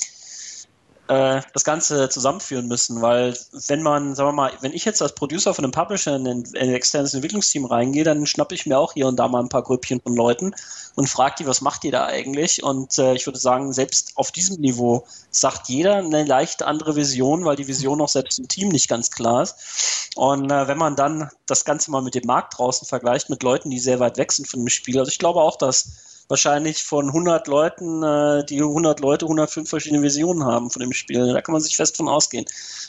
[1.10, 3.36] äh, das Ganze zusammenführen müssen, weil
[3.68, 6.44] wenn man, sagen wir mal, wenn ich jetzt als Producer von einem Publisher in ein,
[6.56, 9.64] ein externes Entwicklungsteam reingehe, dann schnappe ich mir auch hier und da mal ein paar
[9.64, 10.54] Grüppchen von Leuten
[10.94, 12.64] und frage die, was macht ihr da eigentlich?
[12.64, 17.44] Und äh, ich würde sagen, selbst auf diesem Niveau sagt jeder eine leicht andere Vision,
[17.44, 20.12] weil die Vision auch selbst im Team nicht ganz klar ist.
[20.16, 23.72] Und äh, wenn man dann das Ganze mal mit dem Markt draußen vergleicht, mit Leuten,
[23.72, 27.08] die sehr weit weg sind von dem Spiel, also ich glaube auch, dass wahrscheinlich von
[27.08, 31.34] 100 Leuten, äh, die 100 Leute 105 verschiedene Visionen haben von dem Spiel.
[31.34, 32.46] Da kann man sich fest von ausgehen.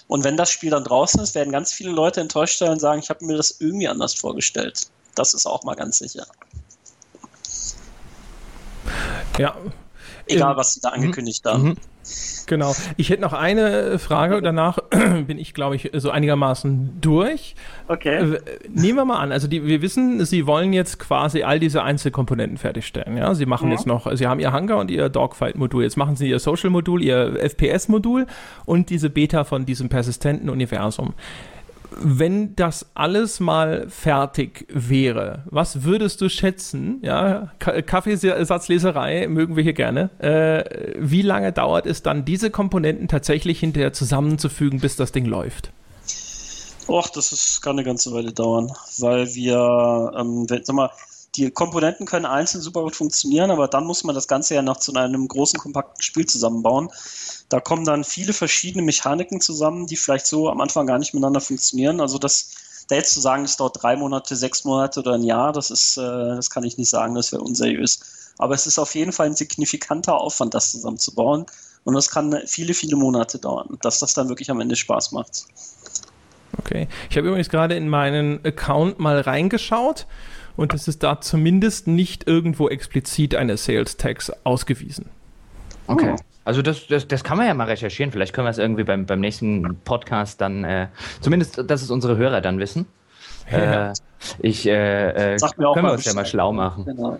[0.06, 3.00] Und wenn das Spiel dann draußen ist, werden ganz viele Leute enttäuscht sein und sagen,
[3.00, 4.88] ich habe mir das irgendwie anders vorgestellt.
[5.14, 6.26] Das ist auch mal ganz sicher.
[9.38, 9.56] Ja.
[10.26, 11.76] Egal, was sie da angekündigt haben.
[12.46, 12.74] Genau.
[12.96, 14.42] Ich hätte noch eine Frage.
[14.42, 14.78] Danach
[15.26, 17.54] bin ich, glaube ich, so einigermaßen durch.
[17.86, 18.34] Okay.
[18.34, 19.30] Äh, nehmen wir mal an.
[19.30, 23.16] Also die, wir wissen, Sie wollen jetzt quasi all diese Einzelkomponenten fertigstellen.
[23.16, 23.76] Ja, Sie machen ja.
[23.76, 25.84] jetzt noch, Sie haben Ihr Hangar und Ihr Dogfight-Modul.
[25.84, 28.26] Jetzt machen Sie Ihr Social-Modul, Ihr FPS-Modul
[28.66, 31.14] und diese Beta von diesem persistenten Universum
[31.96, 36.98] wenn das alles mal fertig wäre, was würdest du schätzen?
[37.02, 40.10] Ja, Kaffeesatzleserei mögen wir hier gerne.
[40.18, 45.72] Äh, wie lange dauert es dann, diese Komponenten tatsächlich hinterher zusammenzufügen, bis das Ding läuft?
[46.88, 50.90] Och, das ist, kann eine ganze Weile dauern, weil wir, ähm, sag mal,
[51.36, 54.78] die Komponenten können einzeln super gut funktionieren, aber dann muss man das Ganze ja noch
[54.78, 56.90] zu einem großen, kompakten Spiel zusammenbauen.
[57.48, 61.40] Da kommen dann viele verschiedene Mechaniken zusammen, die vielleicht so am Anfang gar nicht miteinander
[61.40, 62.00] funktionieren.
[62.00, 65.52] Also das, da jetzt zu sagen, es dauert drei Monate, sechs Monate oder ein Jahr,
[65.52, 68.34] das ist, äh, das kann ich nicht sagen, das wäre unseriös.
[68.38, 71.46] Aber es ist auf jeden Fall ein signifikanter Aufwand, das zusammenzubauen.
[71.84, 75.44] Und das kann viele, viele Monate dauern, dass das dann wirklich am Ende Spaß macht.
[76.58, 76.88] Okay.
[77.08, 80.06] Ich habe übrigens gerade in meinen Account mal reingeschaut
[80.56, 85.06] und es ist da zumindest nicht irgendwo explizit eine Sales Tax ausgewiesen.
[85.86, 86.16] Okay.
[86.44, 88.12] Also das, das, das kann man ja mal recherchieren.
[88.12, 90.88] Vielleicht können wir es irgendwie beim, beim nächsten Podcast dann, äh,
[91.20, 92.86] zumindest, dass es unsere Hörer dann wissen.
[93.50, 93.90] Ja.
[93.90, 93.92] Äh,
[94.40, 96.84] ich, äh, äh können wir uns ja mal schlau machen.
[96.84, 97.18] Genau.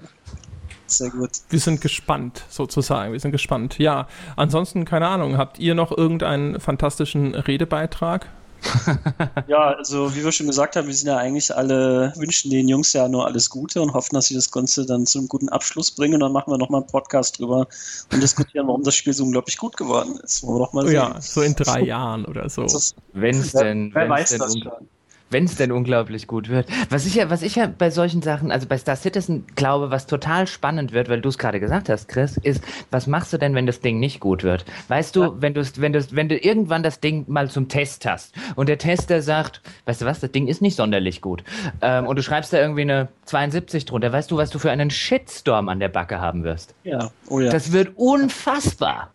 [0.87, 1.31] Sehr gut.
[1.49, 3.13] Wir sind gespannt, sozusagen.
[3.13, 3.79] Wir sind gespannt.
[3.79, 8.27] Ja, ansonsten, keine Ahnung, habt ihr noch irgendeinen fantastischen Redebeitrag?
[9.47, 12.93] ja, also wie wir schon gesagt haben, wir sind ja eigentlich alle, wünschen den Jungs
[12.93, 15.91] ja nur alles Gute und hoffen, dass sie das Ganze dann zu einem guten Abschluss
[15.91, 16.15] bringen.
[16.15, 17.67] Und dann machen wir nochmal einen Podcast drüber
[18.13, 20.43] und diskutieren, warum das Spiel so unglaublich gut geworden ist.
[20.43, 20.95] Wollen wir doch mal sehen.
[20.95, 22.67] Ja, so in drei Jahren oder so.
[23.13, 24.89] Wenn es denn, wer weiß denn das um, schon
[25.31, 26.67] wenn es denn unglaublich gut wird.
[26.91, 30.07] Was ich ja, was ich ja bei solchen Sachen, also bei Star Citizen glaube, was
[30.07, 33.55] total spannend wird, weil du es gerade gesagt hast, Chris, ist, was machst du denn,
[33.55, 34.65] wenn das Ding nicht gut wird?
[34.89, 35.33] Weißt du, ja.
[35.39, 38.79] wenn du wenn du wenn du irgendwann das Ding mal zum Test hast und der
[38.79, 41.45] Tester sagt, weißt du was, das Ding ist nicht sonderlich gut,
[41.81, 44.91] ähm, und du schreibst da irgendwie eine 72 drunter, weißt du, was du für einen
[44.91, 46.75] Shitstorm an der Backe haben wirst?
[46.85, 47.51] Ja, oh ja.
[47.51, 49.13] Das wird unfassbar.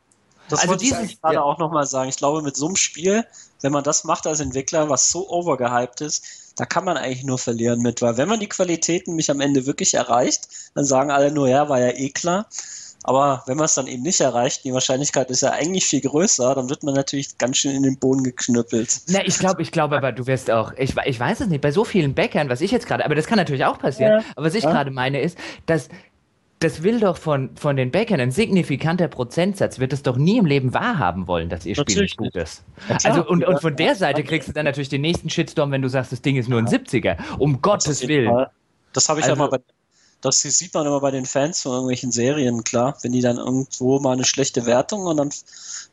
[0.50, 1.42] Das also wollte dieses, ich gerade ja.
[1.42, 2.10] auch nochmal sagen.
[2.10, 3.26] Ich glaube, mit so einem Spiel,
[3.62, 6.24] wenn man das macht als Entwickler, was so overgehypt ist,
[6.56, 9.66] da kann man eigentlich nur verlieren mit, weil wenn man die Qualitäten mich am Ende
[9.66, 12.48] wirklich erreicht, dann sagen alle nur, ja, war ja eh klar.
[13.08, 16.56] Aber wenn man es dann eben nicht erreicht, die Wahrscheinlichkeit ist ja eigentlich viel größer,
[16.56, 19.02] dann wird man natürlich ganz schön in den Boden geknüppelt.
[19.10, 21.72] Na, ich glaube, ich glaube aber, du wirst auch, ich, ich weiß es nicht, bei
[21.72, 24.26] so vielen Bäckern, was ich jetzt gerade, aber das kann natürlich auch passieren, ja.
[24.36, 24.72] aber was ich ja.
[24.72, 25.90] gerade meine ist, dass
[26.66, 30.48] das will doch von, von den Bäckern ein signifikanter Prozentsatz, wird es doch nie im
[30.48, 32.64] Leben wahrhaben wollen, dass ihr Spiel nicht gut ist.
[33.04, 35.90] Also, und, und von der Seite kriegst du dann natürlich den nächsten Shitstorm, wenn du
[35.90, 37.18] sagst, das Ding ist nur ein 70er.
[37.38, 38.48] Um Gottes Willen.
[38.94, 39.60] Das habe ich also, ja mal bei
[40.26, 42.98] Das sieht man immer bei den Fans von irgendwelchen Serien, klar.
[43.04, 45.30] Wenn die dann irgendwo mal eine schlechte Wertung und dann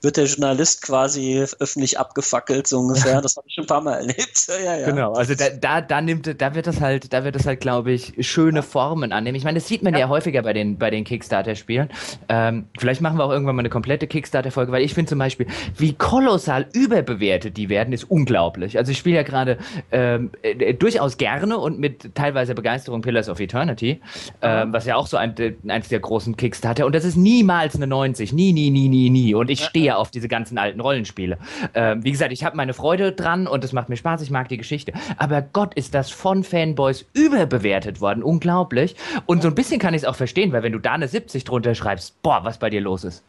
[0.00, 3.12] wird der Journalist quasi öffentlich abgefackelt, so ungefähr.
[3.22, 4.48] Das habe ich schon ein paar Mal erlebt.
[4.62, 4.86] Ja, ja.
[4.86, 7.92] Genau, also da, da, da nimmt, da wird das halt, da wird das halt, glaube
[7.92, 9.36] ich, schöne Formen annehmen.
[9.36, 11.90] Ich meine, das sieht man ja, ja häufiger bei den, bei den Kickstarter-Spielen.
[12.28, 15.46] Ähm, vielleicht machen wir auch irgendwann mal eine komplette Kickstarter-Folge, weil ich finde zum Beispiel,
[15.76, 18.78] wie kolossal überbewertet die werden, ist unglaublich.
[18.78, 19.58] Also ich spiele ja gerade
[19.90, 24.00] ähm, äh, durchaus gerne und mit teilweise Begeisterung Pillars of Eternity,
[24.40, 25.34] ähm, was ja auch so ein,
[25.68, 29.34] eins der großen Kickstarter und das ist niemals eine 90, nie, nie, nie, nie, nie.
[29.34, 31.38] Und ich stehe auf diese ganzen alten Rollenspiele.
[31.74, 34.48] Ähm, wie gesagt, ich habe meine Freude dran und es macht mir Spaß, ich mag
[34.48, 34.92] die Geschichte.
[35.16, 38.22] Aber Gott, ist das von Fanboys überbewertet worden.
[38.22, 38.96] Unglaublich.
[39.26, 41.44] Und so ein bisschen kann ich es auch verstehen, weil wenn du da eine 70
[41.44, 43.24] drunter schreibst, boah, was bei dir los ist.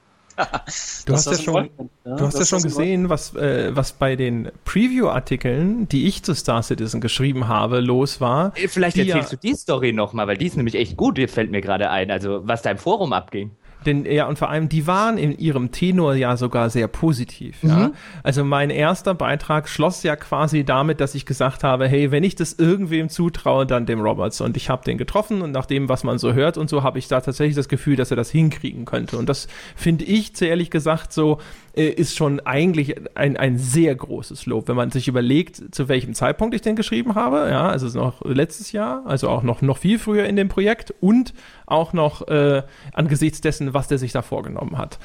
[1.06, 1.70] Du hast ja schon,
[2.06, 6.34] ja, du hast ja schon gesehen, was, äh, was bei den Preview-Artikeln, die ich zu
[6.34, 8.54] Star Citizen geschrieben habe, los war.
[8.56, 11.52] Äh, vielleicht erzählst ja, du die Story nochmal, weil die ist nämlich echt gut, fällt
[11.52, 12.12] mir gerade ein.
[12.12, 13.52] Also, was da im Forum abging.
[13.86, 17.64] Denn ja, und vor allem, die waren in ihrem Tenor ja sogar sehr positiv.
[17.64, 17.70] Mhm.
[17.70, 17.92] Ja?
[18.24, 22.36] Also mein erster Beitrag schloss ja quasi damit, dass ich gesagt habe, hey, wenn ich
[22.36, 24.42] das irgendwem zutraue, dann dem Roberts.
[24.42, 27.00] Und ich habe den getroffen und nach dem, was man so hört und so, habe
[27.00, 29.18] ich da tatsächlich das Gefühl, dass er das hinkriegen könnte.
[29.18, 31.40] Und das finde ich, zu ehrlich gesagt, so
[31.76, 36.14] äh, ist schon eigentlich ein, ein sehr großes Lob, wenn man sich überlegt, zu welchem
[36.14, 37.48] Zeitpunkt ich den geschrieben habe.
[37.50, 41.34] Ja, also noch letztes Jahr, also auch noch, noch viel früher in dem Projekt und
[41.66, 42.64] auch noch äh,
[42.94, 45.00] angesichts dessen, was der sich da vorgenommen hat.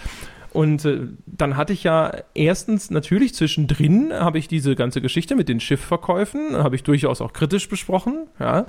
[0.52, 5.48] Und äh, dann hatte ich ja erstens natürlich zwischendrin habe ich diese ganze Geschichte mit
[5.48, 8.66] den Schiffverkäufen, habe ich durchaus auch kritisch besprochen, ja.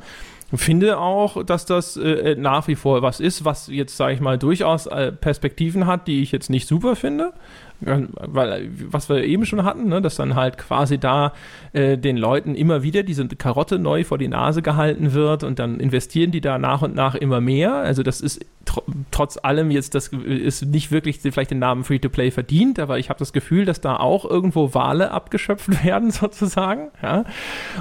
[0.55, 4.39] Finde auch, dass das äh, nach wie vor was ist, was jetzt, sage ich mal,
[4.39, 7.33] durchaus äh, Perspektiven hat, die ich jetzt nicht super finde
[7.81, 11.31] weil, was wir eben schon hatten, ne, dass dann halt quasi da
[11.71, 15.79] äh, den Leuten immer wieder diese Karotte neu vor die Nase gehalten wird und dann
[15.79, 17.73] investieren die da nach und nach immer mehr.
[17.75, 22.31] Also das ist tr trotz allem jetzt, das ist nicht wirklich vielleicht den Namen Free-to-Play
[22.31, 26.91] verdient, aber ich habe das Gefühl, dass da auch irgendwo Wale abgeschöpft werden sozusagen.
[27.01, 27.23] Ja?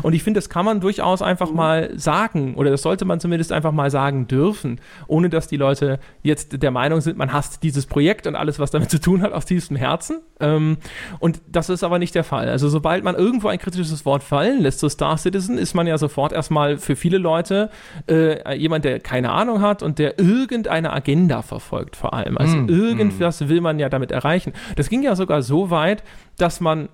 [0.03, 3.53] Und ich finde, das kann man durchaus einfach mal sagen oder das sollte man zumindest
[3.53, 7.87] einfach mal sagen dürfen, ohne dass die Leute jetzt der Meinung sind, man hasst dieses
[7.87, 10.21] Projekt und alles, was damit zu tun hat, aus tiefstem Herzen Herzen.
[10.41, 10.77] Ähm,
[11.19, 12.49] und das ist aber nicht der Fall.
[12.49, 15.99] Also sobald man irgendwo ein kritisches Wort fallen lässt zu Star Citizen, ist man ja
[15.99, 17.71] sofort erstmal für viele Leute
[18.09, 22.39] äh, jemand, der keine Ahnung hat und der irgendeine Agenda verfolgt vor allem.
[22.39, 23.49] Also mm, irgendwas mm.
[23.49, 24.53] will man ja damit erreichen.
[24.77, 26.05] Das ging ja sogar so weit,
[26.39, 26.89] dass man,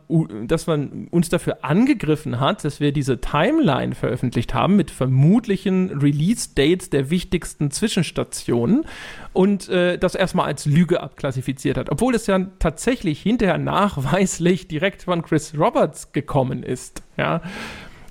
[0.47, 6.91] dass man uns dafür angegriffen hat, dass wir diese Timeline veröffentlicht haben mit vermutlichen Release-Dates
[6.91, 8.87] der wichtigsten Zwischenstationen
[9.35, 15.03] und äh, das erstmal als Lüge abklassifiziert hat, obwohl es ja tatsächlich hinterher nachweislich direkt
[15.03, 17.03] von Chris Roberts gekommen ist.
[17.17, 17.43] Ja.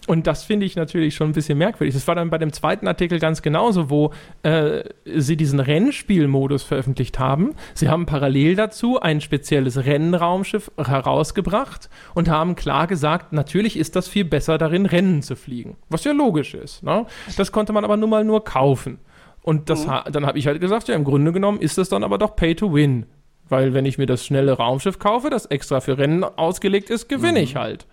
[0.08, 1.94] Und das finde ich natürlich schon ein bisschen merkwürdig.
[1.94, 4.12] Das war dann bei dem zweiten Artikel ganz genauso, wo
[4.44, 7.54] äh, sie diesen Rennspielmodus veröffentlicht haben.
[7.74, 14.08] Sie haben parallel dazu ein spezielles Rennraumschiff herausgebracht und haben klar gesagt, natürlich ist das
[14.08, 15.78] viel besser darin, Rennen zu fliegen.
[15.90, 16.84] Was ja logisch ist.
[16.84, 17.06] Ne?
[17.38, 19.00] Das konnte man aber nun mal nur kaufen.
[19.42, 20.12] Und das, mhm.
[20.12, 22.56] dann habe ich halt gesagt, ja, im Grunde genommen ist das dann aber doch Pay
[22.56, 23.06] to Win.
[23.50, 27.40] Weil wenn ich mir das schnelle Raumschiff kaufe, das extra für Rennen ausgelegt ist, gewinne
[27.40, 27.44] mhm.
[27.44, 27.86] ich halt.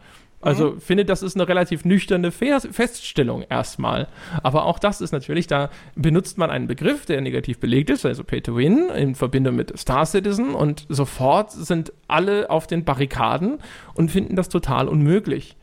[0.42, 0.80] Also mhm.
[0.80, 4.08] finde, das ist eine relativ nüchterne Feststellung erstmal.
[4.42, 8.24] Aber auch das ist natürlich, da benutzt man einen Begriff, der negativ belegt ist, also
[8.24, 13.58] Pay to Win in Verbindung mit Star Citizen und sofort sind alle auf den Barrikaden
[13.94, 15.56] und finden das total unmöglich.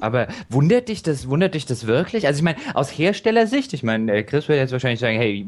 [0.00, 2.26] Aber wundert dich das, wundert dich das wirklich?
[2.26, 5.44] Also ich meine, aus Herstellersicht, ich meine, Chris wird jetzt wahrscheinlich sagen, hey,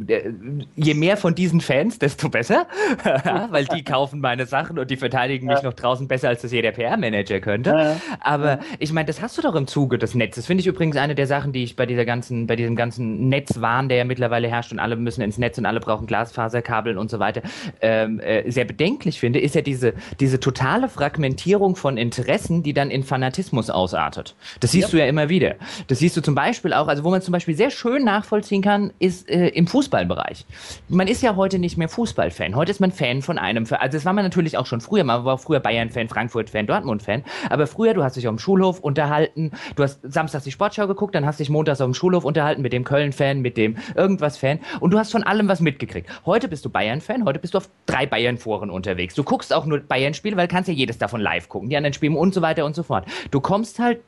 [0.75, 2.67] je mehr von diesen Fans, desto besser,
[3.51, 6.73] weil die kaufen meine Sachen und die verteidigen mich noch draußen besser, als das jeder
[6.73, 7.97] PR-Manager könnte.
[8.21, 10.47] Aber ich meine, das hast du doch im Zuge des Netzes.
[10.47, 13.89] Finde ich übrigens eine der Sachen, die ich bei dieser ganzen, bei diesem ganzen Netzwahn,
[13.89, 17.21] der ja mittlerweile herrscht und alle müssen ins Netz und alle brauchen Glasfaserkabel und so
[17.21, 17.43] weiter,
[17.81, 22.91] ähm, äh, sehr bedenklich finde, ist ja diese, diese totale Fragmentierung von Interessen, die dann
[22.91, 24.35] in Fanatismus Fanatismus ausartet.
[24.61, 24.91] Das siehst ja.
[24.91, 25.57] du ja immer wieder.
[25.89, 28.93] Das siehst du zum Beispiel auch, also wo man zum Beispiel sehr schön nachvollziehen kann,
[28.99, 30.47] ist äh, im Fußballbereich.
[30.89, 32.57] Man ist ja heute nicht mehr Fußballfan.
[32.57, 33.67] Heute ist man Fan von einem.
[33.71, 35.05] Also das war man natürlich auch schon früher.
[35.05, 37.25] Man war früher Bayern-Fan, Frankfurt-Fan, Dortmund-Fan.
[37.51, 41.15] Aber früher, du hast dich auf dem Schulhof unterhalten, du hast samstags die Sportschau geguckt,
[41.15, 44.93] dann hast dich montags auf dem Schulhof unterhalten mit dem Köln-Fan, mit dem irgendwas-Fan und
[44.93, 46.09] du hast von allem was mitgekriegt.
[46.25, 49.15] Heute bist du Bayern-Fan, heute bist du auf drei Bayern-Foren unterwegs.
[49.15, 52.17] Du guckst auch nur Bayern-Spiele, weil kannst ja jedes davon live gucken, die anderen Spiele
[52.17, 53.07] und so weiter und so fort.
[53.35, 53.99] Du kommst halt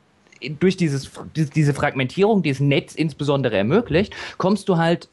[0.61, 5.09] durch dieses, diese Fragmentierung, die das Netz insbesondere ermöglicht, kommst du halt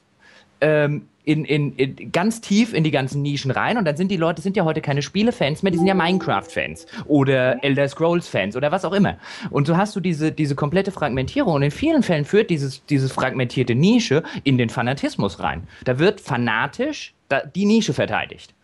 [0.61, 4.17] ähm, in, in, in, ganz tief in die ganzen Nischen rein und dann sind die
[4.17, 8.71] Leute, sind ja heute keine Spiele-Fans mehr, die sind ja Minecraft-Fans oder Elder Scrolls-Fans oder
[8.71, 9.17] was auch immer.
[9.51, 13.11] Und so hast du diese, diese komplette Fragmentierung und in vielen Fällen führt dieses, dieses
[13.11, 15.67] fragmentierte Nische in den Fanatismus rein.
[15.85, 17.15] Da wird fanatisch
[17.57, 18.55] die Nische verteidigt.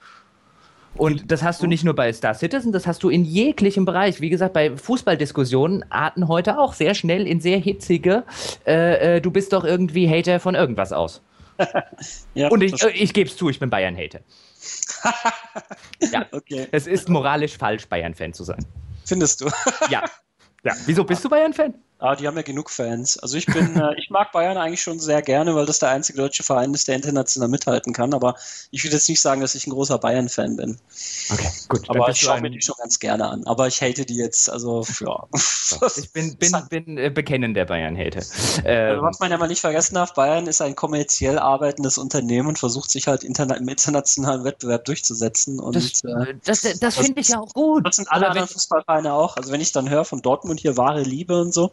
[0.94, 4.20] Und das hast du nicht nur bei Star Citizen, das hast du in jeglichem Bereich.
[4.20, 8.24] Wie gesagt, bei Fußballdiskussionen arten heute auch sehr schnell in sehr hitzige,
[8.66, 11.22] äh, äh, du bist doch irgendwie Hater von irgendwas aus.
[12.34, 14.20] ja, Und ich, äh, ich gebe es zu, ich bin Bayern-Hater.
[16.12, 16.66] ja, okay.
[16.72, 18.64] Es ist moralisch falsch, Bayern-Fan zu sein.
[19.04, 19.46] Findest du?
[19.90, 20.04] ja.
[20.64, 20.74] ja.
[20.86, 21.74] Wieso bist du Bayern-Fan?
[22.00, 23.18] Ah, die haben ja genug Fans.
[23.18, 26.16] Also ich bin, äh, ich mag Bayern eigentlich schon sehr gerne, weil das der einzige
[26.18, 28.14] deutsche Verein ist, der international mithalten kann.
[28.14, 28.36] Aber
[28.70, 30.78] ich will jetzt nicht sagen, dass ich ein großer Bayern-Fan bin.
[31.30, 31.90] Okay, gut.
[31.90, 33.46] Aber ich schaue mir die schon ganz gerne an.
[33.46, 35.26] Aber ich hate die jetzt, also ja.
[35.96, 38.22] ich bin, bin, bin äh, bekennender Bayern-Hater.
[38.64, 42.48] Ähm, also, was man ja mal nicht vergessen darf, Bayern ist ein kommerziell arbeitendes Unternehmen
[42.48, 45.60] und versucht sich halt interna im internationalen Wettbewerb durchzusetzen.
[45.60, 47.86] Und, das, äh, das, das, das finde ich ja auch gut.
[47.86, 49.36] Das sind alle anderen Fußballvereine auch.
[49.36, 51.70] Also wenn ich dann höre von Dortmund hier wahre Liebe und so,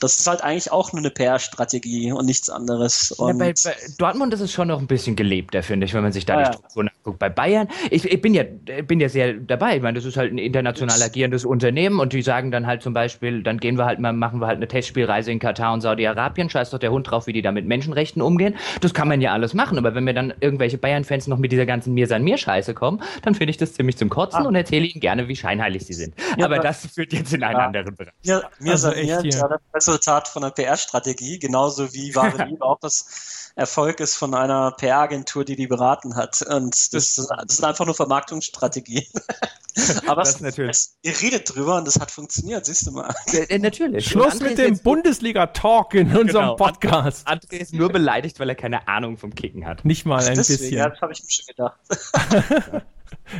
[0.00, 3.12] das ist halt eigentlich auch nur eine PR-Strategie und nichts anderes.
[3.12, 6.02] Und ja, bei, bei, Dortmund ist es schon noch ein bisschen gelebter, finde ich, wenn
[6.02, 6.90] man sich da ja, die Struktur ja.
[6.94, 7.18] nachguckt.
[7.18, 8.44] Bei Bayern, ich, ich, bin, ja,
[8.86, 9.76] bin ja sehr dabei.
[9.76, 12.92] Ich meine, das ist halt ein international agierendes Unternehmen und die sagen dann halt zum
[12.92, 16.50] Beispiel, dann gehen wir halt mal, machen wir halt eine Testspielreise in Katar und Saudi-Arabien,
[16.50, 18.54] scheißt doch der Hund drauf, wie die da mit Menschenrechten umgehen.
[18.80, 21.66] Das kann man ja alles machen, aber wenn mir dann irgendwelche Bayern-Fans noch mit dieser
[21.66, 24.48] ganzen Mir san mir Scheiße kommen, dann finde ich das ziemlich zum Kotzen ah.
[24.48, 26.14] und erzähle ihnen gerne, wie scheinheilig sie sind.
[26.36, 28.12] Ja, aber, aber das führt jetzt in einen anderen Bereich.
[28.22, 32.78] Ja, mir also mir, ja, das Resultat von einer PR-Strategie, genauso wie wahre Liebe auch
[32.80, 36.42] das Erfolg ist von einer PR-Agentur, die die beraten hat.
[36.42, 39.06] Und das, das, sind einfach nur Vermarktungsstrategien.
[40.06, 40.70] Aber das es, natürlich.
[40.70, 43.14] Es, ihr redet drüber und das hat funktioniert, siehst du mal.
[43.32, 44.06] Ja, natürlich.
[44.08, 46.56] Schluss mit dem Bundesliga-Talk in unserem genau.
[46.56, 47.26] Podcast.
[47.26, 49.84] André ist nur beleidigt, weil er keine Ahnung vom Kicken hat.
[49.84, 50.78] Nicht mal ein deswegen, bisschen.
[50.78, 52.82] Ja, das habe ich mir schon gedacht.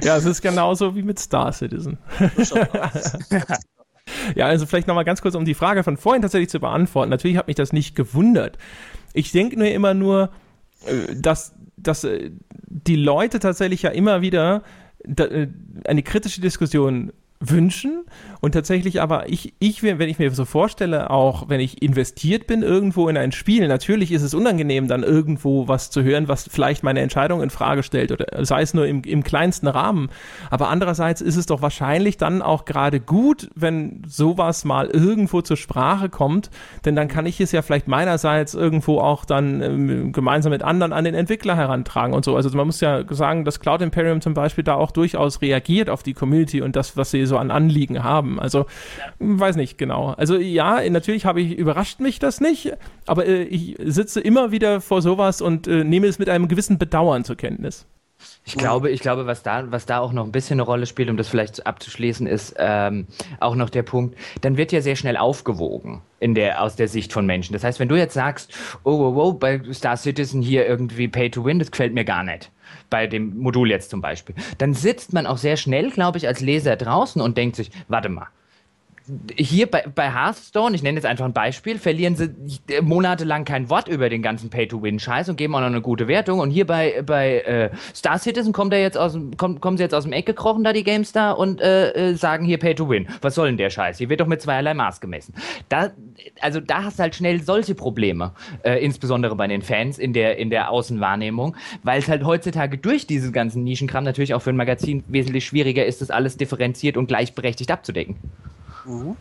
[0.02, 1.98] ja, es ist genauso wie mit Star Citizen.
[4.34, 7.10] Ja, also vielleicht nochmal ganz kurz, um die Frage von vorhin tatsächlich zu beantworten.
[7.10, 8.58] Natürlich hat mich das nicht gewundert.
[9.12, 10.30] Ich denke nur immer nur,
[10.86, 12.30] äh, dass, dass äh,
[12.66, 14.62] die Leute tatsächlich ja immer wieder
[15.04, 15.46] äh,
[15.84, 18.04] eine kritische Diskussion wünschen
[18.40, 22.62] und tatsächlich aber ich, ich, wenn ich mir so vorstelle, auch wenn ich investiert bin
[22.62, 26.82] irgendwo in ein Spiel, natürlich ist es unangenehm, dann irgendwo was zu hören, was vielleicht
[26.82, 30.08] meine Entscheidung in Frage stellt oder sei es nur im, im kleinsten Rahmen.
[30.50, 35.56] Aber andererseits ist es doch wahrscheinlich dann auch gerade gut, wenn sowas mal irgendwo zur
[35.56, 36.50] Sprache kommt,
[36.84, 40.92] denn dann kann ich es ja vielleicht meinerseits irgendwo auch dann ähm, gemeinsam mit anderen
[40.92, 42.36] an den Entwickler herantragen und so.
[42.36, 46.02] Also man muss ja sagen, dass Cloud Imperium zum Beispiel da auch durchaus reagiert auf
[46.02, 48.40] die Community und das, was sie so an Anliegen haben.
[48.40, 48.66] Also,
[49.18, 50.14] weiß nicht genau.
[50.16, 52.72] Also ja, natürlich habe ich, überrascht mich das nicht,
[53.06, 56.78] aber äh, ich sitze immer wieder vor sowas und äh, nehme es mit einem gewissen
[56.78, 57.86] Bedauern zur Kenntnis.
[58.48, 61.10] Ich glaube, ich glaube, was da, was da auch noch ein bisschen eine Rolle spielt,
[61.10, 63.08] um das vielleicht abzuschließen, ist ähm,
[63.40, 67.12] auch noch der Punkt, dann wird ja sehr schnell aufgewogen in der, aus der Sicht
[67.12, 67.54] von Menschen.
[67.54, 71.30] Das heißt, wenn du jetzt sagst, oh, oh, oh, bei Star Citizen hier irgendwie Pay
[71.30, 72.52] to Win, das gefällt mir gar nicht
[72.88, 76.40] bei dem Modul jetzt zum Beispiel, dann sitzt man auch sehr schnell, glaube ich, als
[76.40, 78.28] Leser draußen und denkt sich, warte mal,
[79.36, 82.34] hier bei, bei Hearthstone, ich nenne jetzt einfach ein Beispiel, verlieren sie
[82.82, 86.40] monatelang kein Wort über den ganzen Pay-to-Win-Scheiß und geben auch noch eine gute Wertung.
[86.40, 89.94] Und hier bei, bei äh, Star Citizen kommt er jetzt aus, kommt, kommen sie jetzt
[89.94, 93.08] aus dem Eck gekrochen, da die GameStar, und äh, äh, sagen hier Pay-to-Win.
[93.20, 93.98] Was soll denn der Scheiß?
[93.98, 95.34] Hier wird doch mit zweierlei Maß gemessen.
[95.68, 95.90] Da,
[96.40, 98.32] also da hast du halt schnell solche Probleme,
[98.64, 103.06] äh, insbesondere bei den Fans in der, in der Außenwahrnehmung, weil es halt heutzutage durch
[103.06, 107.06] diesen ganzen Nischenkram natürlich auch für ein Magazin wesentlich schwieriger ist, das alles differenziert und
[107.06, 108.16] gleichberechtigt abzudecken.
[108.86, 109.16] Mhm.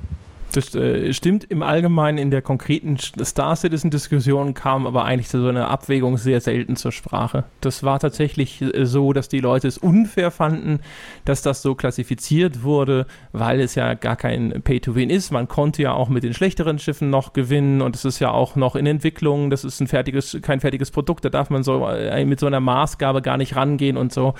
[0.55, 5.67] Das äh, stimmt im Allgemeinen in der konkreten Star Citizen-Diskussion kam aber eigentlich so eine
[5.67, 7.43] Abwägung sehr selten zur Sprache.
[7.59, 10.79] Das war tatsächlich äh, so, dass die Leute es unfair fanden,
[11.25, 15.31] dass das so klassifiziert wurde, weil es ja gar kein Pay-to-Win ist.
[15.31, 18.55] Man konnte ja auch mit den schlechteren Schiffen noch gewinnen und es ist ja auch
[18.55, 19.49] noch in Entwicklung.
[19.49, 21.25] Das ist ein fertiges, kein fertiges Produkt.
[21.25, 24.35] Da darf man so äh, mit so einer Maßgabe gar nicht rangehen und so.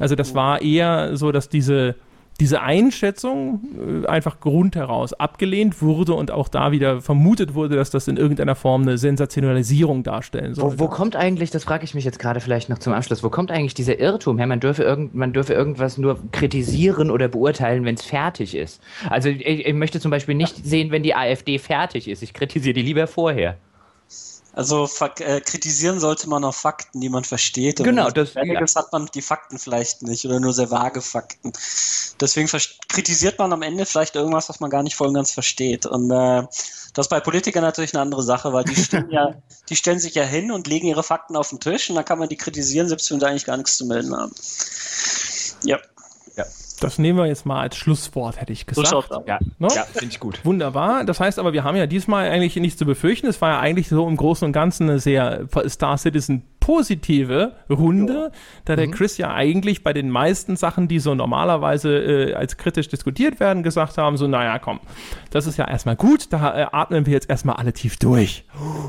[0.00, 1.94] Also das war eher so, dass diese
[2.40, 7.90] diese Einschätzung äh, einfach Grund heraus abgelehnt wurde und auch da wieder vermutet wurde, dass
[7.90, 10.78] das in irgendeiner Form eine Sensationalisierung darstellen soll.
[10.78, 13.28] Wo, wo, kommt eigentlich, das frage ich mich jetzt gerade vielleicht noch zum Abschluss, wo
[13.28, 17.84] kommt eigentlich dieser Irrtum her, man dürfe, irgend, man dürfe irgendwas nur kritisieren oder beurteilen,
[17.84, 18.82] wenn es fertig ist?
[19.08, 22.22] Also ich, ich möchte zum Beispiel nicht sehen, wenn die AfD fertig ist.
[22.22, 23.56] Ich kritisiere die lieber vorher.
[24.60, 24.86] Also
[25.20, 27.78] äh, kritisieren sollte man auf Fakten, die man versteht.
[27.78, 28.42] genau, das ja.
[28.74, 31.54] hat man die Fakten vielleicht nicht oder nur sehr vage Fakten.
[32.20, 32.46] Deswegen
[32.88, 35.86] kritisiert man am Ende vielleicht irgendwas, was man gar nicht voll und ganz versteht.
[35.86, 36.42] Und äh,
[36.92, 39.32] das ist bei Politikern natürlich eine andere Sache, weil die stellen ja,
[39.70, 42.18] die stellen sich ja hin und legen ihre Fakten auf den Tisch und dann kann
[42.18, 44.34] man die kritisieren, selbst wenn sie eigentlich gar nichts zu melden haben.
[45.64, 45.78] Ja.
[46.80, 48.88] Das nehmen wir jetzt mal als Schlusswort, hätte ich gesagt.
[48.88, 49.68] So ja, no?
[49.68, 50.44] ja finde ich gut.
[50.44, 51.04] Wunderbar.
[51.04, 53.26] Das heißt aber, wir haben ja diesmal eigentlich nichts zu befürchten.
[53.26, 58.30] Es war ja eigentlich so im Großen und Ganzen eine sehr Star Citizen positive Runde,
[58.64, 58.92] da der mhm.
[58.92, 63.62] Chris ja eigentlich bei den meisten Sachen, die so normalerweise äh, als kritisch diskutiert werden,
[63.62, 64.80] gesagt haben, so, naja, komm,
[65.30, 68.44] das ist ja erstmal gut, da äh, atmen wir jetzt erstmal alle tief durch.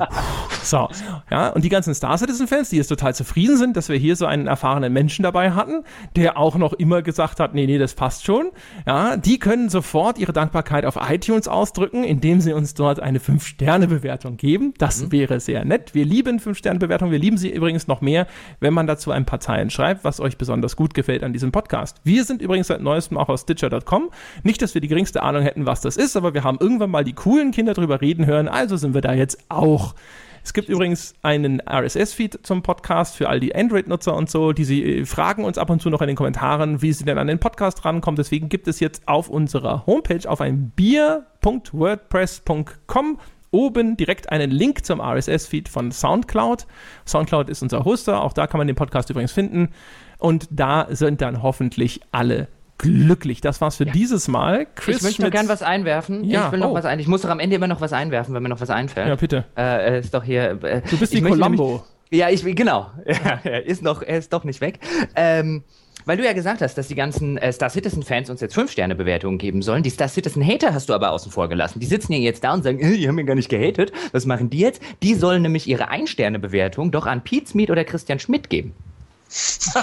[0.63, 0.89] so,
[1.29, 4.25] ja, und die ganzen Star Citizen-Fans, die jetzt total zufrieden sind, dass wir hier so
[4.25, 5.83] einen erfahrenen Menschen dabei hatten,
[6.15, 8.51] der auch noch immer gesagt hat, nee, nee, das passt schon,
[8.85, 14.37] ja, die können sofort ihre Dankbarkeit auf iTunes ausdrücken, indem sie uns dort eine 5-Sterne-Bewertung
[14.37, 14.73] geben.
[14.77, 15.11] Das mhm.
[15.11, 15.93] wäre sehr nett.
[15.93, 18.27] Wir lieben 5-Sterne-Bewertungen, wir lieben sie übrigens noch mehr,
[18.59, 21.97] wenn man dazu ein paar Zeilen schreibt, was euch besonders gut gefällt an diesem Podcast.
[22.03, 24.09] Wir sind übrigens seit neuestem auch aus Stitcher.com.
[24.43, 27.03] Nicht, dass wir die geringste Ahnung hätten, was das ist, aber wir haben irgendwann mal
[27.03, 29.95] die coolen Kinder drüber reden hören, also sind wir da jetzt auch.
[30.43, 34.53] Es gibt übrigens einen RSS-Feed zum Podcast für all die Android-Nutzer und so.
[34.53, 37.19] Die sie äh, fragen uns ab und zu noch in den Kommentaren, wie sie denn
[37.19, 38.15] an den Podcast rankommen.
[38.15, 43.19] Deswegen gibt es jetzt auf unserer Homepage auf ein bier.wordpress.com
[43.51, 46.65] oben direkt einen Link zum RSS-Feed von SoundCloud.
[47.05, 49.69] SoundCloud ist unser Hoster, auch da kann man den Podcast übrigens finden.
[50.17, 52.47] Und da sind dann hoffentlich alle
[52.77, 53.41] glücklich.
[53.41, 53.91] Das war's für ja.
[53.91, 54.67] dieses Mal.
[54.75, 56.23] Chris ich möchte noch gern was einwerfen.
[56.23, 56.47] Ja.
[56.47, 56.73] Ich will noch oh.
[56.73, 56.99] was ein.
[56.99, 59.07] Ich muss doch am Ende immer noch was einwerfen, wenn mir noch was einfällt.
[59.07, 59.45] Ja, bitte.
[59.55, 60.63] Äh, ist doch hier.
[60.63, 61.83] Äh, du bist wie Columbo.
[62.09, 62.89] ja, ich genau.
[63.05, 64.79] Ja, er ist noch, er ist doch nicht weg.
[65.15, 65.63] Ähm,
[66.05, 69.61] weil du ja gesagt hast, dass die ganzen äh, Star Citizen-Fans uns jetzt 5-Sterne-Bewertungen geben
[69.61, 69.83] sollen.
[69.83, 71.79] Die Star Citizen-Hater hast du aber außen vor gelassen.
[71.79, 73.91] Die sitzen ja jetzt da und sagen, äh, die haben mir gar nicht gehatet.
[74.11, 74.81] Was machen die jetzt?
[75.03, 78.73] Die sollen nämlich ihre Ein-Sterne-Bewertung doch an Pete Smith oder Christian Schmidt geben.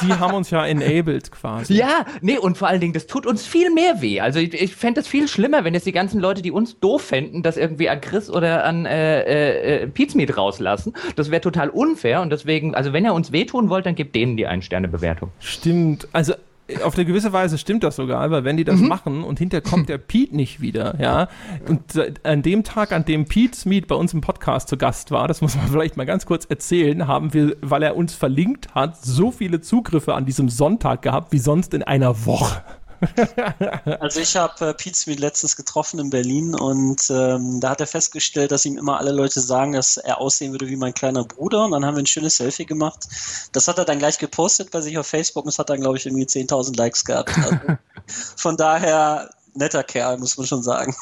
[0.03, 1.75] Die haben uns ja enabled quasi.
[1.75, 4.21] Ja, nee, und vor allen Dingen, das tut uns viel mehr weh.
[4.21, 7.03] Also ich, ich fände es viel schlimmer, wenn jetzt die ganzen Leute, die uns doof
[7.03, 10.93] fänden, das irgendwie an Chris oder an äh, äh, Pizmeet rauslassen.
[11.17, 14.37] Das wäre total unfair und deswegen, also wenn ihr uns wehtun wollt, dann gebt denen
[14.37, 15.31] die Ein-Sterne-Bewertung.
[15.41, 16.09] Stimmt.
[16.13, 16.35] Also
[16.83, 18.89] auf eine gewisse Weise stimmt das sogar, weil wenn die das mhm.
[18.89, 21.29] machen und hinterher kommt der Pete nicht wieder, ja,
[21.67, 21.81] und
[22.25, 25.41] an dem Tag, an dem Pete Smith bei uns im Podcast zu Gast war, das
[25.41, 29.31] muss man vielleicht mal ganz kurz erzählen, haben wir, weil er uns verlinkt hat, so
[29.31, 32.63] viele Zugriffe an diesem Sonntag gehabt wie sonst in einer Woche.
[34.01, 37.87] also ich habe äh, Pete Smith letztens getroffen in Berlin und ähm, da hat er
[37.87, 41.65] festgestellt, dass ihm immer alle Leute sagen, dass er aussehen würde wie mein kleiner Bruder
[41.65, 43.07] und dann haben wir ein schönes Selfie gemacht.
[43.53, 45.99] Das hat er dann gleich gepostet bei sich auf Facebook und es hat dann, glaube
[45.99, 47.37] ich, irgendwie 10.000 Likes gehabt.
[47.37, 47.59] Also
[48.37, 50.95] von daher netter Kerl, muss man schon sagen.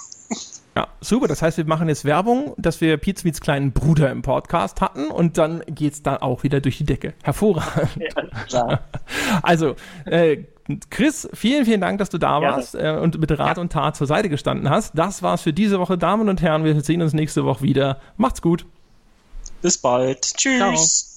[0.76, 1.26] Ja, super.
[1.26, 5.06] Das heißt, wir machen jetzt Werbung, dass wir Pete Smiths kleinen Bruder im Podcast hatten
[5.06, 7.14] und dann geht es dann auch wieder durch die Decke.
[7.22, 8.04] Hervorragend.
[8.48, 8.80] Ja.
[9.42, 10.44] Also, äh,
[10.90, 12.56] Chris, vielen, vielen Dank, dass du da Gerne.
[12.56, 13.60] warst äh, und mit Rat ja.
[13.60, 14.92] und Tat zur Seite gestanden hast.
[14.96, 16.64] Das war's für diese Woche, Damen und Herren.
[16.64, 18.00] Wir sehen uns nächste Woche wieder.
[18.16, 18.66] Macht's gut.
[19.62, 20.22] Bis bald.
[20.22, 20.58] Tschüss.
[20.58, 21.15] Ciao.